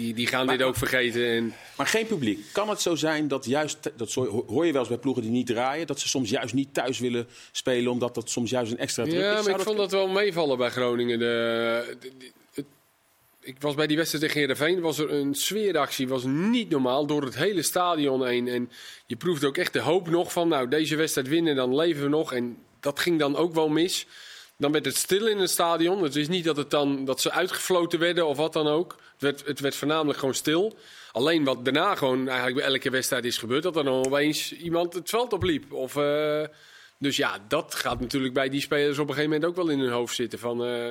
Die, 0.00 0.14
die 0.14 0.26
gaan 0.26 0.46
Maar- 0.46 0.56
dit 0.58 0.66
ook 0.66 0.76
vergeten. 0.76 1.26
En, 1.26 1.54
Maar 1.76 1.86
geen 1.86 2.06
publiek. 2.06 2.40
Kan 2.52 2.68
het 2.68 2.80
zo 2.80 2.94
zijn 2.94 3.28
dat 3.28 3.44
juist, 3.44 3.90
dat 3.96 4.12
hoor 4.14 4.66
je 4.66 4.72
wel 4.72 4.80
eens 4.80 4.88
bij 4.88 4.98
ploegen 4.98 5.22
die 5.22 5.30
niet 5.30 5.46
draaien, 5.46 5.86
dat 5.86 6.00
ze 6.00 6.08
soms 6.08 6.30
juist 6.30 6.54
niet 6.54 6.74
thuis 6.74 6.98
willen 6.98 7.28
spelen, 7.52 7.92
omdat 7.92 8.14
dat 8.14 8.30
soms 8.30 8.50
juist 8.50 8.72
een 8.72 8.78
extra 8.78 9.02
druk 9.02 9.14
is? 9.16 9.20
Ja, 9.20 9.42
maar 9.42 9.50
ik 9.58 9.60
vond 9.60 9.76
dat 9.76 9.90
wel 9.90 10.08
meevallen 10.08 10.58
bij 10.58 10.70
Groningen. 10.70 11.18
De, 11.18 11.96
de- 12.00 12.10
de- 12.18 12.30
het- 12.54 12.64
ik 13.40 13.56
was 13.60 13.74
bij 13.74 13.86
die 13.86 13.96
wedstrijd 13.96 14.24
tegen 14.24 14.40
Heerenveen. 14.40 14.80
was 14.80 14.98
er 14.98 15.12
een 15.12 15.34
sfeeractie. 15.34 16.08
was 16.08 16.24
niet 16.24 16.70
normaal. 16.70 17.06
Door 17.06 17.22
het 17.22 17.36
hele 17.36 17.62
stadion 17.62 18.26
heen. 18.26 18.48
En 18.48 18.70
je 19.06 19.16
proefde 19.16 19.46
ook 19.46 19.56
echt 19.56 19.72
de 19.72 19.80
hoop 19.80 20.08
nog 20.08 20.32
van... 20.32 20.48
nou, 20.48 20.68
deze 20.68 20.96
wedstrijd 20.96 21.28
winnen, 21.28 21.56
dan 21.56 21.74
leven 21.76 22.02
we 22.02 22.08
nog. 22.08 22.32
En 22.32 22.56
dat 22.80 22.98
ging 23.00 23.18
dan 23.18 23.36
ook 23.36 23.54
wel 23.54 23.68
mis. 23.68 24.06
Dan 24.60 24.72
werd 24.72 24.84
het 24.84 24.96
stil 24.96 25.26
in 25.26 25.38
het 25.38 25.50
stadion. 25.50 26.02
Het 26.02 26.16
is 26.16 26.28
niet 26.28 26.44
dat, 26.44 26.56
het 26.56 26.70
dan, 26.70 27.04
dat 27.04 27.20
ze 27.20 27.30
uitgefloten 27.30 27.98
werden 27.98 28.26
of 28.26 28.36
wat 28.36 28.52
dan 28.52 28.66
ook. 28.66 28.96
Het 29.12 29.22
werd, 29.22 29.46
het 29.46 29.60
werd 29.60 29.76
voornamelijk 29.76 30.18
gewoon 30.18 30.34
stil. 30.34 30.76
Alleen 31.12 31.44
wat 31.44 31.64
daarna 31.64 31.94
gewoon 31.94 32.28
eigenlijk 32.28 32.56
bij 32.56 32.66
elke 32.66 32.90
wedstrijd 32.90 33.24
is 33.24 33.38
gebeurd... 33.38 33.62
dat 33.62 33.76
er 33.76 33.84
dan 33.84 34.06
opeens 34.06 34.52
iemand 34.52 34.94
het 34.94 35.08
veld 35.08 35.32
opliep. 35.32 35.72
Of... 35.72 35.96
eh, 35.96 36.44
dus 36.98 37.16
ja, 37.16 37.38
dat 37.48 37.74
gaat 37.74 38.00
natuurlijk 38.00 38.34
bij 38.34 38.48
die 38.48 38.60
spelers 38.60 38.98
op 38.98 39.08
een 39.08 39.14
gegeven 39.14 39.30
moment 39.30 39.50
ook 39.50 39.56
wel 39.56 39.68
in 39.68 39.78
hun 39.78 39.92
hoofd 39.92 40.14
zitten. 40.14 40.38
Van, 40.38 40.64
eh 40.64 40.90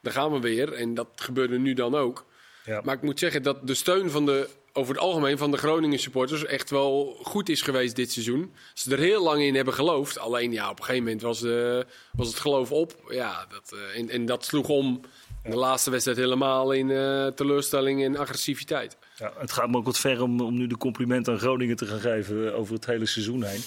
daar 0.00 0.12
gaan 0.12 0.32
we 0.32 0.40
weer. 0.40 0.72
En 0.72 0.94
dat 0.94 1.08
gebeurde 1.14 1.58
nu 1.58 1.74
dan 1.74 1.94
ook. 1.94 2.24
Ja. 2.64 2.80
Maar 2.84 2.94
ik 2.94 3.02
moet 3.02 3.18
zeggen 3.18 3.42
dat 3.42 3.66
de 3.66 3.74
steun 3.74 4.10
van 4.10 4.26
de, 4.26 4.48
over 4.76 4.94
het 4.94 5.02
algemeen 5.02 5.38
van 5.38 5.50
de 5.50 5.56
Groningen 5.56 5.98
supporters 5.98 6.44
echt 6.44 6.70
wel 6.70 7.18
goed 7.22 7.48
is 7.48 7.62
geweest 7.62 7.96
dit 7.96 8.12
seizoen. 8.12 8.54
Ze 8.74 8.92
er 8.92 8.98
heel 8.98 9.22
lang 9.22 9.42
in 9.42 9.54
hebben 9.54 9.74
geloofd. 9.74 10.18
Alleen 10.18 10.52
ja, 10.52 10.70
op 10.70 10.78
een 10.78 10.84
gegeven 10.84 11.04
moment 11.04 11.22
was, 11.22 11.40
de, 11.40 11.86
was 12.12 12.28
het 12.28 12.36
geloof 12.36 12.72
op. 12.72 12.94
Ja, 13.08 13.46
dat, 13.48 13.72
eh, 13.72 14.00
en, 14.00 14.10
en 14.10 14.26
dat 14.26 14.44
sloeg 14.44 14.68
om. 14.68 15.00
De 15.42 15.56
laatste 15.56 15.90
wedstrijd 15.90 16.18
helemaal 16.18 16.72
in 16.72 16.90
eh, 16.90 17.26
teleurstelling 17.26 18.04
en 18.04 18.16
agressiviteit. 18.16 18.96
Ja, 19.16 19.32
het 19.38 19.52
gaat 19.52 19.70
me 19.70 19.76
ook 19.76 19.84
wat 19.84 19.98
ver 19.98 20.22
om, 20.22 20.54
nu 20.54 20.66
de 20.66 20.76
complimenten 20.76 21.32
aan 21.32 21.38
Groningen 21.38 21.76
te 21.76 21.86
gaan 21.86 22.00
geven 22.00 22.48
eh, 22.48 22.58
over 22.58 22.74
het 22.74 22.86
hele 22.86 23.06
seizoen 23.06 23.42
heen. 23.42 23.60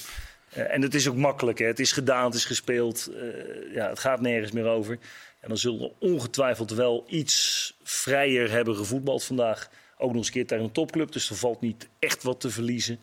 En 0.50 0.82
het 0.82 0.94
is 0.96 1.10
ook 1.10 1.16
makkelijk, 1.16 1.60
hè? 1.60 1.66
het 1.66 1.80
is 1.80 1.92
gedaan, 1.92 2.26
het 2.26 2.34
is 2.34 2.46
gespeeld. 2.46 3.10
ja, 3.74 3.90
het 3.90 4.00
gaat 4.00 4.22
nergens 4.22 4.52
meer 4.52 4.68
over. 4.68 4.98
En 5.40 5.48
dan 5.48 5.58
zullen 5.58 5.80
we 5.80 5.92
ongetwijfeld 6.00 6.72
wel 6.72 7.06
iets 7.08 7.74
vrijer 7.84 8.52
hebben 8.52 8.76
gevoetbald 8.76 9.24
vandaag. 9.24 9.70
Ook 10.02 10.08
nog 10.08 10.18
eens 10.18 10.28
een 10.28 10.34
keer 10.34 10.48
tegen 10.48 10.64
een 10.64 10.72
topclub, 10.72 11.12
dus 11.12 11.30
er 11.30 11.36
valt 11.36 11.62
niet 11.62 11.88
echt 12.00 12.24
wat 12.24 12.40
te 12.40 12.50
verliezen. 12.50 13.00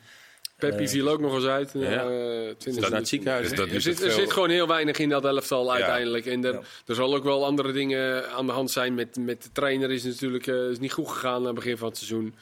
Peppi 0.58 0.82
Eh, 0.84 0.90
viel 0.90 1.08
ook 1.08 1.20
nog 1.20 1.34
eens 1.34 1.44
uit. 1.44 1.70
ja. 1.74 1.90
eh, 1.90 2.54
20 2.58 2.66
Is 2.66 2.74
dat 2.76 2.90
naar 2.90 2.98
het 2.98 3.08
ziekenhuis? 3.08 3.48
Dus 3.48 3.58
dat 3.58 3.68
er, 3.70 3.80
zit, 3.80 4.02
er 4.02 4.10
zit 4.10 4.32
gewoon 4.32 4.50
heel 4.50 4.66
weinig 4.66 4.98
in 4.98 5.08
dat 5.08 5.24
elftal 5.24 5.72
uiteindelijk. 5.72 6.26
En 6.26 6.44
er, 6.44 6.52
Ja. 6.52 6.60
er 6.86 6.94
zal 6.94 7.14
ook 7.14 7.24
wel 7.24 7.44
andere 7.44 7.72
dingen 7.72 8.30
aan 8.32 8.46
de 8.46 8.52
hand 8.52 8.70
zijn. 8.70 8.94
Met, 8.94 9.16
met 9.16 9.42
de 9.42 9.48
trainer 9.52 9.90
is 9.90 10.02
het 10.04 10.12
natuurlijk 10.12 10.46
eh, 10.46 10.68
is 10.70 10.78
niet 10.78 10.92
goed 10.92 11.08
gegaan 11.08 11.34
aan 11.40 11.44
het 11.46 11.54
begin 11.54 11.76
van 11.76 11.88
het 11.88 11.96
seizoen. 11.96 12.34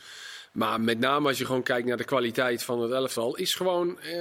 Maar 0.53 0.81
met 0.81 0.99
name 0.99 1.29
als 1.29 1.39
je 1.39 1.45
gewoon 1.47 1.63
kijkt 1.63 1.87
naar 1.89 1.97
de 1.97 2.05
kwaliteit 2.05 2.63
van 2.63 2.81
het 2.83 2.93
elftal, 2.93 3.37
is 3.37 3.55
gewoon, 3.55 4.01
eh, 4.01 4.13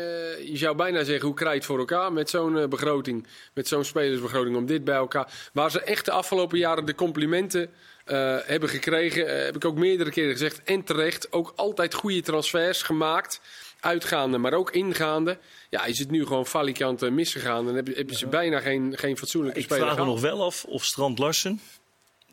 je 0.47 0.57
zou 0.57 0.75
bijna 0.75 1.03
zeggen, 1.03 1.25
hoe 1.25 1.35
krijg 1.35 1.51
je 1.51 1.57
het 1.57 1.65
voor 1.67 1.79
elkaar 1.79 2.13
met 2.13 2.29
zo'n 2.29 2.57
eh, 2.57 2.67
begroting, 2.67 3.27
met 3.53 3.67
zo'n 3.67 3.83
spelersbegroting, 3.83 4.55
om 4.55 4.65
dit 4.65 4.83
bij 4.83 4.95
elkaar. 4.95 5.49
Waar 5.53 5.71
ze 5.71 5.81
echt 5.81 6.05
de 6.05 6.11
afgelopen 6.11 6.57
jaren 6.57 6.85
de 6.85 6.95
complimenten 6.95 7.69
eh, 8.03 8.37
hebben 8.43 8.69
gekregen, 8.69 9.27
eh, 9.27 9.45
heb 9.45 9.55
ik 9.55 9.65
ook 9.65 9.75
meerdere 9.75 10.11
keren 10.11 10.31
gezegd, 10.31 10.63
en 10.63 10.83
terecht, 10.83 11.31
ook 11.31 11.53
altijd 11.55 11.93
goede 11.93 12.21
transfers 12.21 12.81
gemaakt. 12.81 13.41
Uitgaande, 13.79 14.37
maar 14.37 14.53
ook 14.53 14.71
ingaande. 14.71 15.37
Ja, 15.69 15.85
is 15.85 15.99
het 15.99 16.11
nu 16.11 16.25
gewoon 16.25 16.45
falikant 16.45 17.01
eh, 17.01 17.11
misgegaan. 17.11 17.67
En 17.67 17.75
hebben, 17.75 17.93
hebben 17.93 18.15
ze 18.15 18.27
bijna 18.27 18.59
geen, 18.59 18.97
geen 18.97 19.17
fatsoenlijke 19.17 19.59
Ik 19.59 19.65
speler 19.65 19.83
vraag 19.83 19.97
me 19.97 20.05
nog 20.05 20.21
wel 20.21 20.43
af 20.43 20.63
of 20.63 20.85
Strand 20.85 21.19
Larsen, 21.19 21.61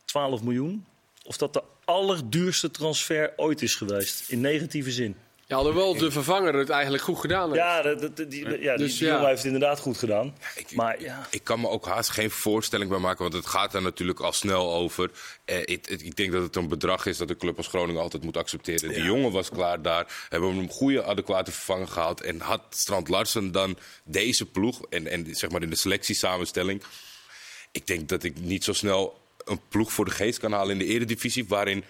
12 0.05 0.43
miljoen, 0.43 0.87
of 1.25 1.37
dat 1.37 1.53
de 1.53 1.63
allerduurste 1.85 2.71
transfer 2.71 3.33
ooit 3.37 3.63
is 3.63 3.75
geweest. 3.75 4.31
In 4.31 4.41
negatieve 4.41 4.91
zin. 4.91 5.17
Ja, 5.51 5.57
alhoewel 5.57 5.97
de 5.97 6.11
vervanger 6.11 6.55
het 6.55 6.69
eigenlijk 6.71 7.03
goed 7.03 7.19
gedaan 7.19 7.45
heeft. 7.53 7.63
Ja, 7.63 7.83
dat, 7.83 8.17
dat- 8.17 8.31
die, 8.31 8.61
ja, 8.61 8.77
Dus 8.77 8.99
die 8.99 9.07
ja. 9.07 9.13
jongen 9.13 9.29
heeft 9.29 9.43
het 9.43 9.53
inderdaad 9.53 9.81
goed 9.81 9.99
gedaan. 9.99 10.37
Ik, 10.57 10.75
Maar 10.75 11.03
ja, 11.03 11.27
ik 11.31 11.45
kan 11.45 11.61
me 11.61 11.69
ook 11.69 11.87
haast 11.87 12.11
geen 12.11 12.31
voorstelling 12.31 12.91
bij 12.91 12.99
maken, 12.99 13.23
want 13.23 13.35
het 13.35 13.47
gaat 13.47 13.75
er 13.75 13.83
natuurlijk 13.83 14.21
al 14.21 14.33
snel 14.33 14.75
over. 14.75 15.11
Eh, 15.45 15.59
ik, 15.65 16.17
denk 16.17 16.33
dat 16.33 16.43
het 16.43 16.57
een 16.57 16.69
bedrag 16.69 17.07
is 17.07 17.17
dat 17.17 17.29
de 17.29 17.37
club 17.37 17.57
als 17.57 17.67
Groningen 17.67 18.03
altijd 18.03 18.23
moet 18.23 18.37
accepteren. 18.37 18.89
Die 18.89 19.03
jongen 19.03 19.33
was 19.33 19.49
klaar 19.49 19.83
daar, 19.83 20.27
hebben 20.29 20.57
we 20.57 20.63
een 20.63 20.69
goede, 20.71 21.03
adequate 21.05 21.53
vervanger 21.53 21.89
gehaald. 21.89 22.21
En 22.21 22.41
had 22.41 22.63
Strand 22.71 23.09
Larsen 23.09 23.53
dan 23.53 23.77
deze 24.05 24.47
ploeg, 24.47 24.83
en, 24.91 25.07
en 25.07 25.27
zeg 25.31 25.51
maar 25.51 25.63
in 25.63 25.71
de 25.71 25.77
selectiesamenstelling. 25.77 26.83
Ik 27.73 27.87
denk 27.87 28.09
dat 28.09 28.23
ik 28.23 28.41
niet 28.41 28.65
zo 28.65 28.73
snel 28.73 29.21
een 29.45 29.61
ploeg 29.69 29.93
voor 29.93 30.05
de 30.05 30.11
geest 30.11 30.39
kan 30.39 30.53
halen 30.53 30.73
in 30.73 30.79
de 30.79 30.95
eredivisie, 30.95 31.45
waarin 31.49 31.85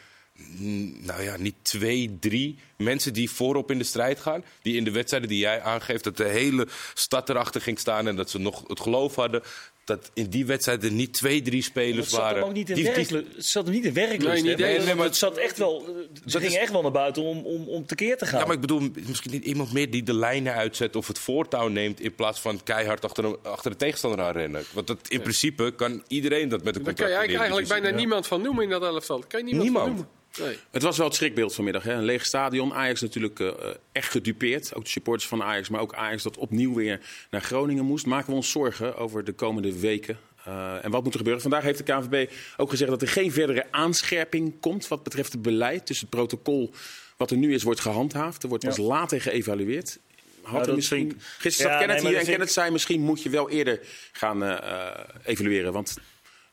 nou 1.00 1.22
ja, 1.22 1.36
niet 1.36 1.54
twee, 1.62 2.16
drie 2.20 2.58
mensen 2.76 3.12
die 3.12 3.30
voorop 3.30 3.70
in 3.70 3.78
de 3.78 3.84
strijd 3.84 4.20
gaan. 4.20 4.44
Die 4.62 4.76
in 4.76 4.84
de 4.84 4.90
wedstrijden 4.90 5.28
die 5.28 5.38
jij 5.38 5.60
aangeeft, 5.62 6.04
dat 6.04 6.16
de 6.16 6.24
hele 6.28 6.66
stad 6.94 7.28
erachter 7.28 7.60
ging 7.60 7.78
staan 7.78 8.08
en 8.08 8.16
dat 8.16 8.30
ze 8.30 8.38
nog 8.38 8.64
het 8.68 8.80
geloof 8.80 9.14
hadden. 9.14 9.42
Dat 9.84 10.10
in 10.14 10.26
die 10.30 10.46
wedstrijden 10.46 10.96
niet 10.96 11.12
twee, 11.12 11.42
drie 11.42 11.62
spelers 11.62 12.06
het 12.06 12.16
waren. 12.16 12.38
hem 12.38 12.48
ook 12.48 12.52
niet 12.54 12.68
in 12.70 12.74
die-. 12.74 12.86
Het 12.86 13.24
zat 13.36 13.64
hem 13.64 13.74
niet 13.74 13.84
in 13.84 13.92
werklust. 13.92 14.42
Nee, 14.44 14.56
Nee, 14.56 14.94
maar- 14.94 15.06
het 15.06 15.16
zat 15.16 15.36
echt 15.36 15.58
wel. 15.58 15.80
Ze 15.84 16.08
Dat 16.24 16.32
gingen 16.32 16.46
is- 16.46 16.56
echt 16.56 16.72
wel 16.72 16.82
naar 16.82 16.90
buiten 16.90 17.22
om, 17.22 17.38
om, 17.44 17.68
om 17.68 17.86
tekeer 17.86 18.16
te 18.16 18.26
gaan. 18.26 18.38
Ja, 18.40 18.44
maar 18.46 18.54
ik 18.54 18.60
bedoel, 18.60 18.88
misschien 19.06 19.30
niet 19.30 19.44
iemand 19.44 19.72
meer 19.72 19.90
die 19.90 20.02
de 20.02 20.14
lijnen 20.14 20.54
uitzet 20.54 20.96
of 20.96 21.06
het 21.06 21.18
voortouw 21.18 21.68
neemt. 21.68 22.00
in 22.00 22.14
plaats 22.14 22.40
van 22.40 22.62
keihard 22.62 23.04
achter 23.04 23.22
de, 23.22 23.38
achter 23.42 23.70
de 23.70 23.76
tegenstander 23.76 24.20
aan 24.20 24.32
rennen. 24.32 24.62
Want 24.72 24.86
dat, 24.86 24.98
in 25.08 25.20
principe 25.20 25.72
kan 25.76 26.02
iedereen 26.08 26.48
dat 26.48 26.64
met 26.64 26.76
een 26.76 26.82
Daar 26.84 26.94
contract 26.94 27.20
kan 27.22 27.30
je 27.32 27.38
eigenlijk, 27.38 27.68
bijna 27.68 27.90
niemand 27.96 28.26
van 28.26 28.42
noemen 28.42 28.64
in 28.64 28.70
dat 28.70 28.82
elftal. 28.82 29.18
Daar 29.18 29.28
kan 29.28 29.38
je 29.40 29.44
niemand, 29.44 29.64
Niemand. 29.64 29.86
van 29.86 29.94
noemen. 29.96 30.18
Nee. 30.38 30.56
Het 30.70 30.82
was 30.82 30.96
wel 30.96 31.06
het 31.06 31.14
schrikbeeld 31.16 31.54
vanmiddag. 31.54 31.82
Hè? 31.82 31.92
Een 31.92 32.04
leeg 32.04 32.26
stadion. 32.26 32.74
Ajax 32.74 33.00
natuurlijk 33.00 33.40
eh, 33.40 33.48
echt 33.92 34.10
gedupeerd. 34.10 34.74
Ook 34.74 34.84
de 34.84 34.90
supporters 34.90 35.28
van 35.28 35.42
Ajax, 35.42 35.68
maar 35.68 35.80
ook 35.80 35.94
Ajax 35.94 36.22
dat 36.22 36.36
opnieuw 36.36 36.74
weer 36.74 37.00
naar 37.30 37.40
Groningen 37.42 37.84
moest. 37.84 38.06
Maken 38.06 38.28
we 38.30 38.34
ons 38.34 38.50
zorgen 38.50 38.96
over 38.96 39.24
de 39.24 39.32
komende 39.32 39.78
weken 39.80 40.18
Eh, 40.44 40.84
en 40.84 40.90
wat 40.90 41.02
moet 41.02 41.12
er 41.12 41.18
gebeuren? 41.18 41.42
Vandaag 41.42 41.62
heeft 41.62 41.78
de 41.78 41.92
KNVB 41.92 42.30
ook 42.56 42.70
gezegd 42.70 42.90
dat 42.90 43.02
er 43.02 43.08
geen 43.08 43.32
verdere 43.32 43.66
aanscherping 43.70 44.60
komt 44.60 44.88
wat 44.88 45.02
betreft 45.02 45.32
het 45.32 45.42
beleid. 45.42 45.86
Dus 45.86 46.00
het 46.00 46.08
protocol 46.10 46.70
wat 47.16 47.30
er 47.30 47.36
nu 47.36 47.54
is, 47.54 47.62
wordt 47.62 47.80
gehandhaafd. 47.80 48.42
Er 48.42 48.48
wordt 48.48 48.64
pas 48.64 48.76
Ja. 48.76 48.82
later 48.82 49.20
geëvalueerd. 49.20 49.98
Had 50.42 50.52
Nou, 50.52 50.68
er 50.68 50.74
misschien... 50.74 51.20
Gisteren 51.38 51.72
Ja, 51.72 51.78
zat 51.78 51.86
Kenneth 51.86 52.02
nee, 52.04 52.12
hier 52.12 52.20
en 52.22 52.26
Kenneth 52.30 52.52
zei 52.52 52.70
misschien 52.70 53.00
moet 53.00 53.22
je 53.22 53.28
wel 53.28 53.50
eerder 53.50 53.80
gaan 54.12 54.42
eh, 54.44 54.88
evalueren. 55.24 55.72
Want 55.72 55.96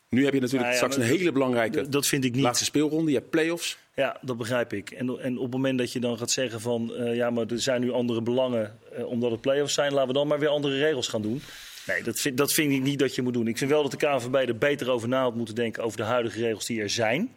nu 0.08 0.24
heb 0.24 0.34
je 0.34 0.40
natuurlijk 0.40 0.70
Nou 0.70 0.82
ja, 0.82 0.90
straks 0.90 0.96
een 0.96 1.16
hele 1.18 1.32
belangrijke 1.32 1.88
Dat 1.88 2.06
vind 2.06 2.24
ik 2.24 2.34
niet. 2.34 2.42
laatste 2.42 2.64
speelronde. 2.64 3.10
Je 3.10 3.16
hebt 3.16 3.30
play-offs. 3.30 3.78
Ja, 3.94 4.16
dat 4.20 4.36
begrijp 4.36 4.72
ik. 4.72 4.90
En, 4.90 5.20
en 5.20 5.36
op 5.36 5.42
het 5.42 5.52
moment 5.52 5.78
dat 5.78 5.92
je 5.92 6.00
dan 6.00 6.18
gaat 6.18 6.30
zeggen 6.30 6.60
van... 6.60 6.94
eh, 6.94 7.14
ja, 7.14 7.30
maar 7.30 7.46
er 7.46 7.60
zijn 7.60 7.80
nu 7.80 7.92
andere 7.92 8.22
belangen 8.22 8.78
eh, 8.92 9.06
omdat 9.06 9.30
het 9.30 9.40
play-offs 9.40 9.74
zijn... 9.74 9.92
laten 9.92 10.08
we 10.08 10.12
dan 10.14 10.26
maar 10.26 10.38
weer 10.38 10.48
andere 10.48 10.78
regels 10.78 11.08
gaan 11.08 11.22
doen. 11.22 11.42
Nee, 11.86 12.02
dat 12.02 12.20
vind, 12.20 12.36
dat 12.36 12.52
vind 12.52 12.72
ik 12.72 12.82
niet 12.82 12.98
dat 12.98 13.14
je 13.14 13.22
moet 13.22 13.32
doen. 13.32 13.46
Ik 13.48 13.58
vind 13.58 13.70
wel 13.70 13.82
dat 13.82 13.90
de 13.90 13.96
KNVB 14.06 14.34
er 14.34 14.58
beter 14.58 14.90
over 14.90 15.08
na 15.08 15.22
had 15.22 15.34
moeten 15.34 15.54
denken... 15.54 15.82
over 15.82 15.96
de 15.96 16.02
huidige 16.04 16.40
regels 16.40 16.66
die 16.66 16.80
er 16.80 16.90
zijn. 16.90 17.34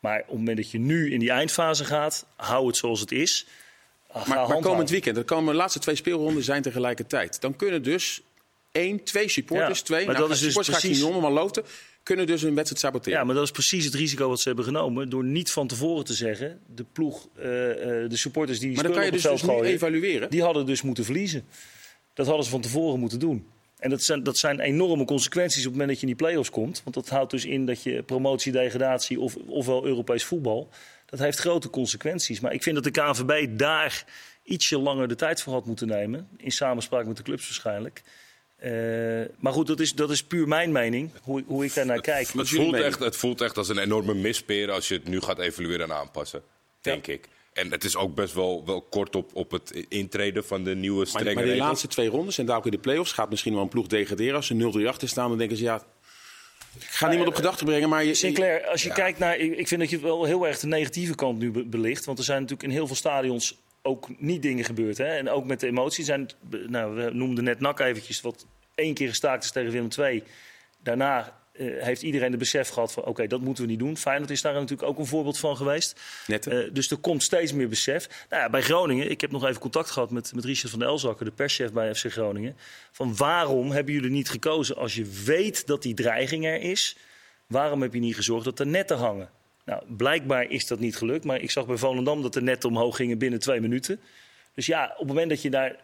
Maar 0.00 0.20
op 0.20 0.26
het 0.28 0.36
moment 0.36 0.56
dat 0.56 0.70
je 0.70 0.78
nu 0.78 1.12
in 1.12 1.18
die 1.18 1.30
eindfase 1.30 1.84
gaat... 1.84 2.26
hou 2.36 2.66
het 2.66 2.76
zoals 2.76 3.00
het 3.00 3.12
is. 3.12 3.46
Ga 4.10 4.28
Maar, 4.34 4.48
maar 4.48 4.58
komend 4.60 4.90
weekend, 4.90 5.16
de 5.16 5.22
komen 5.22 5.52
de 5.52 5.58
laatste 5.58 5.78
twee 5.78 5.94
speelronden 5.96 6.42
zijn 6.42 6.62
tegelijkertijd. 6.62 7.40
Dan 7.40 7.56
kunnen 7.56 7.82
dus 7.82 8.20
één, 8.72 9.02
twee 9.04 9.28
supporters, 9.28 9.78
Ja, 9.78 9.84
twee, 9.84 10.06
maar 10.06 10.14
nou, 10.14 10.28
dat 10.28 10.36
is 10.36 10.42
dus 10.42 10.54
precies- 10.54 10.82
niet 10.82 11.00
noemen, 11.00 11.20
maar 11.20 11.30
loten, 11.30 11.64
kunnen 12.04 12.26
dus 12.26 12.42
een 12.42 12.54
wedstrijd 12.54 12.82
saboteren. 12.82 13.18
Ja, 13.18 13.24
maar 13.24 13.34
dat 13.34 13.44
is 13.44 13.50
precies 13.50 13.84
het 13.84 13.94
risico 13.94 14.28
wat 14.28 14.40
ze 14.40 14.48
hebben 14.48 14.64
genomen. 14.64 15.10
Door 15.10 15.24
niet 15.24 15.50
van 15.50 15.66
tevoren 15.66 16.04
te 16.04 16.14
zeggen... 16.14 16.60
de 16.74 16.84
ploeg, 16.92 17.28
eh, 17.34 17.70
eh, 17.70 18.10
de 18.10 18.16
supporters 18.16 18.58
die 18.58 18.74
maar 18.74 18.82
dan 18.82 18.92
kan 18.92 19.04
je 19.04 19.10
dus, 19.10 19.22
dus 19.22 19.42
nu 19.42 19.60
evalueren. 19.60 20.30
Die 20.30 20.42
hadden 20.42 20.66
dus 20.66 20.82
moeten 20.82 21.04
verliezen. 21.04 21.44
Dat 22.14 22.26
hadden 22.26 22.44
ze 22.44 22.50
van 22.50 22.60
tevoren 22.60 23.00
moeten 23.00 23.18
doen. 23.18 23.46
En 23.78 23.90
dat 23.90 24.02
zijn, 24.02 24.22
dat 24.22 24.38
zijn 24.38 24.60
enorme 24.60 25.04
consequenties 25.04 25.58
op 25.58 25.64
het 25.64 25.72
moment 25.72 25.88
dat 25.88 26.00
je 26.00 26.06
in 26.06 26.16
die 26.16 26.26
play-offs 26.26 26.50
komt. 26.50 26.80
Want 26.84 26.96
dat 26.96 27.08
houdt 27.08 27.30
dus 27.30 27.44
in 27.44 27.66
dat 27.66 27.82
je 27.82 28.02
promotie, 28.02 28.52
degradatie 28.52 29.20
of, 29.20 29.36
ofwel 29.46 29.84
Europees 29.84 30.24
voetbal... 30.24 30.68
dat 31.06 31.18
heeft 31.18 31.38
grote 31.38 31.70
consequenties. 31.70 32.40
Maar 32.40 32.52
ik 32.52 32.62
vind 32.62 32.74
dat 32.74 32.84
de 32.84 32.90
KNVB 33.00 33.58
daar 33.58 34.04
ietsje 34.42 34.78
langer 34.78 35.08
de 35.08 35.14
tijd 35.14 35.42
voor 35.42 35.52
had 35.52 35.66
moeten 35.66 35.86
nemen. 35.86 36.28
In 36.36 36.52
samenspraak 36.52 37.06
met 37.06 37.16
de 37.16 37.22
clubs 37.22 37.44
waarschijnlijk. 37.44 38.02
Eh, 38.64 39.26
maar 39.38 39.52
goed, 39.52 39.66
dat 39.66 39.80
is, 39.80 39.94
dat 39.94 40.10
is 40.10 40.22
puur 40.24 40.48
mijn 40.48 40.72
mening, 40.72 41.10
hoe, 41.22 41.38
ik- 41.40 41.44
hoe 41.48 41.64
ik 41.64 41.74
daarnaar 41.74 42.00
kijk. 42.00 42.28
Het 42.28 42.48
voelt, 42.48 42.74
echt, 42.74 42.98
het 42.98 43.16
voelt 43.16 43.40
echt 43.40 43.56
als 43.56 43.68
een 43.68 43.78
enorme 43.78 44.14
mispeer 44.14 44.70
als 44.70 44.88
je 44.88 44.94
het 44.94 45.08
nu 45.08 45.20
gaat 45.20 45.38
evalueren 45.38 45.90
en 45.90 45.96
aanpassen. 45.96 46.42
Denk 46.80 47.06
ik. 47.06 47.28
En 47.52 47.70
het 47.70 47.84
is 47.84 47.96
ook 47.96 48.14
best 48.14 48.34
wel, 48.34 48.62
wel 48.66 48.80
kort 48.82 49.16
op, 49.16 49.30
op 49.34 49.50
het 49.50 49.84
intreden 49.88 50.44
van 50.44 50.64
de 50.64 50.74
nieuwe 50.74 50.96
Maar, 50.98 51.06
strenge 51.06 51.34
maar 51.34 51.42
die 51.42 51.52
regels. 51.52 51.68
laatste 51.68 51.88
twee 51.88 52.08
rondes 52.08 52.38
en 52.38 52.46
daar 52.46 52.56
ook 52.56 52.64
in 52.64 52.70
de 52.70 52.78
play-offs 52.78 53.12
gaat 53.12 53.30
misschien 53.30 53.52
wel 53.54 53.62
een 53.62 53.68
ploeg 53.68 53.86
degraderen. 53.86 54.34
Als 54.34 54.46
ze 54.46 54.72
0-3 54.78 54.86
achter 54.88 55.08
staan, 55.08 55.28
dan 55.28 55.38
denken 55.38 55.56
ze 55.56 55.62
ja. 55.62 55.82
Ik 56.78 56.82
ga 56.84 57.08
niemand 57.08 57.28
op 57.28 57.34
gedachten 57.34 57.66
brengen, 57.66 57.88
maar 57.88 58.04
je, 58.04 58.14
Sinclair, 58.14 58.66
als 58.66 58.82
je 58.82 58.92
kijkt 58.92 59.18
naar. 59.18 59.36
Ik, 59.38 59.68
vind 59.68 59.80
dat 59.80 59.90
je 59.90 59.98
wel 60.00 60.24
heel 60.24 60.46
erg 60.46 60.58
de 60.58 60.66
negatieve 60.66 61.14
kant 61.14 61.38
nu 61.38 61.50
be- 61.50 61.64
belicht. 61.64 62.04
Want 62.04 62.18
er 62.18 62.24
zijn 62.24 62.40
natuurlijk 62.40 62.68
in 62.68 62.74
heel 62.74 62.86
veel 62.86 62.96
stadions 62.96 63.58
ook 63.82 64.08
niet 64.20 64.42
dingen 64.42 64.64
gebeurd. 64.64 64.98
Hè? 64.98 65.04
En 65.06 65.30
ook 65.30 65.44
met 65.44 65.60
de 65.60 65.66
emotie 65.66 66.04
zijn. 66.04 66.30
Nou, 66.68 66.94
we 66.94 67.10
noemden 67.12 67.44
net 67.44 67.60
NAC 67.60 67.80
eventjes, 67.80 68.20
wat 68.20 68.46
één 68.74 68.94
keer 68.94 69.08
gestaakt 69.08 69.44
is 69.44 69.50
tegen 69.50 69.70
Willem 69.72 69.88
II. 69.98 70.22
Daarna 70.82 71.42
eh, 71.52 71.82
heeft 71.82 72.02
iedereen 72.02 72.30
de 72.30 72.36
besef 72.36 72.68
gehad 72.68 72.92
van 72.92 73.04
oké, 73.04 73.26
dat 73.26 73.40
moeten 73.40 73.64
we 73.64 73.70
niet 73.70 73.78
doen. 73.78 73.96
Feyenoord 73.96 74.30
is 74.30 74.42
daar 74.42 74.52
natuurlijk 74.52 74.88
ook 74.88 74.98
een 74.98 75.06
voorbeeld 75.06 75.38
van 75.38 75.56
geweest. 75.56 76.00
Eh, 76.26 76.58
dus 76.72 76.90
er 76.90 76.96
komt 76.96 77.22
steeds 77.22 77.52
meer 77.52 77.68
besef. 77.68 78.26
Nou 78.30 78.42
ja, 78.42 78.50
bij 78.50 78.62
Groningen, 78.62 79.10
ik 79.10 79.20
heb 79.20 79.30
nog 79.30 79.44
even 79.44 79.60
contact 79.60 79.90
gehad 79.90 80.10
met, 80.10 80.34
met 80.34 80.44
Richard 80.44 80.70
van 80.70 80.78
der 80.78 80.88
Elzakker, 80.88 81.24
de 81.24 81.32
perschef 81.32 81.72
bij 81.72 81.94
FC 81.94 82.12
Groningen. 82.12 82.56
Van 82.90 83.16
waarom 83.16 83.70
hebben 83.70 83.94
jullie 83.94 84.10
niet 84.10 84.30
gekozen 84.30 84.76
als 84.76 84.94
je 84.94 85.22
weet 85.24 85.66
dat 85.66 85.82
die 85.82 85.94
dreiging 85.94 86.46
er 86.46 86.60
is? 86.60 86.96
Waarom 87.46 87.82
heb 87.82 87.94
je 87.94 88.00
niet 88.00 88.16
gezorgd 88.16 88.44
dat 88.44 88.58
er 88.58 88.66
netten 88.66 88.96
hangen? 88.96 89.30
Nou, 89.64 89.82
blijkbaar 89.88 90.50
is 90.50 90.66
dat 90.66 90.78
niet 90.78 90.96
gelukt. 90.96 91.24
Maar 91.24 91.40
ik 91.40 91.50
zag 91.50 91.66
bij 91.66 91.76
Volendam 91.76 92.22
dat 92.22 92.32
de 92.32 92.42
netten 92.42 92.68
omhoog 92.68 92.96
gingen 92.96 93.18
binnen 93.18 93.40
twee 93.40 93.60
minuten. 93.60 94.00
Dus 94.54 94.66
ja, 94.66 94.84
op 94.84 94.98
het 94.98 95.08
moment 95.08 95.28
dat 95.28 95.42
je 95.42 95.50
daar 95.50 95.76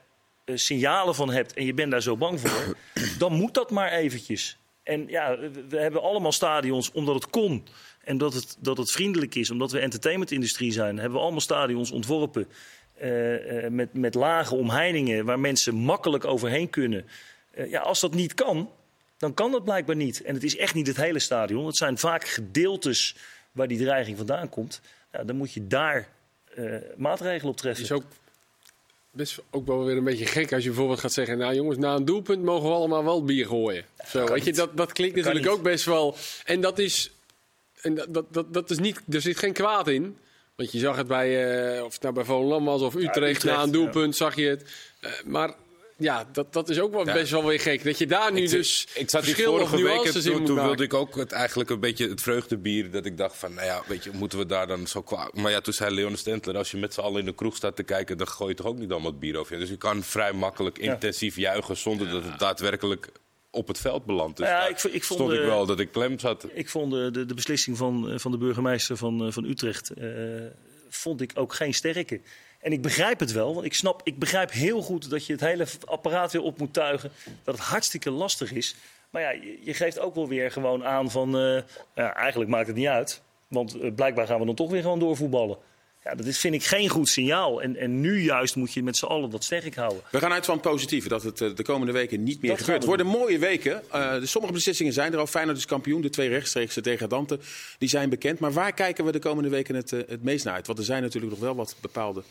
signalen 0.54 1.14
van 1.14 1.30
hebt 1.30 1.52
en 1.52 1.64
je 1.64 1.74
bent 1.74 1.90
daar 1.90 2.02
zo 2.02 2.16
bang 2.16 2.40
voor, 2.40 2.76
dan 3.18 3.32
moet 3.32 3.54
dat 3.54 3.70
maar 3.70 3.92
eventjes. 3.92 4.58
En 4.82 5.08
ja, 5.08 5.38
we, 5.68 5.78
hebben 5.78 6.02
allemaal 6.02 6.32
stadions 6.32 6.92
omdat 6.92 7.14
het 7.14 7.30
kon. 7.30 7.66
En 8.04 8.18
dat 8.18 8.34
het, 8.34 8.56
dat 8.58 8.76
het 8.76 8.90
vriendelijk 8.90 9.34
is, 9.34 9.50
omdat 9.50 9.70
we 9.72 9.78
entertainmentindustrie 9.78 10.72
zijn, 10.72 10.96
hebben 10.96 11.16
we 11.18 11.22
allemaal 11.22 11.40
stadions 11.40 11.90
ontworpen. 11.90 12.48
eh, 12.94 13.64
eh, 13.64 13.72
met, 13.72 13.94
met 13.94 14.14
lage 14.14 14.54
omheiningen 14.54 15.24
waar 15.24 15.40
mensen 15.40 15.74
makkelijk 15.74 16.24
overheen 16.24 16.70
kunnen. 16.70 17.06
Eh, 17.50 17.70
ja, 17.70 17.80
als 17.80 18.00
dat 18.00 18.14
niet 18.14 18.34
kan, 18.34 18.70
dan 19.16 19.34
kan 19.34 19.50
dat 19.50 19.64
blijkbaar 19.64 19.96
niet. 19.96 20.22
En 20.22 20.34
het 20.34 20.44
is 20.44 20.56
echt 20.56 20.74
niet 20.74 20.86
het 20.86 20.96
hele 20.96 21.18
stadion. 21.18 21.66
Het 21.66 21.76
zijn 21.76 21.98
vaak 21.98 22.28
gedeeltes 22.28 23.16
waar 23.52 23.68
die 23.68 23.78
dreiging 23.78 24.16
vandaan 24.16 24.48
komt. 24.48 24.80
Ja, 25.12 25.24
dan 25.24 25.36
moet 25.36 25.52
je 25.52 25.66
daar 25.66 26.08
eh, 26.54 26.64
maatregelen 26.96 27.50
op 27.50 27.56
treffen. 27.56 27.82
Het 27.82 27.92
is 27.92 27.96
ook 27.96 28.10
best 29.10 29.38
ook 29.50 29.66
wel 29.66 29.84
weer 29.84 29.96
een 29.96 30.04
beetje 30.04 30.26
gek 30.26 30.52
als 30.52 30.62
je 30.62 30.68
bijvoorbeeld 30.68 31.00
gaat 31.00 31.12
zeggen... 31.12 31.38
nou 31.38 31.54
jongens, 31.54 31.78
na 31.78 31.94
een 31.94 32.04
doelpunt 32.04 32.42
mogen 32.42 32.68
we 32.68 32.74
allemaal 32.74 33.04
wel 33.04 33.24
bier 33.24 33.46
gooien. 33.46 33.84
Zo, 34.06 34.26
weet 34.26 34.44
je, 34.44 34.52
dat, 34.52 34.76
dat 34.76 34.92
klinkt 34.92 35.16
natuurlijk 35.16 35.48
ook 35.48 35.62
best 35.62 35.84
wel... 35.84 36.16
En 36.44 36.60
dat 36.60 36.78
is... 36.78 37.10
En 37.80 37.94
dat, 37.94 38.14
dat, 38.14 38.32
dat, 38.32 38.54
dat 38.54 38.70
is 38.70 38.78
niet, 38.78 39.02
er 39.10 39.20
zit 39.20 39.38
geen 39.38 39.52
kwaad 39.52 39.88
in. 39.88 40.16
Want 40.56 40.72
je 40.72 40.78
zag 40.78 40.96
het 40.96 41.06
bij, 41.06 41.54
eh, 41.76 41.84
of 41.84 41.92
het 41.92 42.02
nou 42.02 42.14
bij 42.14 42.24
Volendam 42.24 42.64
was 42.64 42.80
of 42.80 42.94
Utrecht, 42.94 43.16
Utrecht, 43.16 43.44
na 43.44 43.60
een 43.60 43.66
ja. 43.66 43.72
doelpunt 43.72 44.16
zag 44.16 44.36
je 44.36 44.46
het. 44.46 44.64
Eh, 45.00 45.10
maar 45.24 45.54
ja, 46.00 46.28
dat, 46.32 46.52
dat 46.52 46.68
is 46.68 46.80
ook 46.80 46.92
wel 46.92 47.06
Ja. 47.06 47.12
best 47.12 47.30
wel 47.30 47.44
weer 47.44 47.60
gek. 47.60 47.84
Dat 47.84 47.98
je 47.98 48.06
daar 48.06 48.32
nu 48.32 48.42
Ik, 48.42 48.50
dus 48.50 48.86
ik 48.94 49.10
zat 49.10 49.24
hier 49.24 49.34
vorige 49.34 49.82
week, 49.82 50.04
in 50.04 50.22
toen, 50.22 50.44
toen 50.44 50.62
wilde 50.62 50.84
ik 50.84 50.94
ook 50.94 51.16
het, 51.16 51.32
eigenlijk 51.32 51.70
een 51.70 51.80
beetje 51.80 52.08
het 52.08 52.22
vreugdebier. 52.22 52.90
Dat 52.90 53.06
ik 53.06 53.16
dacht 53.16 53.36
van, 53.36 53.54
nou 53.54 53.66
ja, 53.66 53.82
weet 53.86 54.04
je, 54.04 54.10
moeten 54.14 54.38
we 54.38 54.46
daar 54.46 54.66
dan 54.66 54.86
zo 54.86 55.02
kwaad... 55.02 55.34
Maar 55.34 55.50
ja, 55.50 55.60
toen 55.60 55.72
zei 55.72 55.94
Leon 55.94 56.16
Stentler, 56.16 56.56
als 56.56 56.70
je 56.70 56.76
met 56.76 56.94
z'n 56.94 57.00
allen 57.00 57.20
in 57.20 57.26
de 57.26 57.34
kroeg 57.34 57.56
staat 57.56 57.76
te 57.76 57.82
kijken... 57.82 58.18
dan 58.18 58.28
gooi 58.28 58.50
je 58.50 58.56
toch 58.56 58.66
ook 58.66 58.78
niet 58.78 58.90
allemaal 58.90 59.10
het 59.10 59.20
bier 59.20 59.36
over 59.36 59.54
je. 59.54 59.60
Dus 59.60 59.68
je 59.68 59.76
kan 59.76 60.02
vrij 60.02 60.32
makkelijk 60.32 60.78
intensief 60.78 61.36
juichen 61.36 61.76
zonder 61.76 62.10
dat 62.10 62.24
het 62.24 62.38
daadwerkelijk 62.38 63.08
op 63.50 63.68
het 63.68 63.78
veld 63.78 64.04
belandt. 64.04 64.36
Dus 64.36 64.46
Ja, 64.46 64.66
ik 64.68 64.82
ik 64.82 65.04
vond 65.04 65.20
stond 65.20 65.32
ik 65.32 65.40
wel 65.44 65.66
dat 65.66 65.80
ik 65.80 65.92
klem 65.92 66.18
zat. 66.18 66.46
Ik 66.52 66.68
vond 66.68 66.92
de, 66.92 67.10
de, 67.10 67.26
de 67.26 67.34
beslissing 67.34 67.76
van, 67.76 68.10
eh, 68.10 68.18
van 68.18 68.30
de 68.30 68.38
burgemeester 68.38 68.96
van, 68.96 69.26
eh, 69.26 69.32
van 69.32 69.44
Utrecht 69.44 69.90
eh, 69.90 70.06
vond 70.88 71.20
ik 71.20 71.30
ook 71.34 71.54
geen 71.54 71.74
sterke. 71.74 72.20
En 72.60 72.72
ik 72.72 72.82
begrijp 72.82 73.20
het 73.20 73.32
wel, 73.32 73.54
want 73.54 73.66
ik, 73.66 73.74
snap, 73.74 74.00
ik 74.04 74.18
begrijp 74.18 74.52
heel 74.52 74.82
goed 74.82 75.10
dat 75.10 75.26
je 75.26 75.32
het 75.32 75.40
hele 75.42 75.66
apparaat 75.84 76.32
weer 76.32 76.42
op 76.42 76.58
moet 76.58 76.72
tuigen. 76.72 77.10
Dat 77.44 77.54
het 77.54 77.64
hartstikke 77.64 78.10
lastig 78.10 78.52
is. 78.52 78.76
Maar 79.10 79.22
ja, 79.22 79.30
je, 79.30 79.58
je 79.62 79.74
geeft 79.74 79.98
ook 79.98 80.14
wel 80.14 80.28
weer 80.28 80.50
gewoon 80.50 80.84
aan 80.84 81.10
van, 81.10 81.36
eh, 81.36 81.62
ja, 81.94 82.14
eigenlijk 82.14 82.50
maakt 82.50 82.66
het 82.66 82.76
niet 82.76 82.86
uit. 82.86 83.22
Want 83.48 83.80
eh, 83.80 83.94
blijkbaar 83.94 84.26
gaan 84.26 84.40
we 84.40 84.46
dan 84.46 84.54
toch 84.54 84.70
weer 84.70 84.82
gewoon 84.82 84.98
doorvoetballen. 84.98 85.58
Ja, 86.04 86.14
dat 86.14 86.26
is, 86.26 86.38
vind 86.38 86.54
ik 86.54 86.64
geen 86.64 86.88
goed 86.88 87.08
signaal. 87.08 87.62
En, 87.62 87.76
en 87.76 88.00
nu 88.00 88.22
juist 88.22 88.56
moet 88.56 88.72
je 88.72 88.82
met 88.82 88.96
z'n 88.96 89.04
allen 89.04 89.30
dat 89.30 89.44
sterk 89.44 89.74
houden. 89.74 90.02
We 90.10 90.18
gaan 90.18 90.32
uit 90.32 90.44
van 90.44 90.54
het 90.54 90.62
positieve, 90.62 91.08
dat 91.08 91.22
het 91.22 91.40
eh, 91.40 91.54
de 91.54 91.62
komende 91.62 91.92
weken 91.92 92.22
niet 92.22 92.40
meer 92.40 92.50
Dat 92.50 92.60
gebeurt. 92.60 92.78
Het 92.78 92.86
worden 92.86 93.06
mooie 93.06 93.38
weken. 93.38 93.82
De 93.90 94.26
sommige 94.26 94.54
beslissingen 94.54 94.92
zijn 94.92 95.12
er 95.12 95.18
al. 95.18 95.26
Feyenoord 95.26 95.58
is 95.58 95.66
kampioen. 95.66 96.00
De 96.00 96.10
twee 96.10 96.28
rechtstreekse 96.28 96.80
degradanten 96.80 97.40
die 97.78 97.88
zijn 97.88 98.08
bekend. 98.08 98.38
Maar 98.38 98.52
waar 98.52 98.72
kijken 98.72 99.04
we 99.04 99.12
de 99.12 99.18
komende 99.18 99.48
weken 99.48 99.74
het, 99.74 99.90
het 99.90 100.22
meest 100.22 100.44
naar 100.44 100.54
uit? 100.54 100.66
Want 100.66 100.78
er 100.78 100.84
zijn 100.84 101.02
natuurlijk 101.02 101.32
nog 101.32 101.42
wel 101.42 101.54
wat 101.54 101.76
bepaalde 101.80 102.22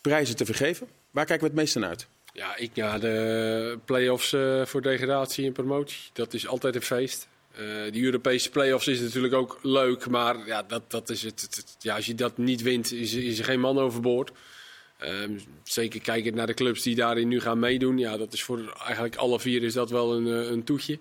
prijzen 0.00 0.36
te 0.36 0.44
vergeven. 0.44 0.88
Waar 1.10 1.24
kijken 1.24 1.46
we 1.46 1.52
het 1.52 1.60
meest 1.60 1.74
naar 1.74 1.88
uit? 1.88 2.06
Ja, 2.32 2.56
ik, 2.56 2.70
ja 2.74 2.98
de 2.98 3.78
play-offs 3.84 4.32
eh, 4.32 4.64
voor 4.64 4.82
degradatie 4.82 5.46
en 5.46 5.52
promotie, 5.52 6.10
dat 6.12 6.34
is 6.34 6.46
altijd 6.46 6.74
een 6.74 6.82
feest. 6.82 7.28
Eh 7.52 7.64
die 7.90 8.04
Europese 8.04 8.50
play-offs 8.50 8.86
is 8.86 9.00
natuurlijk 9.00 9.34
ook 9.34 9.58
leuk, 9.62 10.08
maar 10.08 10.46
ja, 10.46 10.62
dat, 10.62 10.90
dat 10.90 11.10
is 11.10 11.22
het, 11.22 11.76
ja, 11.78 11.96
als 11.96 12.06
je 12.06 12.14
dat 12.14 12.38
niet 12.38 12.62
wint, 12.62 12.92
is, 12.92 13.14
is 13.14 13.38
er 13.38 13.44
geen 13.44 13.60
man 13.60 13.78
overboord. 13.78 14.32
Ehm, 14.98 15.38
zeker 15.62 16.00
kijkend 16.00 16.34
naar 16.34 16.46
de 16.46 16.54
clubs 16.54 16.82
die 16.82 16.94
daarin 16.94 17.28
nu 17.28 17.40
gaan 17.40 17.58
meedoen. 17.58 17.98
Ja, 17.98 18.16
dat 18.16 18.32
is 18.32 18.42
voor 18.42 18.76
eigenlijk 18.84 19.16
alle 19.16 19.40
vier 19.40 19.62
is 19.62 19.72
dat 19.72 19.90
wel 19.90 20.14
een, 20.14 20.26
eh, 20.26 20.50
een 20.50 20.64
toetje. 20.64 20.98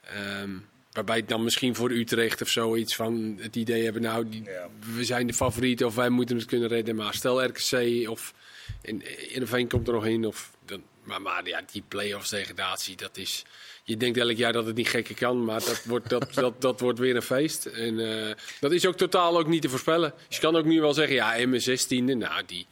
Ehm, 0.00 0.50
waarbij 0.94 1.18
ik 1.18 1.28
dan 1.28 1.44
misschien 1.44 1.74
voor 1.74 1.90
Utrecht 1.90 2.42
of 2.42 2.48
zoiets 2.48 2.96
van 2.96 3.38
het 3.40 3.56
idee 3.56 3.84
hebben, 3.84 4.02
nou, 4.02 4.28
die, 4.28 4.42
Ja. 4.44 4.68
we 4.96 5.04
zijn 5.04 5.26
de 5.26 5.34
favoriet 5.34 5.84
of 5.84 5.94
wij 5.94 6.08
moeten 6.08 6.36
het 6.36 6.44
kunnen 6.44 6.68
redden. 6.68 6.94
Maar 6.96 7.14
stel 7.14 7.44
RKC 7.44 8.08
of 8.08 8.34
in, 8.82 9.02
Veen 9.46 9.68
komt 9.68 9.86
er 9.86 9.94
nog 9.94 10.06
in. 10.06 10.26
Of, 10.26 10.50
dan, 10.66 10.82
maar, 11.02 11.22
maar 11.22 11.46
ja, 11.48 11.62
die 11.72 11.82
play-offs 11.88 12.30
degradatie, 12.30 12.96
dat 12.96 13.16
is... 13.16 13.44
Je 13.86 13.96
denkt 13.96 14.18
elk 14.18 14.36
jaar 14.36 14.52
dat 14.52 14.66
het 14.66 14.76
niet 14.76 14.88
gekker 14.88 15.14
kan, 15.14 15.44
maar 15.44 15.60
dat 15.60 15.84
wordt, 15.84 16.08
dat, 16.08 16.34
dat, 16.34 16.60
dat 16.60 16.80
wordt 16.80 16.98
weer 16.98 17.16
een 17.16 17.22
feest. 17.22 17.66
En 17.66 18.28
eh, 18.28 18.34
dat 18.60 18.72
is 18.72 18.86
ook 18.86 18.96
totaal 18.96 19.38
ook 19.38 19.46
niet 19.46 19.62
te 19.62 19.68
voorspellen. 19.68 20.14
Dus 20.28 20.36
je 20.36 20.42
kan 20.42 20.56
ook 20.56 20.64
nu 20.64 20.80
wel 20.80 20.94
zeggen, 20.94 21.14
ja, 21.14 21.38
M16e, 21.38 22.16
nou, 22.16 22.42
die, 22.46 22.66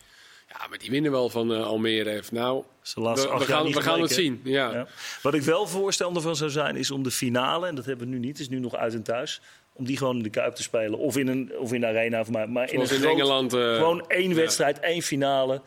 ja, 0.58 0.66
maar 0.68 0.78
die 0.78 0.90
winnen 0.90 1.10
wel 1.10 1.28
van 1.30 1.52
eh, 1.54 1.64
Almere. 1.66 2.22
Nou, 2.32 2.62
we, 2.94 3.00
we 3.02 3.44
gaan, 3.44 3.72
we 3.72 3.80
gaan 3.82 4.00
het 4.00 4.12
zien. 4.12 4.40
Ja. 4.44 4.72
Ja. 4.72 4.86
Wat 5.22 5.34
ik 5.34 5.42
wel 5.42 5.66
voorstander 5.66 6.22
van 6.22 6.36
zou 6.36 6.50
zijn, 6.50 6.76
is 6.76 6.90
om 6.90 7.02
de 7.02 7.10
finale, 7.10 7.66
en 7.66 7.74
dat 7.74 7.84
hebben 7.84 8.06
we 8.06 8.12
nu 8.12 8.18
niet, 8.18 8.30
het 8.30 8.40
is 8.40 8.48
nu 8.48 8.58
nog 8.58 8.74
uit 8.74 8.94
en 8.94 9.02
thuis, 9.02 9.40
om 9.72 9.84
die 9.84 9.96
gewoon 9.96 10.16
in 10.16 10.22
de 10.22 10.30
Kuip 10.30 10.54
te 10.54 10.62
spelen. 10.62 10.98
Of 10.98 11.16
in 11.16 11.28
een, 11.28 11.52
of 11.58 11.72
in 11.72 11.80
de 11.80 11.86
arena, 11.86 12.20
of 12.20 12.30
maar, 12.30 12.50
maar 12.50 12.72
in 12.72 12.80
een 12.80 12.86
Zoals 12.86 13.02
in 13.02 13.08
groot- 13.08 13.18
Engeland. 13.20 13.52
eh, 13.54 13.74
Gewoon 13.76 14.04
één 14.08 14.28
ja. 14.28 14.34
wedstrijd, 14.34 14.80
één 14.80 15.02
finale. 15.02 15.60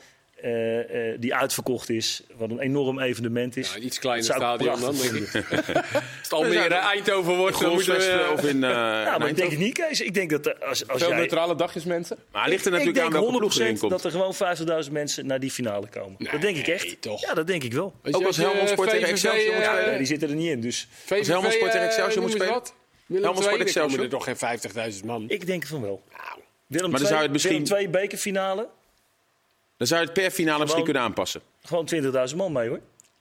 Eh, 0.45 1.09
eh, 1.11 1.17
die 1.19 1.35
uitverkocht 1.35 1.89
is. 1.89 2.21
Wat 2.37 2.49
een 2.49 2.59
enorm 2.59 2.99
evenement 2.99 3.57
is. 3.57 3.69
Ja, 3.69 3.75
een 3.75 3.85
iets 3.85 3.99
kleiner 3.99 4.25
stadion 4.25 4.79
dan, 4.79 4.95
denk 4.95 5.13
ik. 5.13 5.33
Als 5.35 6.03
het 6.21 6.33
Almere 6.33 6.73
Eindhoven 6.75 7.35
wordt, 7.35 7.59
dan 7.59 7.71
moeten 7.71 7.95
we... 7.97 8.29
of 8.33 8.43
in... 8.43 8.63
eh, 8.63 8.69
Ja, 9.09 9.17
maar 9.17 9.27
ik 9.29 9.35
denk 9.35 9.49
het 9.49 9.59
niet, 9.59 9.73
Kees. 9.73 10.01
Ik 10.01 10.13
denk 10.13 10.29
dat 10.29 10.61
als, 10.61 10.87
als 10.87 10.99
Veel 11.01 11.09
jij... 11.09 11.17
neutrale 11.19 11.55
dagjes, 11.55 11.83
mensen. 11.83 12.17
Maar 12.31 12.49
ligt 12.49 12.65
er 12.65 12.71
natuurlijk 12.71 12.97
ik 12.97 13.03
aan 13.03 13.11
denk 13.11 13.23
welke 13.23 13.37
ploeg 13.37 13.59
erin 13.59 13.75
100% 13.75 13.79
komt. 13.79 13.91
dat 13.91 14.03
er 14.03 14.11
gewoon 14.11 14.33
50.000 14.85 14.91
mensen 14.91 15.25
naar 15.25 15.39
die 15.39 15.51
finale 15.51 15.87
komen. 15.87 16.15
dat 16.31 16.41
denk 16.41 16.57
ik 16.57 16.67
echt. 16.67 17.01
toch? 17.01 17.21
Ja, 17.21 17.33
dat 17.33 17.47
denk 17.47 17.63
ik 17.63 17.73
wel. 17.73 17.93
Weet 18.01 18.13
je 18.13 18.19
Ook 18.19 18.27
als 18.27 18.37
Helmond 18.37 18.69
Sport 18.69 18.89
tegen 18.89 19.07
Excelsior 19.07 19.53
moet 19.55 19.63
eh, 19.63 19.73
spelen? 19.75 19.97
Die 19.97 20.07
zitten 20.07 20.29
er 20.29 20.35
niet 20.35 20.49
in. 20.49 20.61
Dus 20.61 20.87
VVV, 21.05 21.27
Helmond 21.27 21.53
Sport 21.53 21.71
tegen 21.71 21.87
eh, 21.87 21.93
Excelsior 21.93 22.21
moet 22.21 22.31
spelen? 22.31 22.61
Helmond 23.07 23.43
Sport 23.43 23.59
Excelsior? 23.61 24.03
er 24.03 24.09
toch 24.09 24.23
geen 24.23 24.93
50.000 24.99 25.05
man. 25.05 25.25
ik 25.27 25.45
denk 25.45 25.65
van 25.65 25.81
wel. 25.81 26.03
Willem 26.67 26.89
Maar 26.91 26.99
dan 26.99 27.09
zou 27.09 27.21
het 27.21 27.31
misschien- 27.31 27.51
Willem 27.51 27.67
2 27.67 27.89
bekerfinale. 27.89 28.67
Dan 29.77 29.87
zou 29.87 29.99
je 30.01 30.05
het 30.05 30.15
per 30.15 30.31
finale 30.31 30.61
misschien 30.61 30.83
kunnen 30.83 31.01
aanpassen. 31.03 31.41
Gewoon 31.63 31.85
20.000 32.29 32.35
man 32.35 32.51
mee 32.51 32.67
hoor. 32.69 32.79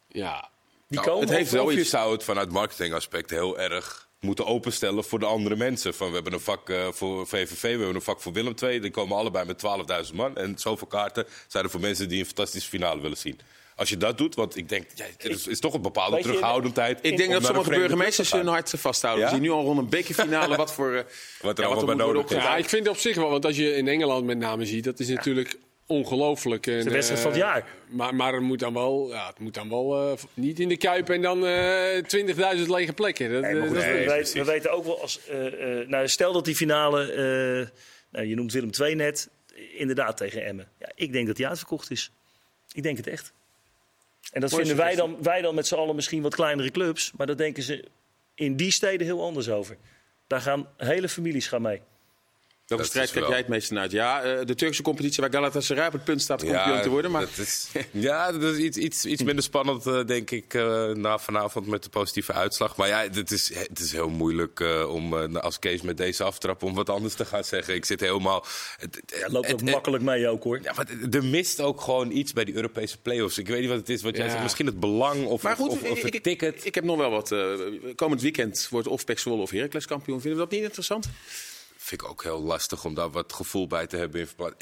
Ja, 0.08 0.48
Die 0.88 0.98
Nou, 0.98 1.10
komen. 1.10 1.28
het 1.28 1.36
heeft 1.38 1.50
wel 1.50 1.70
je- 1.70 1.80
iets. 1.80 1.90
zou 1.90 2.12
het 2.12 2.24
vanuit 2.24 2.50
marketingaspect 2.50 3.30
heel 3.30 3.58
erg 3.58 4.08
moeten 4.20 4.46
openstellen 4.46 5.04
voor 5.04 5.18
de 5.18 5.26
andere 5.26 5.56
mensen. 5.56 5.94
Van, 5.94 6.08
we 6.08 6.14
hebben 6.14 6.32
een 6.32 6.40
vak 6.40 6.70
eh, 6.70 6.86
voor 6.90 7.26
VVV, 7.26 7.60
we 7.62 7.68
hebben 7.68 7.94
een 7.94 8.02
vak 8.02 8.20
voor 8.20 8.32
Willem 8.32 8.54
II. 8.62 8.80
Die 8.80 8.90
komen 8.90 9.16
allebei 9.16 9.46
met 9.46 9.58
12.000 9.58 10.14
man. 10.14 10.36
En 10.36 10.58
zoveel 10.58 10.86
kaarten 10.86 11.26
zijn 11.48 11.64
er 11.64 11.70
voor 11.70 11.80
mensen 11.80 12.08
die 12.08 12.18
een 12.18 12.24
fantastische 12.26 12.68
finale 12.68 13.00
willen 13.00 13.16
zien. 13.16 13.40
Als 13.76 13.88
je 13.88 13.96
dat 13.96 14.18
doet, 14.18 14.34
want 14.34 14.56
ik 14.56 14.68
denk, 14.68 14.86
ja, 14.94 15.04
er 15.18 15.30
is, 15.30 15.46
is 15.46 15.60
toch 15.60 15.74
een 15.74 15.82
bepaalde 15.82 16.14
Weet 16.14 16.24
je, 16.24 16.30
terughoudendheid. 16.30 16.98
Ik 17.02 17.16
denk 17.16 17.32
dat 17.32 17.44
sommige 17.44 17.70
burgemeesters 17.70 18.32
hun 18.32 18.46
hart 18.46 18.72
vasthouden. 18.76 19.24
Ja? 19.24 19.30
Zien 19.30 19.40
nu 19.42 19.50
al 19.50 19.62
rond 19.62 19.78
een 19.78 19.88
bekerfinale 19.88 20.56
wat 20.56 20.72
voor... 20.72 20.92
eh, 20.94 21.02
Wat 21.40 21.58
er 21.58 21.64
ja, 21.64 21.70
allemaal 21.70 21.96
bij 21.96 22.06
nodig 22.06 22.24
is. 22.30 22.42
ja, 22.42 22.56
ik 22.56 22.68
vind 22.68 22.86
het 22.86 22.94
op 22.94 23.00
zich 23.00 23.16
wel, 23.16 23.30
want 23.30 23.44
als 23.44 23.56
je 23.56 23.76
in 23.76 23.88
Engeland 23.88 24.24
met 24.24 24.38
name 24.38 24.66
ziet, 24.66 24.84
dat 24.84 25.00
is 25.00 25.08
natuurlijk 25.08 25.58
ongelooflijk. 25.86 26.66
En, 26.66 26.84
de 26.84 26.90
wedstrijd 26.90 27.18
eh, 27.20 27.24
van 27.26 27.30
het 27.32 27.40
jaar. 27.40 27.66
Maar, 27.88 28.14
maar 28.14 28.32
het 28.32 28.42
moet 28.42 28.58
dan 28.58 28.72
wel, 28.74 29.08
ja, 29.10 29.26
het 29.26 29.38
moet 29.38 29.54
dan 29.54 29.68
wel 29.68 30.10
eh, 30.12 30.18
niet 30.34 30.60
in 30.60 30.68
de 30.68 30.76
Kuip 30.76 31.10
en 31.10 31.22
dan 31.22 31.46
eh 31.46 32.02
20.000 32.56 32.66
lege 32.66 32.92
plekken. 32.92 33.32
Dat, 33.32 33.42
Nee, 33.42 33.52
maar 33.54 33.62
eh, 33.62 33.66
goed, 33.68 33.76
dat 33.76 33.84
we, 33.84 33.90
weten, 33.92 34.06
precies. 34.14 34.32
we 34.32 34.44
weten 34.44 34.70
ook 34.72 34.84
wel 34.84 35.00
als. 35.00 35.26
eh, 35.28 35.80
eh, 35.80 35.88
nou, 35.88 36.08
stel 36.08 36.32
dat 36.32 36.44
die 36.44 36.56
finale. 36.56 37.02
eh, 37.12 37.68
nou, 38.10 38.26
je 38.26 38.34
noemt 38.34 38.52
Willem 38.52 38.70
II 38.80 38.94
net. 38.94 39.28
Inderdaad 39.76 40.16
tegen 40.16 40.44
Emmen. 40.44 40.68
Ja, 40.78 40.90
ik 40.94 41.12
denk 41.12 41.26
dat 41.26 41.36
die 41.36 41.48
uitverkocht 41.48 41.90
is. 41.90 42.10
Ik 42.72 42.82
denk 42.82 42.96
het 42.96 43.06
echt. 43.06 43.32
En 44.32 44.40
dat 44.40 44.50
Mooi 44.50 44.64
vinden 44.64 44.84
wij 44.84 44.94
dan, 44.94 45.16
wij 45.22 45.40
dan 45.42 45.54
met 45.54 45.66
z'n 45.66 45.74
allen 45.74 45.94
misschien 45.94 46.22
wat 46.22 46.34
kleinere 46.34 46.70
clubs. 46.70 47.12
Maar 47.16 47.26
daar 47.26 47.36
denken 47.36 47.62
ze 47.62 47.84
in 48.34 48.56
die 48.56 48.70
steden 48.70 49.06
heel 49.06 49.22
anders 49.22 49.48
over. 49.48 49.76
Daar 50.26 50.40
gaan 50.40 50.68
hele 50.76 51.08
families 51.08 51.46
gaan 51.46 51.62
mee. 51.62 51.80
Welke 52.66 52.84
strijd 52.84 53.06
kijk 53.10 53.20
wel- 53.20 53.28
jij 53.30 53.38
het 53.38 53.48
meeste 53.48 53.72
naar 53.72 53.82
uit? 53.82 53.90
Ja, 53.92 54.22
eh, 54.22 54.46
de 54.46 54.54
Turkse 54.54 54.82
competitie 54.82 55.20
waar 55.22 55.32
Galatasaray 55.32 55.86
op 55.86 55.92
het 55.92 56.04
punt 56.04 56.22
staat 56.22 56.44
kampioen 56.44 56.82
te 56.82 56.88
worden. 56.88 57.10
Maar 57.10 57.20
dat 57.20 57.38
is, 57.38 57.68
ja, 57.90 58.32
dat 58.32 58.42
is 58.42 58.58
iets, 58.58 58.76
iets, 58.76 59.04
iets 59.04 59.22
minder 59.22 59.44
spannend, 59.44 59.86
eh, 59.86 60.04
denk 60.06 60.30
ik, 60.30 60.54
eh, 60.54 60.88
na 60.88 61.18
vanavond 61.18 61.66
met 61.66 61.82
de 61.82 61.88
positieve 61.88 62.32
uitslag. 62.32 62.76
Maar 62.76 62.88
ja, 62.88 63.06
het 63.12 63.30
is, 63.30 63.54
het 63.54 63.78
is 63.78 63.92
heel 63.92 64.08
moeilijk 64.08 64.60
eh, 64.60 64.90
om 64.92 65.18
eh, 65.18 65.40
als 65.42 65.58
Kees 65.58 65.82
met 65.82 65.96
deze 65.96 66.22
aftrap 66.24 66.62
om 66.62 66.74
wat 66.74 66.90
anders 66.90 67.14
te 67.14 67.24
gaan 67.24 67.44
zeggen. 67.44 67.74
Ik 67.74 67.84
zit 67.84 68.00
helemaal... 68.00 68.44
Het, 68.78 69.02
Ja, 69.06 69.28
loopt 69.30 69.52
ook 69.52 69.60
het- 69.60 69.70
makkelijk 69.70 70.02
mee 70.02 70.28
ook 70.28 70.42
hoor. 70.42 70.58
Ja, 70.62 70.72
maar 70.76 70.86
er 71.10 71.24
mist 71.24 71.60
ook 71.60 71.80
gewoon 71.80 72.10
iets 72.10 72.32
bij 72.32 72.44
die 72.44 72.54
Europese 72.54 72.98
play-offs. 72.98 73.38
Ik 73.38 73.46
weet 73.48 73.60
niet 73.60 73.68
wat 73.68 73.78
het 73.78 73.88
is, 73.88 74.02
wat 74.02 74.16
jij 74.16 74.24
Ja. 74.24 74.30
zegt. 74.30 74.42
Misschien 74.42 74.66
het 74.66 74.80
belang 74.80 75.24
of, 75.26 75.42
Maar 75.42 75.56
goed, 75.56 75.68
of, 75.70 75.82
of 75.82 75.98
ik, 75.98 76.04
het 76.04 76.14
ik, 76.14 76.22
ticket. 76.22 76.64
ik 76.66 76.74
heb 76.74 76.84
nog 76.84 76.96
wel 76.96 77.10
wat. 77.10 77.32
eh, 77.32 77.40
komend 77.96 78.20
weekend 78.22 78.66
wordt 78.70 78.88
of 78.88 79.04
Pek 79.04 79.18
Zwolle 79.18 79.42
of 79.42 79.50
Heracles 79.50 79.86
kampioen. 79.86 80.20
Vinden 80.20 80.38
we 80.38 80.44
dat 80.44 80.52
niet 80.54 80.62
interessant? 80.62 81.08
Vind 81.84 82.02
ik 82.02 82.08
ook 82.08 82.22
heel 82.22 82.42
lastig 82.42 82.84
om 82.84 82.94
daar 82.94 83.10
wat 83.10 83.32
gevoel 83.32 83.66
bij 83.66 83.86
te 83.86 83.96
hebben. 83.96 84.20
In 84.20 84.26
verband 84.26 84.54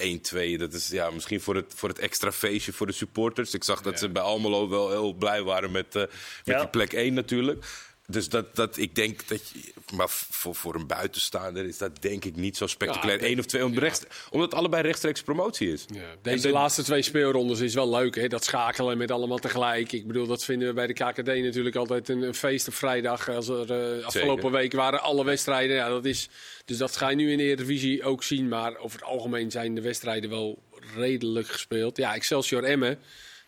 1-2, 0.56 0.58
dat 0.58 0.72
is 0.72 0.88
ja, 0.88 1.10
misschien 1.10 1.40
voor 1.40 1.54
het, 1.56 1.72
voor 1.76 1.88
het 1.88 1.98
extra 1.98 2.32
feestje 2.32 2.72
voor 2.72 2.86
de 2.86 2.92
supporters. 2.92 3.54
Ik 3.54 3.64
zag 3.64 3.82
dat 3.82 3.98
ze 3.98 4.08
bij 4.10 4.22
Almelo 4.22 4.68
wel 4.68 4.90
heel 4.90 5.12
blij 5.12 5.42
waren 5.42 5.70
met, 5.70 5.94
eh, 5.96 6.02
met 6.02 6.10
Ja. 6.44 6.58
die 6.58 6.68
plek 6.68 6.92
1 6.92 7.14
natuurlijk. 7.14 7.64
Dus 8.12 8.28
dat, 8.28 8.56
dat, 8.56 8.76
ik 8.76 8.94
denk 8.94 9.28
dat 9.28 9.48
je... 9.48 9.72
Maar 9.94 10.08
voor, 10.08 10.54
voor 10.54 10.74
een 10.74 10.86
buitenstaander 10.86 11.64
is 11.64 11.78
dat 11.78 12.02
denk 12.02 12.24
ik 12.24 12.36
niet 12.36 12.56
zo 12.56 12.66
spectaculair. 12.66 13.20
Ja, 13.22 13.28
Eén 13.28 13.38
of 13.38 13.46
twee, 13.46 13.64
om 13.64 13.78
rechts, 13.78 14.02
omdat 14.30 14.50
het 14.50 14.58
allebei 14.58 14.82
rechtstreeks 14.82 15.22
promotie 15.22 15.72
is. 15.72 15.84
Ja, 15.94 16.00
deze 16.22 16.46
de- 16.46 16.52
laatste 16.52 16.82
twee 16.82 17.02
speelrondes 17.02 17.60
is 17.60 17.74
wel 17.74 17.90
leuk, 17.90 18.14
hè? 18.14 18.28
dat 18.28 18.44
schakelen 18.44 18.98
met 18.98 19.10
allemaal 19.10 19.38
tegelijk. 19.38 19.92
Ik 19.92 20.06
bedoel, 20.06 20.26
dat 20.26 20.44
vinden 20.44 20.68
we 20.68 20.74
bij 20.74 20.86
de 20.86 20.92
KKD 20.92 21.26
natuurlijk 21.26 21.76
altijd 21.76 22.08
een, 22.08 22.22
een 22.22 22.34
feest 22.34 22.68
op 22.68 22.74
vrijdag. 22.74 23.28
Als 23.28 23.48
er, 23.48 23.70
eh, 23.72 24.04
afgelopen 24.04 24.42
Zeker. 24.42 24.58
week 24.58 24.72
waren 24.72 25.02
alle 25.02 25.24
wedstrijden. 25.24 25.76
Ja, 25.76 25.88
dat 25.88 26.04
is, 26.04 26.28
dus 26.64 26.76
dat 26.76 26.96
ga 26.96 27.08
je 27.08 27.16
nu 27.16 27.30
in 27.30 27.38
de 27.38 27.44
Eredivisie 27.44 28.04
ook 28.04 28.22
zien. 28.22 28.48
Maar 28.48 28.76
over 28.76 28.98
het 28.98 29.08
algemeen 29.08 29.50
zijn 29.50 29.74
de 29.74 29.80
wedstrijden 29.80 30.30
wel 30.30 30.62
redelijk 30.96 31.48
gespeeld. 31.48 31.96
Ja, 31.96 32.14
Excelsior 32.14 32.64
Emmen, 32.64 32.98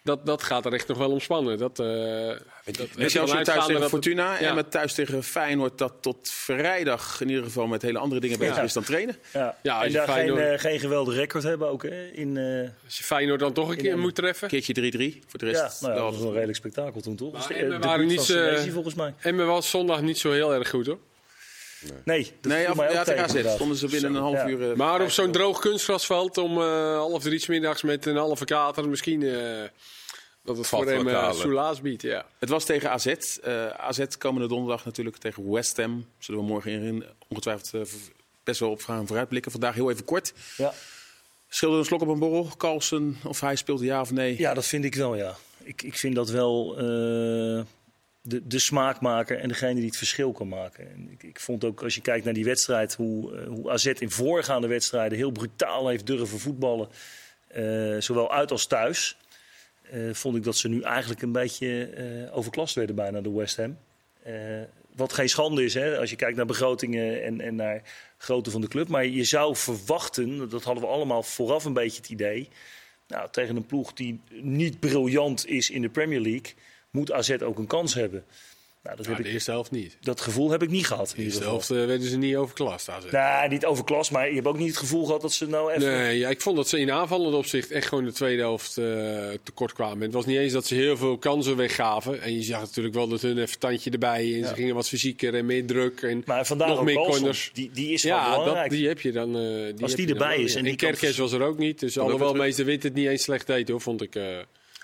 dat, 0.05 0.27
dat 0.27 0.43
gaat 0.43 0.67
er 0.67 0.73
echt 0.73 0.89
nog 0.89 0.99
wel 0.99 1.11
om 1.11 1.21
spannen. 1.21 1.59
Dat, 1.59 1.79
eh 1.79 1.87
dat, 1.87 2.77
thuis 2.93 3.13
tegen 3.13 3.73
dat 3.73 3.81
het- 3.81 3.89
Fortuna 3.89 4.33
ja. 4.41 4.49
en 4.49 4.55
met 4.55 4.71
thuis 4.71 4.95
tegen 4.95 5.23
Feyenoord... 5.23 5.79
dat 5.79 5.93
tot 6.01 6.31
vrijdag 6.31 7.21
in 7.21 7.29
ieder 7.29 7.45
geval 7.45 7.67
met 7.67 7.83
hele 7.83 7.99
andere 7.99 8.21
dingen 8.21 8.39
bezig 8.39 8.57
Ja. 8.57 8.63
is 8.63 8.73
dan 8.73 8.83
trainen. 8.83 9.17
Ja. 9.33 9.57
Ja, 9.63 9.75
als 9.75 9.85
en 9.85 9.91
je 9.91 9.97
daar 9.97 10.07
geen, 10.07 10.15
Feyenoord- 10.15 10.41
eh, 10.41 10.59
geen 10.59 10.79
geweldig 10.81 11.15
record 11.15 11.43
hebben 11.43 11.69
ook. 11.69 11.83
Hè? 11.83 12.07
In, 12.07 12.37
eh, 12.37 12.69
Als 12.85 12.99
je 12.99 13.05
Feyenoord 13.05 13.41
dan 13.41 13.53
toch 13.53 13.69
een 13.71 13.77
keer 13.77 13.99
moet 13.99 14.15
treffen. 14.15 14.49
Keertje 14.49 14.73
3-3 14.75 15.23
voor 15.27 15.39
de 15.39 15.47
ja, 15.47 15.63
rest. 15.63 15.81
nou 15.83 15.95
dat 15.95 16.03
was 16.03 16.17
wel 16.17 16.27
een 16.27 16.33
redelijk 16.33 16.59
spektakel 16.59 17.01
toen 17.01 17.17
toch? 17.17 17.33
Maar 17.33 17.51
Emmen 17.51 17.81
eh, 17.81 17.87
waren 17.87 18.07
niet, 18.07 18.37
volgens 18.73 18.95
mij. 18.95 19.15
Emmen 19.21 19.47
was 19.47 19.71
zondag 19.71 20.03
niet 20.03 20.19
zo 20.19 20.33
heel 20.33 20.55
erg 20.55 20.69
goed 20.71 20.87
hoor. 20.87 20.99
Nee, 22.05 22.33
dat 22.41 22.53
Nee, 22.53 22.69
af, 22.69 22.93
ja, 22.93 23.05
tegen 23.05 23.25
AZ 23.25 23.55
stonden 23.55 23.77
ze 23.77 23.87
binnen 23.89 24.11
Zo, 24.11 24.17
een 24.17 24.23
half 24.23 24.35
ja. 24.35 24.49
uur... 24.49 24.71
eh, 24.71 24.77
Maar 24.77 25.03
op 25.03 25.11
zo'n 25.11 25.33
droog 25.33 25.61
kunstgrasveld 25.61 26.39
om 26.39 26.61
eh, 26.61 26.97
half 26.97 27.23
drie 27.23 27.39
's 27.39 27.47
middags 27.47 27.83
met 27.83 28.07
een 28.07 28.17
halve 28.17 28.45
kater 28.45 28.89
misschien 28.89 29.23
eh, 29.23 29.63
dat 30.45 30.57
het 30.57 30.67
Valt 30.67 30.85
voor 30.85 30.93
hem 30.93 31.09
uh, 31.09 31.33
soelaas 31.33 31.81
biedt. 31.81 32.03
Ja. 32.03 32.27
Het 32.39 32.49
was 32.49 32.65
tegen 32.65 32.91
AZ. 32.91 33.07
Eh, 33.07 33.67
AZ 33.67 34.05
komende 34.19 34.49
donderdag 34.49 34.85
natuurlijk 34.85 35.17
tegen 35.17 35.51
West 35.51 35.77
Ham. 35.77 36.07
Zullen 36.19 36.41
we 36.41 36.47
morgen 36.47 36.71
in, 36.71 37.05
ongetwijfeld 37.29 37.91
best 38.45 38.61
wel 38.61 38.71
op 38.71 38.83
gaan 38.83 39.07
vooruitblikken. 39.07 39.51
Vandaag 39.51 39.75
heel 39.75 39.91
even 39.91 40.05
kort. 40.05 40.33
Ja. 40.57 40.73
Schilder 41.49 41.79
een 41.79 41.85
slok 41.85 42.01
op 42.01 42.09
een 42.09 42.19
borrel. 42.19 42.49
Carlsen, 42.57 43.17
of 43.25 43.41
hij 43.41 43.57
speelt 43.57 43.81
ja 43.81 44.01
of 44.01 44.11
nee. 44.11 44.39
ja, 44.39 44.55
dat 44.55 44.67
vind 44.67 44.85
ik 44.85 44.95
wel, 44.95 45.15
ja. 45.15 45.37
Ik, 45.63 45.83
ik 45.83 45.95
vind 45.99 46.15
dat 46.15 46.29
wel 46.31 46.77
eh, 46.79 47.65
de, 48.29 48.47
de 48.47 48.59
smaakmaker 48.59 49.39
en 49.39 49.49
degene 49.49 49.75
die 49.75 49.85
het 49.87 49.97
verschil 49.97 50.33
kan 50.33 50.49
maken. 50.49 50.91
En 50.91 51.09
ik, 51.11 51.23
ik 51.23 51.41
vond 51.41 51.65
ook, 51.65 51.83
als 51.83 51.95
je 51.95 52.01
kijkt 52.01 52.25
naar 52.25 52.35
die 52.35 52.45
wedstrijd, 52.45 52.95
hoe, 52.95 53.37
eh, 53.37 53.47
hoe 53.47 53.71
AZ 53.71 53.87
in 53.87 54.11
voorgaande 54.11 54.67
wedstrijden 54.67 55.19
heel 55.19 55.31
brutaal 55.31 55.89
heeft 55.89 56.07
durven 56.07 56.39
voetballen. 56.39 56.89
eh, 57.49 57.97
zowel 57.99 58.33
uit 58.33 58.51
als 58.51 58.67
thuis. 58.67 59.17
eh, 59.91 60.01
vond 60.13 60.37
ik 60.37 60.43
dat 60.43 60.57
ze 60.57 60.69
nu 60.69 60.81
eigenlijk 60.83 61.23
een 61.23 61.33
beetje 61.33 62.29
overklast 62.33 62.75
werden 62.75 62.95
bijna 62.95 63.21
door 63.21 63.35
West 63.35 63.57
Ham. 63.57 63.79
Wat 64.97 65.13
geen 65.13 65.29
schande 65.29 65.65
is, 65.65 65.75
hè, 65.75 65.99
als 65.99 66.11
je 66.11 66.17
kijkt 66.17 66.37
naar 66.37 66.47
begrotingen 66.47 67.23
en, 67.23 67.41
en 67.41 67.55
naar 67.55 67.83
grootte 68.17 68.51
van 68.51 68.61
de 68.61 68.69
club. 68.69 68.89
Maar 68.89 69.07
je 69.07 69.25
zou 69.25 69.57
verwachten, 69.57 70.49
dat 70.49 70.65
hadden 70.65 70.83
we 70.83 70.89
allemaal 70.91 71.23
vooraf 71.23 71.65
een 71.65 71.73
beetje 71.73 72.01
het 72.01 72.11
idee. 72.11 72.49
Nou, 73.09 73.29
tegen 73.31 73.57
een 73.57 73.67
ploeg 73.67 73.93
die 73.93 74.21
niet 74.31 74.81
briljant 74.81 75.47
is 75.47 75.71
in 75.71 75.83
de 75.83 75.89
Premier 75.89 76.21
League, 76.21 76.55
moet 76.95 77.13
AZ 77.13 77.31
ook 77.43 77.59
een 77.59 77.67
kans 77.67 77.95
hebben. 77.95 78.25
Nou, 78.83 78.97
dat, 78.97 79.07
de 79.07 79.13
ik, 79.13 79.27
eerste 79.27 79.51
helft 79.51 79.71
niet. 79.71 79.97
dat 80.01 80.21
gevoel 80.21 80.51
heb 80.51 80.63
ik 80.63 80.71
niet 80.71 80.87
gehad. 80.87 81.13
De 81.17 81.23
eerste 81.23 81.43
helft 81.43 81.71
eh, 81.71 81.77
werden 81.77 82.09
ze 82.09 82.17
niet 82.17 82.37
overklast. 82.37 82.89
AZ. 82.89 83.05
Nou, 83.11 83.49
niet 83.49 83.65
overklas, 83.67 84.11
maar 84.11 84.29
je 84.29 84.35
hebt 84.35 84.47
ook 84.47 84.59
niet 84.59 84.69
het 84.69 84.77
gevoel 84.77 85.05
gehad 85.05 85.21
dat 85.21 85.33
ze 85.33 85.47
nou 85.49 85.73
even... 85.73 85.93
Nee, 85.93 86.19
ja, 86.19 86.29
ik 86.29 86.41
vond 86.41 86.57
dat 86.57 86.69
ze 86.69 86.79
in 86.79 86.91
aanvallend 86.91 87.35
opzicht 87.35 87.71
echt 87.71 87.87
gewoon 87.89 88.05
de 88.05 88.13
tweede 88.13 88.43
helft 88.43 88.79
eh, 88.79 88.85
tekort 89.43 89.73
kwamen. 89.73 90.01
Het 90.01 90.13
was 90.13 90.27
niet 90.27 90.37
eens 90.39 90.53
dat 90.53 90.67
ze 90.67 90.75
heel 90.75 90.97
veel 90.97 91.19
kansen 91.19 91.57
weggaven. 91.57 92.23
En 92.23 92.35
je 92.35 92.43
zag 92.43 92.61
natuurlijk 92.61 92.95
wel 92.95 93.09
dat 93.09 93.21
hun 93.23 93.39
even 93.39 93.59
tandje 93.59 93.91
erbij. 93.91 94.35
En 94.43 94.49
ze 94.49 94.55
gingen 94.55 94.75
wat 94.75 94.89
fysieker 94.89 95.35
en 95.35 95.47
meer 95.47 95.67
druk. 95.67 96.03
En 96.03 96.23
Maar 96.27 96.47
vandaag 96.47 96.69
nog 96.69 96.79
ook 96.79 96.85
meer 96.85 96.95
corners. 96.95 97.51
Die, 97.53 97.71
die 97.73 97.93
is 97.93 98.03
wel 98.03 98.17
Ja, 98.17 98.29
dat, 98.31 98.39
belangrijk. 98.39 98.71
die 98.71 98.89
heb 98.89 99.01
je 99.01 99.13
dan. 99.13 99.37
eh, 99.37 99.43
die 99.75 99.83
Als 99.83 99.95
die 99.95 100.07
dan 100.07 100.17
erbij 100.17 100.37
wel, 100.37 100.45
is 100.45 100.55
en 100.55 100.63
die 100.63 100.71
En 100.71 100.79
Kerkers 100.79 101.17
was 101.17 101.33
er 101.33 101.43
ook 101.43 101.59
niet. 101.59 101.81
Dus 101.81 101.99
alhoewel 101.99 102.35
meester 102.35 102.65
Wit 102.65 102.83
het 102.83 102.95
niet 102.95 103.09
eens 103.09 103.23
slecht 103.23 103.47
deed 103.47 103.69
hoor, 103.69 103.81
vond 103.81 104.03
ik. 104.03 104.15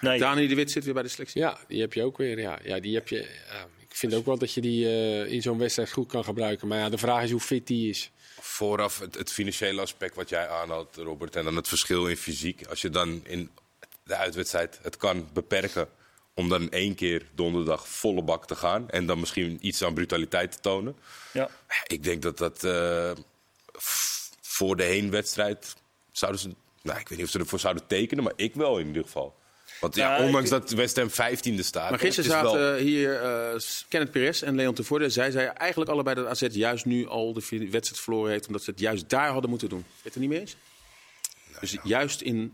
Nee. 0.00 0.18
Dani 0.18 0.46
de 0.46 0.54
Wit 0.54 0.70
zit 0.70 0.84
weer 0.84 0.94
bij 0.94 1.02
de 1.02 1.08
selectie. 1.08 1.40
ja, 1.40 1.58
die 1.68 1.80
heb 1.80 1.92
je 1.92 2.02
ook 2.02 2.16
weer. 2.16 2.38
Ja, 2.38 2.58
ja 2.64 2.80
die 2.80 2.94
heb 2.94 3.08
je. 3.08 3.16
Ja, 3.50 3.66
ik 3.78 3.96
vind 3.96 4.14
ook 4.14 4.26
wel 4.26 4.38
dat 4.38 4.52
je 4.52 4.60
die 4.60 4.86
eh, 4.86 5.32
in 5.32 5.42
zo'n 5.42 5.58
wedstrijd 5.58 5.92
goed 5.92 6.08
kan 6.08 6.24
gebruiken. 6.24 6.68
Maar 6.68 6.78
ja, 6.78 6.88
de 6.88 6.98
vraag 6.98 7.22
is 7.22 7.30
hoe 7.30 7.40
fit 7.40 7.66
die 7.66 7.88
is. 7.88 8.10
Vooraf 8.40 8.98
het, 8.98 9.14
het 9.14 9.32
financiële 9.32 9.80
aspect 9.80 10.14
wat 10.14 10.28
jij 10.28 10.48
aanhaalt, 10.48 10.96
Robert. 10.96 11.36
En 11.36 11.44
dan 11.44 11.56
het 11.56 11.68
verschil 11.68 12.06
in 12.06 12.16
fysiek. 12.16 12.66
Als 12.66 12.80
je 12.80 12.90
dan 12.90 13.20
in 13.24 13.50
de 14.04 14.16
uitwedstrijd 14.16 14.78
het 14.82 14.96
kan 14.96 15.28
beperken. 15.32 15.88
Om 16.34 16.48
dan 16.48 16.70
één 16.70 16.94
keer 16.94 17.26
donderdag 17.34 17.88
volle 17.88 18.22
bak 18.22 18.46
te 18.46 18.54
gaan. 18.54 18.90
En 18.90 19.06
dan 19.06 19.20
misschien 19.20 19.58
iets 19.60 19.84
aan 19.84 19.94
brutaliteit 19.94 20.52
te 20.52 20.60
tonen. 20.60 20.96
Ja. 21.32 21.50
Ik 21.86 22.02
denk 22.02 22.22
dat 22.22 22.38
dat 22.38 22.64
eh, 22.64 23.12
voor 24.40 24.76
de 24.76 24.82
heenwedstrijd 24.82 25.76
zouden 26.12 26.40
ze. 26.40 26.54
Nou, 26.82 26.98
ik 26.98 27.08
weet 27.08 27.18
niet 27.18 27.26
of 27.26 27.32
ze 27.32 27.38
ervoor 27.38 27.58
zouden 27.58 27.86
tekenen, 27.86 28.24
maar 28.24 28.32
ik 28.36 28.54
wel 28.54 28.78
in 28.78 28.86
ieder 28.86 29.02
geval. 29.02 29.38
Want 29.80 29.94
ja, 29.94 30.16
Ja, 30.18 30.24
ondanks 30.24 30.50
ik- 30.50 30.60
dat 30.60 30.70
West 30.70 30.96
Ham 30.96 31.10
15e 31.10 31.62
staat. 31.62 31.90
Maar 31.90 31.98
gisteren 31.98 32.30
wel- 32.42 32.52
zaten 32.52 32.76
hier 32.76 33.22
eh, 33.22 33.60
Kenneth 33.88 34.10
Perez 34.10 34.42
en 34.42 34.54
Leon 34.56 34.74
Tevoorde. 34.74 35.08
Zij 35.10 35.30
zeiden 35.30 35.56
eigenlijk 35.56 35.90
allebei 35.90 36.16
dat 36.16 36.26
AZ 36.26 36.46
juist 36.50 36.84
nu 36.84 37.06
al 37.08 37.32
de 37.32 37.40
wedstrijd 37.48 38.00
verloren 38.00 38.30
heeft. 38.30 38.46
Omdat 38.46 38.62
ze 38.62 38.70
het 38.70 38.80
juist 38.80 39.08
daar 39.08 39.30
hadden 39.30 39.50
moeten 39.50 39.68
doen. 39.68 39.84
Weet 39.86 39.96
je 39.96 40.02
het 40.04 40.14
er 40.14 40.20
niet 40.20 40.30
mee 40.30 40.40
eens? 40.40 40.56
dus 41.60 41.76
juist 41.82 42.20
in 42.20 42.52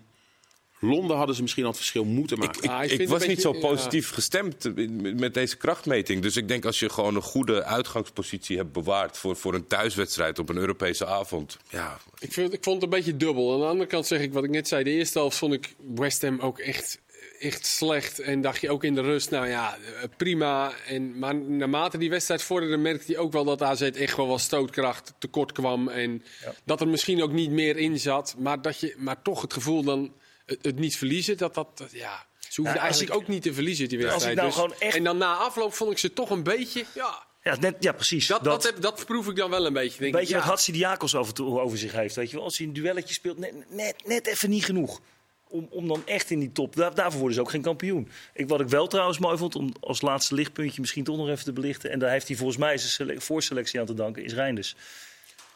Londen 0.81 1.17
hadden 1.17 1.35
ze 1.37 1.43
misschien 1.43 1.63
al 1.65 1.69
het 1.69 1.79
verschil 1.79 2.05
moeten 2.05 2.39
maken. 2.39 2.63
Ik, 2.63 2.71
Ah, 2.71 2.85
ik 2.85 3.09
was 3.09 3.27
niet 3.27 3.41
zo 3.41 3.53
positief 3.53 4.11
gestemd 4.11 4.75
met- 4.75 5.21
met 5.21 5.35
deze 5.35 5.57
krachtmeting. 5.57 6.23
Dus 6.23 6.37
ik 6.37 6.49
denk 6.49 6.65
als 6.65 6.79
je 6.79 6.89
gewoon 6.91 7.15
een 7.17 7.23
goede 7.23 7.65
uitgangspositie 7.65 8.57
hebt 8.57 8.73
bewaard 8.73 9.17
voor, 9.19 9.37
voor 9.37 9.55
een 9.55 9.67
thuiswedstrijd 9.67 10.39
op 10.39 10.49
een 10.49 10.57
Europese 10.57 11.07
avond. 11.07 11.57
Ja, 11.69 11.99
Ik, 12.19 12.33
vind, 12.33 12.53
ik 12.53 12.65
vond 12.65 12.75
het 12.83 12.85
een 12.85 12.99
beetje 12.99 13.17
dubbel. 13.17 13.53
Aan 13.55 13.61
de 13.61 13.67
andere 13.67 13.89
kant 13.89 14.07
zeg 14.07 14.21
ik 14.21 14.33
wat 14.33 14.45
ik 14.45 14.51
net 14.51 14.69
zei. 14.69 14.85
De 14.85 14.91
eerste 14.91 15.19
helft 15.19 15.37
vond 15.39 15.53
ik 15.53 15.75
West 15.95 16.23
Ham 16.23 16.41
ook 16.41 16.59
echt, 16.59 16.99
echt 17.41 17.67
slecht. 17.67 18.19
En 18.19 18.41
dacht 18.41 18.61
je 18.61 18.71
ook 18.71 18.85
in 18.85 18.95
de 18.95 19.01
rust, 19.01 19.31
nou 19.31 19.49
ja, 19.49 19.77
eh, 19.77 20.03
prima. 20.17 20.73
En, 20.87 21.19
maar 21.19 21.35
naarmate 21.35 21.99
die 21.99 22.11
wedstrijd 22.11 22.43
vorderde, 22.43 22.77
merkte 22.77 23.13
hij 23.13 23.21
ook 23.21 23.33
wel 23.33 23.45
dat 23.45 23.63
AZ 23.63 23.81
echt 23.83 24.17
wel 24.17 24.27
wat 24.27 24.41
stootkracht 24.41 25.13
tekort 25.19 25.53
kwam. 25.53 25.89
En 25.89 26.23
dat 26.65 26.81
er 26.81 26.89
misschien 26.89 27.23
ook 27.23 27.33
niet 27.33 27.51
meer 27.51 27.77
in 27.77 27.99
zat. 27.99 28.35
Maar, 28.39 28.63
dat 28.63 28.81
je, 28.81 28.95
maar 28.99 29.23
toch 29.23 29.43
het 29.43 29.53
gevoel 29.53 29.83
dan 29.83 30.13
het, 30.47 30.59
het 30.63 30.79
niet 30.79 30.97
verliezen, 30.97 31.37
dat 31.37 31.55
dat, 31.55 31.79
dat- 31.79 31.91
ja... 31.93 32.27
Ze 32.49 32.61
hoefden 32.63 32.81
eigenlijk 32.81 33.13
ik- 33.13 33.17
ook 33.21 33.29
niet 33.29 33.43
te 33.43 33.55
verliezen, 33.55 33.89
die 33.89 33.99
ik 33.99 34.05
wedstrijd. 34.05 34.37
nou 34.37 34.69
Dus- 34.69 34.79
echt- 34.79 34.97
En 34.97 35.05
dan 35.05 35.17
na 35.19 35.35
afloop 35.35 35.75
vond 35.75 35.91
ik 35.91 35.99
ze 35.99 36.13
toch 36.13 36.31
een 36.31 36.43
beetje... 36.43 36.85
Ja, 36.95 37.25
Ja, 37.43 37.57
net, 37.61 37.77
ja 37.81 37.93
precies. 37.93 38.27
dat, 38.27 38.45
dat, 38.45 38.63
heb- 38.63 38.81
dat 38.81 39.05
proef 39.07 39.29
ik 39.29 39.37
dan 39.37 39.51
wel 39.51 39.67
een 39.67 39.73
beetje. 39.73 39.99
Denk 40.01 40.13
Weet 40.13 40.23
ik, 40.23 40.29
je 40.29 40.35
ja. 40.35 40.41
wat 40.41 40.49
Hatsidiakos 40.49 41.15
over, 41.15 41.35
toe- 41.35 41.61
over 41.61 41.79
zich 41.79 41.93
heeft? 41.93 42.15
Weet 42.17 42.31
je 42.31 42.37
wel? 42.37 42.45
Als 42.45 42.59
hij 42.59 42.67
een 42.67 42.73
duelletje 42.73 43.15
speelt, 43.15 43.39
net, 43.39 43.53
net, 43.71 43.95
net 44.07 44.27
even 44.27 44.51
niet 44.51 44.65
genoeg. 44.65 45.01
Om, 45.49 45.67
om 45.71 45.89
dan 45.89 46.03
echt 46.05 46.31
in 46.31 46.39
die 46.39 46.53
top. 46.53 46.77
Daar, 46.77 46.95
daarvoor 46.95 47.19
worden 47.19 47.35
ze 47.35 47.41
ook 47.41 47.51
geen 47.51 47.63
kampioen. 47.63 48.09
Ik, 48.35 48.49
wat 48.49 48.61
ik 48.61 48.69
wel 48.69 48.87
trouwens 48.87 49.19
mooi 49.19 49.37
vond, 49.37 49.55
om 49.57 49.73
als 49.81 50.01
laatste 50.01 50.35
lichtpuntje 50.35 50.81
misschien 50.81 51.05
toch 51.05 51.17
nog 51.17 51.29
even 51.29 51.45
te 51.45 51.53
belichten. 51.53 51.91
En 51.91 51.99
daar 51.99 52.11
heeft 52.11 52.29
hij 52.29 52.37
volgens 52.37 52.59
mij 52.59 52.79
zijn 52.79 52.91
sele- 52.91 53.21
voorselectie 53.21 53.81
aan 53.81 53.87
te 53.87 53.95
danken, 53.95 54.25
is 54.25 54.35
Reinders. 54.35 54.77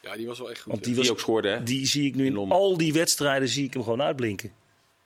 Ja, 0.01 0.15
die 0.15 0.27
was 0.27 0.39
wel 0.39 0.49
echt 0.49 0.61
goed. 0.61 0.71
Want 0.71 0.83
die, 0.83 1.11
ook 1.11 1.19
scoorde, 1.19 1.47
hè? 1.49 1.63
die 1.63 1.85
zie 1.85 2.05
ik 2.07 2.15
nu 2.15 2.25
In 2.25 2.37
al 2.51 2.77
die 2.77 2.93
wedstrijden 2.93 3.47
zie 3.47 3.65
ik 3.65 3.73
hem 3.73 3.83
gewoon 3.83 4.01
uitblinken. 4.01 4.51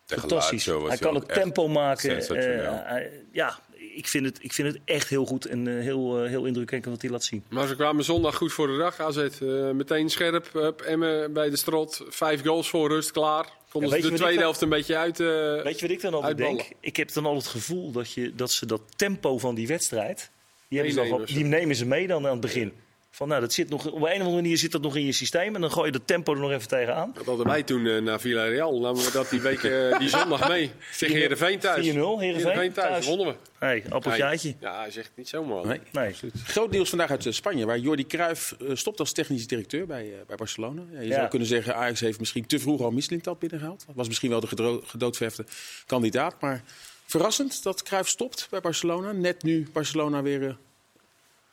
Fantastisch. 0.05 0.65
Hij 0.65 0.97
kan 0.97 1.15
ook 1.15 1.27
het 1.27 1.33
tempo 1.33 1.67
maken. 1.67 2.09
Eh, 2.17 2.85
hij- 2.85 3.11
ja, 3.31 3.59
ik 3.95 4.07
vind, 4.07 4.25
het, 4.25 4.37
ik 4.41 4.53
vind 4.53 4.67
het 4.73 4.81
echt 4.85 5.09
heel 5.09 5.25
goed 5.25 5.45
en 5.45 5.67
eh, 5.67 5.73
heel, 5.83 6.23
eh, 6.23 6.29
heel 6.29 6.45
indrukwekkend 6.45 6.93
wat 6.93 7.01
hij 7.01 7.11
laat 7.11 7.23
zien. 7.23 7.43
Maar 7.49 7.67
ze 7.67 7.75
kwamen 7.75 8.03
zondag 8.03 8.35
goed 8.35 8.53
voor 8.53 8.67
de 8.67 8.77
dag. 8.77 8.99
AZ 8.99 9.27
meteen 9.73 10.09
scherp. 10.09 10.55
Emmen 10.85 11.33
bij 11.33 11.49
de 11.49 11.57
strot. 11.57 12.01
Vijf 12.07 12.41
goals 12.43 12.69
voor 12.69 12.89
rust, 12.89 13.11
klaar. 13.11 13.53
Konden 13.81 13.97
Ja, 13.97 14.03
ze 14.03 14.09
de 14.11 14.17
tweede 14.17 14.39
helft 14.39 14.61
een 14.61 14.69
beetje 14.69 14.97
uit. 14.97 15.19
eh, 15.19 15.27
Weet 15.63 15.79
je 15.79 15.87
wat 15.87 15.95
ik 15.95 16.01
dan 16.01 16.13
altijd 16.13 16.31
uitballen. 16.33 16.57
denk? 16.57 16.69
Ik 16.79 16.95
heb 16.97 17.13
dan 17.13 17.25
al 17.25 17.35
het 17.35 17.47
gevoel 17.47 17.91
dat, 17.91 18.11
je, 18.13 18.35
dat 18.35 18.51
ze 18.51 18.65
dat 18.65 18.81
tempo 18.95 19.37
van 19.37 19.55
die 19.55 19.67
wedstrijd... 19.67 20.31
Die, 20.69 20.79
hebben 20.79 20.95
ze 20.97 21.03
gewoon- 21.09 21.25
die 21.25 21.43
nemen 21.43 21.75
ze 21.75 21.85
mee 21.85 22.07
dan 22.07 22.25
aan 22.25 22.31
het 22.31 22.41
begin. 22.41 22.73
Van, 23.15 23.27
nou, 23.27 23.41
dat 23.41 23.53
zit 23.53 23.69
nog, 23.69 23.85
op 23.85 23.93
een 23.93 24.01
of 24.01 24.11
andere 24.11 24.29
manier 24.35 24.57
zit 24.57 24.71
dat 24.71 24.81
nog 24.81 24.95
in 24.95 25.05
je 25.05 25.11
systeem. 25.11 25.55
En 25.55 25.61
dan 25.61 25.71
gooi 25.71 25.85
je 25.85 25.91
dat 25.91 26.07
tempo 26.07 26.33
er 26.33 26.39
nog 26.39 26.51
even 26.51 26.67
tegenaan. 26.67 27.11
Dat 27.13 27.25
hadden 27.25 27.45
wij 27.45 27.63
toen 27.63 27.85
eh, 27.87 28.01
naar 28.01 28.19
Villarreal. 28.19 28.79
Namen 28.79 29.03
we 29.03 29.11
dat 29.11 29.29
die 29.29 29.41
week, 29.41 29.63
eh, 29.63 29.99
die 29.99 30.09
zondag 30.09 30.47
mee. 30.47 30.71
Tegen 30.97 31.15
Heerenveen 31.15 31.59
thuis. 31.59 31.85
4-0, 31.87 31.89
Heerenveen 31.89 32.71
thuis. 32.73 32.73
thuis. 32.73 33.05
Wonnen 33.05 33.27
we. 33.27 33.33
Hey, 33.57 33.83
appeltje. 33.89 34.55
Ja, 34.59 34.79
hij 34.79 34.91
zegt 34.91 35.11
niet 35.15 35.29
zomaar. 35.29 35.65
Nee. 35.65 35.79
Nee. 35.91 36.15
Groot 36.43 36.71
nieuws 36.71 36.89
vandaag 36.89 37.09
uit 37.09 37.25
eh, 37.25 37.31
Spanje, 37.33 37.65
waar 37.65 37.77
Jordi 37.77 38.05
Cruijff 38.07 38.55
stopt 38.73 38.99
als 38.99 39.11
technisch 39.11 39.47
directeur 39.47 39.85
bij, 39.85 40.13
bij 40.27 40.35
Barcelona. 40.35 40.81
Ja, 40.91 40.99
je 41.01 41.07
Ja. 41.07 41.15
zou 41.15 41.27
kunnen 41.27 41.47
zeggen, 41.47 41.75
Ajax 41.75 41.99
heeft 41.99 42.19
misschien 42.19 42.45
te 42.45 42.59
vroeg 42.59 42.81
al 42.81 42.91
Mislintat 42.91 43.39
binnengehaald. 43.39 43.85
Was 43.93 44.07
misschien 44.07 44.29
wel 44.29 44.39
de 44.39 44.47
gedro- 44.47 44.81
gedoodverfde 44.85 45.45
kandidaat. 45.85 46.41
Maar 46.41 46.63
verrassend 47.05 47.63
dat 47.63 47.83
Cruijff 47.83 48.09
stopt 48.09 48.47
bij 48.49 48.61
Barcelona. 48.61 49.11
Net 49.11 49.43
nu 49.43 49.67
Barcelona 49.73 50.21
weer 50.21 50.57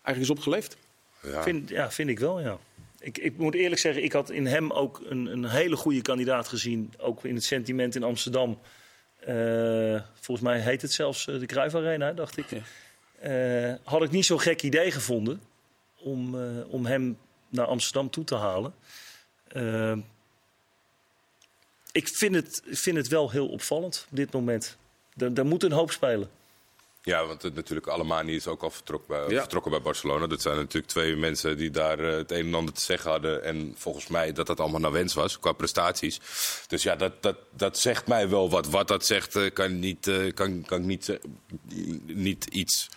eigenlijk 0.03 0.21
is 0.21 0.31
opgeleefd. 0.31 0.77
Ja. 1.23 1.43
Vind, 1.43 1.69
ja, 1.69 1.91
vind 1.91 2.09
ik 2.09 2.19
wel, 2.19 2.41
ja. 2.41 2.59
Ik, 2.99 3.19
ik 3.19 3.37
moet 3.37 3.55
eerlijk 3.55 3.81
zeggen, 3.81 4.05
ik 4.05 4.13
had 4.13 4.31
in 4.31 4.47
hem 4.47 4.71
ook 4.71 5.01
een, 5.05 5.27
een 5.27 5.45
hele 5.45 5.77
goede 5.77 6.03
kandidaat 6.03 6.49
gezien. 6.49 6.93
Ook 6.99 7.25
in 7.25 7.35
het 7.35 7.45
sentiment 7.45 7.95
in 7.95 8.03
Amsterdam. 8.03 8.59
Eh, 9.19 10.01
volgens 10.21 10.47
mij 10.47 10.61
heet 10.61 10.83
het 10.83 10.93
zelfs 10.93 11.27
eh, 11.27 11.39
de 11.39 11.47
Cruijff 11.47 11.75
Arena, 11.75 12.13
dacht 12.13 12.37
ik. 12.37 12.47
Ja. 12.51 12.61
Eh, 13.21 13.75
had 13.85 14.03
ik 14.03 14.11
niet 14.11 14.25
zo'n 14.25 14.41
gek 14.41 14.63
idee 14.63 14.91
gevonden 14.91 15.41
om, 15.99 16.37
om 16.65 16.87
hem 16.87 17.19
naar 17.49 17.67
Amsterdam 17.67 18.11
toe 18.11 18.25
te 18.25 18.35
halen. 18.35 18.75
Ik 21.93 22.09
vind 22.09 22.35
het, 22.35 22.63
vind 22.67 22.97
het 22.97 23.09
wel 23.09 23.31
heel 23.31 23.49
opvallend 23.49 24.07
op 24.11 24.17
dit 24.17 24.33
moment. 24.33 24.77
Daar, 25.15 25.35
daar 25.35 25.47
moet 25.47 25.63
een 25.63 25.73
hoop 25.73 25.91
spelen. 25.91 26.31
Ja, 27.05 27.27
want 27.27 27.43
het, 27.43 27.55
natuurlijk 27.55 27.89
Alemani 27.89 28.35
is 28.35 28.47
ook 28.47 28.63
al 28.63 28.71
vertrokken 28.71 29.09
bij, 29.09 29.35
Ja. 29.35 29.41
vertrokken 29.41 29.71
bij 29.71 29.83
Barcelona. 29.83 30.27
Dat 30.27 30.43
zijn 30.43 30.57
natuurlijk 30.57 30.93
twee 30.93 31.17
mensen 31.17 31.57
die 31.57 31.71
daar 31.71 31.99
eh, 31.99 32.17
het 32.17 32.31
een 32.31 32.47
en 32.47 32.55
ander 32.55 32.75
te 32.75 32.81
zeggen 32.81 33.11
hadden. 33.11 33.45
En 33.45 33.75
volgens 33.77 34.07
mij 34.07 34.33
dat 34.33 34.47
dat 34.47 34.61
allemaal 34.61 34.81
naar 34.81 34.93
wens 34.93 35.15
was 35.15 35.39
qua 35.39 35.53
prestaties. 35.53 36.21
Dus 36.67 36.83
ja, 36.83 36.97
dat, 36.97 37.23
dat, 37.23 37.37
dat 37.51 37.79
zegt 37.79 38.07
mij 38.07 38.29
wel 38.29 38.51
wat. 38.51 38.67
Wat 38.69 38.89
dat 38.89 39.07
zegt, 39.07 39.37
eh, 39.37 39.53
kan, 39.53 39.79
niet, 39.79 40.07
eh, 40.07 40.35
kan, 40.35 40.63
kan 40.67 40.79
ik 40.81 40.87
niet, 40.87 41.19
niet 42.07 42.45
iets 42.45 42.89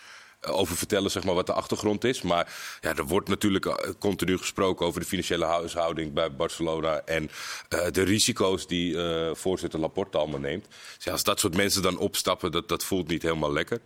over 0.46 0.76
vertellen, 0.76 1.10
zeg 1.10 1.24
maar, 1.24 1.34
wat 1.34 1.46
de 1.46 1.52
achtergrond 1.52 2.04
is. 2.04 2.22
Maar 2.22 2.54
ja, 2.80 2.96
er 2.96 3.06
wordt 3.06 3.28
natuurlijk 3.28 3.66
eh, 3.66 3.90
continu 3.98 4.38
gesproken 4.38 4.86
over 4.86 5.00
de 5.00 5.06
financiële 5.06 5.44
huishouding 5.44 6.12
bij 6.12 6.32
Barcelona. 6.34 7.00
En 7.00 7.30
eh, 7.68 7.90
de 7.90 8.02
risico's 8.02 8.66
die 8.66 9.02
eh, 9.02 9.34
voorzitter 9.34 9.80
Laporte 9.80 10.18
allemaal 10.18 10.40
neemt. 10.40 10.66
Dus 10.96 11.08
als 11.08 11.24
dat 11.24 11.40
soort 11.40 11.56
mensen 11.56 11.82
dan 11.82 11.98
opstappen, 11.98 12.52
dat, 12.52 12.68
dat 12.68 12.84
voelt 12.84 13.08
niet 13.08 13.22
helemaal 13.22 13.52
lekker. 13.52 13.80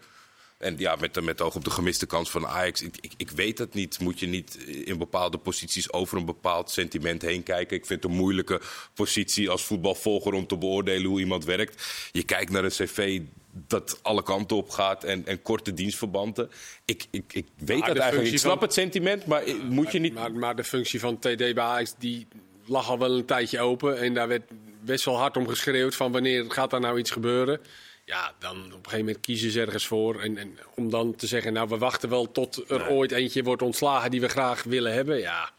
En 0.61 0.79
ja, 0.79 0.97
met, 0.97 1.21
met 1.25 1.41
oog 1.41 1.55
op 1.55 1.65
de 1.65 1.71
gemiste 1.71 2.07
kans 2.07 2.31
van 2.31 2.47
Ajax. 2.47 2.83
Ik, 2.83 2.97
ik, 3.01 3.13
ik 3.17 3.31
weet 3.31 3.59
het 3.59 3.75
niet. 3.75 3.99
Moet 4.01 4.21
je 4.21 4.27
niet 4.27 4.55
in 4.65 4.99
bepaalde 4.99 5.39
posities 5.39 5.93
over 5.93 6.19
een 6.19 6.25
bepaald 6.25 6.71
sentiment 6.71 7.23
heen 7.23 7.43
kijken? 7.43 7.77
Ik 7.77 7.87
vind 7.87 8.03
het 8.03 8.11
een 8.11 8.17
moeilijke 8.17 8.61
positie 8.95 9.51
als 9.51 9.65
voetbalvolger 9.65 10.33
om 10.33 10.47
te 10.47 10.57
beoordelen 10.57 11.11
hoe 11.11 11.21
iemand 11.21 11.45
werkt. 11.45 11.83
Je 12.13 12.23
kijkt 12.23 12.51
naar 12.51 12.65
een 12.65 12.71
cv 12.71 13.21
dat 13.53 13.99
alle 14.03 14.23
kanten 14.23 14.57
op 14.57 14.71
gaat 14.71 15.05
en, 15.05 15.27
en 15.27 15.43
korte 15.43 15.75
dienstverbanden. 15.75 16.51
Ik, 16.85 17.07
ik, 17.11 17.25
ik 17.33 17.47
weet 17.57 17.87
dat 17.87 17.97
eigenlijk. 17.97 18.33
Ik 18.33 18.39
snap 18.39 18.53
van- 18.53 18.63
het 18.63 18.73
sentiment, 18.73 19.27
maar 19.27 19.43
moet 19.69 19.93
je 19.93 19.99
niet... 19.99 20.15
Maar, 20.15 20.33
maar 20.33 20.57
de 20.57 20.65
functie 20.65 21.01
van 21.01 21.19
TD 21.19 21.55
bij 21.55 21.87
die 21.99 22.27
lag 22.67 22.91
al 22.91 22.99
wel 22.99 23.17
een 23.17 23.25
tijdje 23.25 23.61
open. 23.61 23.99
En 23.99 24.15
daar 24.15 24.29
werd 24.29 24.51
best 24.81 25.05
wel 25.05 25.17
hard 25.19 25.37
om 25.37 25.49
geschreeuwd 25.49 25.95
van 25.95 26.13
wanneer 26.13 26.45
gaat 26.49 26.71
daar 26.71 26.81
nou 26.81 26.99
iets 26.99 27.11
gebeuren. 27.11 27.61
Ja, 28.05 28.33
dan 28.39 28.57
op 28.57 28.65
een 28.65 28.73
gegeven 28.73 28.99
moment 28.99 29.21
kiezen 29.21 29.51
ze 29.51 29.61
ergens 29.61 29.87
voor. 29.87 30.21
En, 30.21 30.37
en 30.37 30.59
om 30.75 30.91
dan 30.91 31.15
te 31.17 31.27
zeggen, 31.27 31.53
nou 31.53 31.69
we 31.69 31.79
wachten 31.79 32.09
wel 32.09 32.33
tot 32.33 32.71
er 32.71 32.89
ooit 32.89 33.13
eentje 33.13 33.43
wordt 33.43 33.63
ontslagen 33.63 34.11
die 34.11 34.21
we 34.21 34.29
graag 34.29 34.63
willen 34.63 34.93
hebben. 34.93 35.19
Ja, 35.19 35.51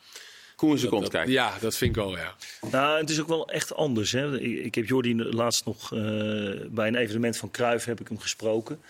Koen 0.61 0.71
in 0.71 0.77
zijn 0.77 0.91
kont 0.91 1.03
dat- 1.03 1.11
kijken. 1.11 1.31
ja 1.31 1.57
dat 1.59 1.75
vind 1.75 1.89
ik 1.89 1.95
wel, 2.03 2.17
ja. 2.17 2.35
Nou, 2.71 2.99
het 2.99 3.09
is 3.09 3.21
ook 3.21 3.27
wel 3.27 3.49
echt 3.49 3.75
anders. 3.75 4.11
Hè. 4.11 4.39
Ik, 4.39 4.65
ik 4.65 4.75
heb 4.75 4.85
Jordi 4.87 5.23
laatst 5.23 5.65
nog 5.65 5.93
eh, 5.93 5.99
bij 6.69 6.87
een 6.87 6.95
evenement 6.95 7.37
van 7.37 7.51
Cruijff 7.51 7.85
heb 7.85 7.99
ik 7.99 8.07
hem 8.07 8.19
gesproken. 8.19 8.81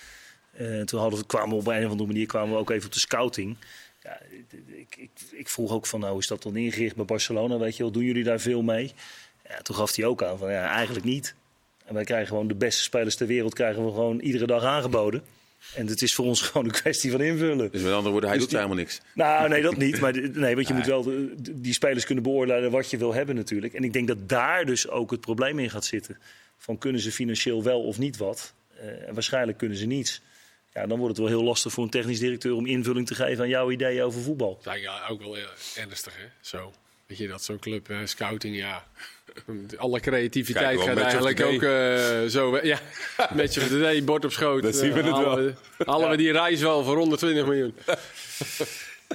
Eh, 0.52 0.82
toen 0.82 1.00
hadden 1.00 1.20
we, 1.20 1.26
kwamen 1.26 1.50
we 1.50 1.56
op 1.56 1.68
een 1.68 1.86
of 1.86 1.92
andere 1.92 2.10
manier 2.10 2.26
kwamen 2.26 2.54
we 2.54 2.60
ook 2.60 2.70
even 2.70 2.86
op 2.86 2.94
de 2.94 3.00
scouting. 3.00 3.58
Ja, 4.04 4.20
ik, 4.68 4.96
ik, 4.98 5.10
ik 5.32 5.50
vroeg 5.50 5.72
ook 5.72 5.86
van, 5.86 6.00
nou 6.00 6.18
is 6.18 6.28
dat 6.28 6.44
dan 6.44 6.56
ingericht 6.56 6.96
bij 6.96 7.06
Barcelona? 7.06 7.58
Weet 7.58 7.78
je 7.78 7.84
wel, 7.84 7.92
doen 7.92 8.04
jullie 8.04 8.24
daar 8.24 8.40
veel 8.40 8.62
mee? 8.62 8.92
Ja, 9.50 9.58
toen 9.62 9.76
gaf 9.76 9.96
hij 9.96 10.06
ook 10.06 10.24
aan 10.24 10.38
van, 10.38 10.52
ja, 10.52 10.70
eigenlijk 10.70 11.06
niet. 11.06 11.36
En 11.86 11.94
wij 11.94 12.04
krijgen 12.04 12.28
gewoon 12.28 12.48
de 12.48 12.56
beste 12.56 12.84
spelers 12.84 13.16
ter 13.16 13.28
wereld 13.28 13.54
krijgen 13.54 13.86
we 13.86 13.92
gewoon 13.92 14.20
iedere 14.20 14.46
dag 14.46 14.64
aangeboden. 14.64 15.24
En 15.76 15.88
het 15.88 16.02
is 16.02 16.16
voor 16.16 16.26
ons 16.26 16.42
gewoon 16.52 16.66
een 16.66 16.72
kwestie 16.72 17.12
van 17.12 17.22
invullen. 17.22 17.72
Dus 17.72 17.82
met 17.82 17.92
andere 17.92 18.12
woorden, 18.12 18.30
hij 18.30 18.38
Dus 18.38 18.48
doet 18.48 18.50
die- 18.50 18.58
helemaal 18.64 18.84
niks. 18.84 19.02
Nou, 19.14 19.50
nee, 19.50 19.62
dat 19.62 19.78
niet. 19.78 20.00
Maar 20.00 20.14
nee, 20.32 20.56
want 20.56 20.68
je 20.68 20.74
moet 20.74 20.86
wel 20.86 21.04
de- 21.04 21.34
die 21.62 21.74
spelers 21.74 22.06
kunnen 22.06 22.24
beoordelen 22.24 22.72
wat 22.72 22.90
je 22.90 22.98
wil 22.98 23.14
hebben 23.14 23.36
natuurlijk. 23.36 23.74
En 23.74 23.84
ik 23.84 23.94
denk 23.94 24.08
dat 24.08 24.30
daar 24.30 24.66
dus 24.66 24.90
ook 24.90 25.12
het 25.12 25.22
probleem 25.22 25.60
in 25.60 25.70
gaat 25.70 25.86
zitten. 25.86 26.18
Van 26.58 26.78
kunnen 26.78 27.02
ze 27.02 27.12
financieel 27.12 27.64
wel 27.64 27.82
of 27.84 27.98
niet 27.98 28.18
wat? 28.18 28.54
Eh, 28.78 29.08
en 29.08 29.14
waarschijnlijk 29.14 29.58
kunnen 29.58 29.78
ze 29.78 29.86
niets. 29.86 30.22
Ja, 30.74 30.88
dan 30.88 30.98
wordt 31.00 31.18
het 31.18 31.26
wel 31.28 31.36
heel 31.38 31.44
lastig 31.46 31.72
voor 31.72 31.84
een 31.84 31.90
technisch 31.90 32.20
directeur 32.20 32.54
om 32.54 32.66
invulling 32.66 33.08
te 33.08 33.16
geven 33.16 33.44
aan 33.44 33.50
jouw 33.50 33.72
ideeën 33.72 34.04
over 34.04 34.22
voetbal. 34.22 34.60
Eigenlijk 34.64 35.10
ook 35.10 35.22
wel 35.22 35.34
heel 35.34 35.48
ernstig, 35.76 36.18
hè? 36.18 36.24
Zo. 36.42 36.74
Weet 37.08 37.18
je, 37.18 37.28
dat 37.28 37.44
zo'n 37.44 37.60
club, 37.60 37.88
hè, 37.88 38.08
scouting, 38.08 38.56
ja. 38.56 38.88
Alle 39.78 40.00
creativiteit 40.00 40.82
gaat 40.82 40.98
eigenlijk 40.98 41.42
ook 41.42 41.62
eh, 41.64 42.26
zo. 42.28 42.60
Ja, 42.64 42.80
the 43.48 43.80
day, 43.82 44.04
bord 44.04 44.26
op 44.26 44.32
schoot. 44.32 44.64
Dat 44.64 44.76
zien 44.76 44.94
we 44.94 45.00
Eh, 45.00 45.06
het 45.06 45.16
wel. 45.16 45.26
halen 45.26 45.46
we- 45.78 45.84
Halen 45.86 46.10
we 46.10 46.18
die 46.18 46.32
reis 46.32 46.62
wel 46.62 46.84
voor 46.84 46.98
120 46.98 47.46
miljoen. 47.46 47.74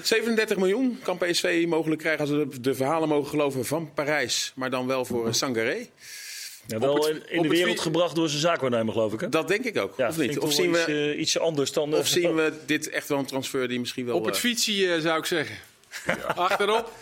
37 0.02 0.56
miljoen 0.56 0.98
kan 1.02 1.18
PSV 1.18 1.64
mogelijk 1.68 2.00
krijgen 2.00 2.20
als 2.20 2.30
we 2.30 2.60
de, 2.60 2.74
verhalen 2.74 3.08
mogen 3.08 3.30
geloven 3.30 3.64
van 3.64 3.90
Parijs. 3.94 4.52
Maar 4.54 4.70
dan 4.70 4.86
wel 4.86 5.04
voor 5.04 5.26
eh, 5.26 5.32
Sangaré. 5.32 5.86
Ja, 6.66 6.78
wel 6.78 6.94
het- 6.96 7.06
in, 7.28 7.42
de 7.42 7.48
het 7.48 7.56
wereld 7.56 7.80
gebracht 7.80 8.14
door 8.14 8.28
zijn 8.28 8.40
zaakwaarnemer, 8.40 8.92
geloof 8.92 9.12
ik. 9.12 9.20
Hè? 9.20 9.28
Dat 9.28 9.48
denk 9.48 9.64
ik 9.64 9.78
ook. 9.78 9.94
Ja, 9.96 10.08
of 10.08 10.18
niet? 10.18 10.38
Of 10.38 10.52
zien, 10.52 10.72
we, 10.72 10.78
iets, 10.78 10.88
eh, 10.88 11.20
ietsje 11.20 11.38
anders 11.40 11.72
dan... 11.72 11.92
eh, 11.92 11.98
of 11.98 12.06
zien 12.06 12.34
we 12.44 12.52
dit 12.66 12.88
echt 12.90 13.08
wel 13.08 13.18
een 13.18 13.26
transfer 13.26 13.68
die 13.68 13.80
misschien 13.80 14.06
wel... 14.06 14.16
Op 14.16 14.24
het 14.24 14.34
eh, 14.34 14.40
fietsje, 14.40 14.92
eh, 14.94 15.00
zou 15.00 15.18
ik 15.18 15.24
zeggen. 15.24 15.56
Achterop. 16.34 16.92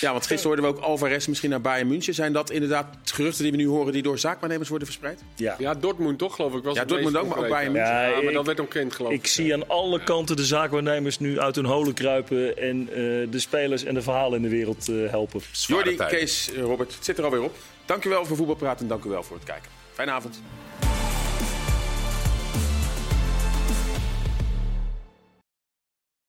Ja, 0.00 0.10
want 0.12 0.26
gisteren 0.26 0.56
hoorden 0.56 0.64
we 0.74 0.78
ook 0.80 0.84
Alvarez 0.88 1.26
misschien 1.26 1.50
naar 1.50 1.60
Bayern 1.60 1.88
München. 1.88 2.14
Zijn 2.14 2.32
dat 2.32 2.50
inderdaad 2.50 2.86
geruchten 3.04 3.42
die 3.42 3.52
we 3.52 3.58
nu 3.58 3.66
horen 3.66 3.92
die 3.92 4.02
door 4.02 4.18
zaakwaarnemers 4.18 4.68
worden 4.68 4.86
verspreid? 4.88 5.20
Ja. 5.36 5.54
Ja, 5.58 5.74
Dortmund 5.74 6.18
toch, 6.18 6.34
geloof 6.34 6.54
ik. 6.54 6.62
Was 6.64 6.76
Ja, 6.76 6.84
Dortmund 6.84 7.16
ook, 7.16 7.28
maar 7.28 7.38
ook. 7.38 7.48
Bayern 7.48 7.72
München. 7.72 7.92
Ja, 7.92 8.02
Ja, 8.06 8.14
maar 8.14 8.22
ik- 8.24 8.32
dat 8.32 8.46
werd 8.46 8.60
ontkend, 8.60 8.94
geloof 8.94 9.12
ik. 9.12 9.18
Ik 9.18 9.26
zie 9.26 9.52
aan 9.54 9.68
alle 9.68 10.02
kanten 10.02 10.36
de 10.36 10.44
zaakwaarnemers 10.44 11.18
nu 11.18 11.40
uit 11.40 11.54
hun 11.54 11.64
holen 11.64 11.94
kruipen 11.94 12.58
en 12.58 12.88
eh, 12.90 12.96
de 13.30 13.38
spelers 13.38 13.84
en 13.84 13.94
de 13.94 14.02
verhalen 14.02 14.36
in 14.36 14.42
de 14.42 14.48
wereld 14.48 14.88
eh, 14.88 15.10
helpen. 15.10 15.40
Zware 15.50 15.82
Jordi, 15.82 15.96
tijden. 15.98 16.18
Kees, 16.18 16.52
eh, 16.52 16.60
Robert, 16.62 16.94
het 16.94 17.04
zit 17.04 17.18
er 17.18 17.24
alweer 17.24 17.42
op. 17.42 17.56
Dank 17.84 18.04
u 18.04 18.08
wel 18.08 18.24
voor 18.24 18.36
voetbalpraten 18.36 18.80
en 18.82 18.88
dank 18.88 19.04
u 19.04 19.08
wel 19.08 19.22
voor 19.22 19.36
het 19.36 19.44
kijken. 19.44 19.70
Fijne 19.92 20.10
avond. 20.12 20.40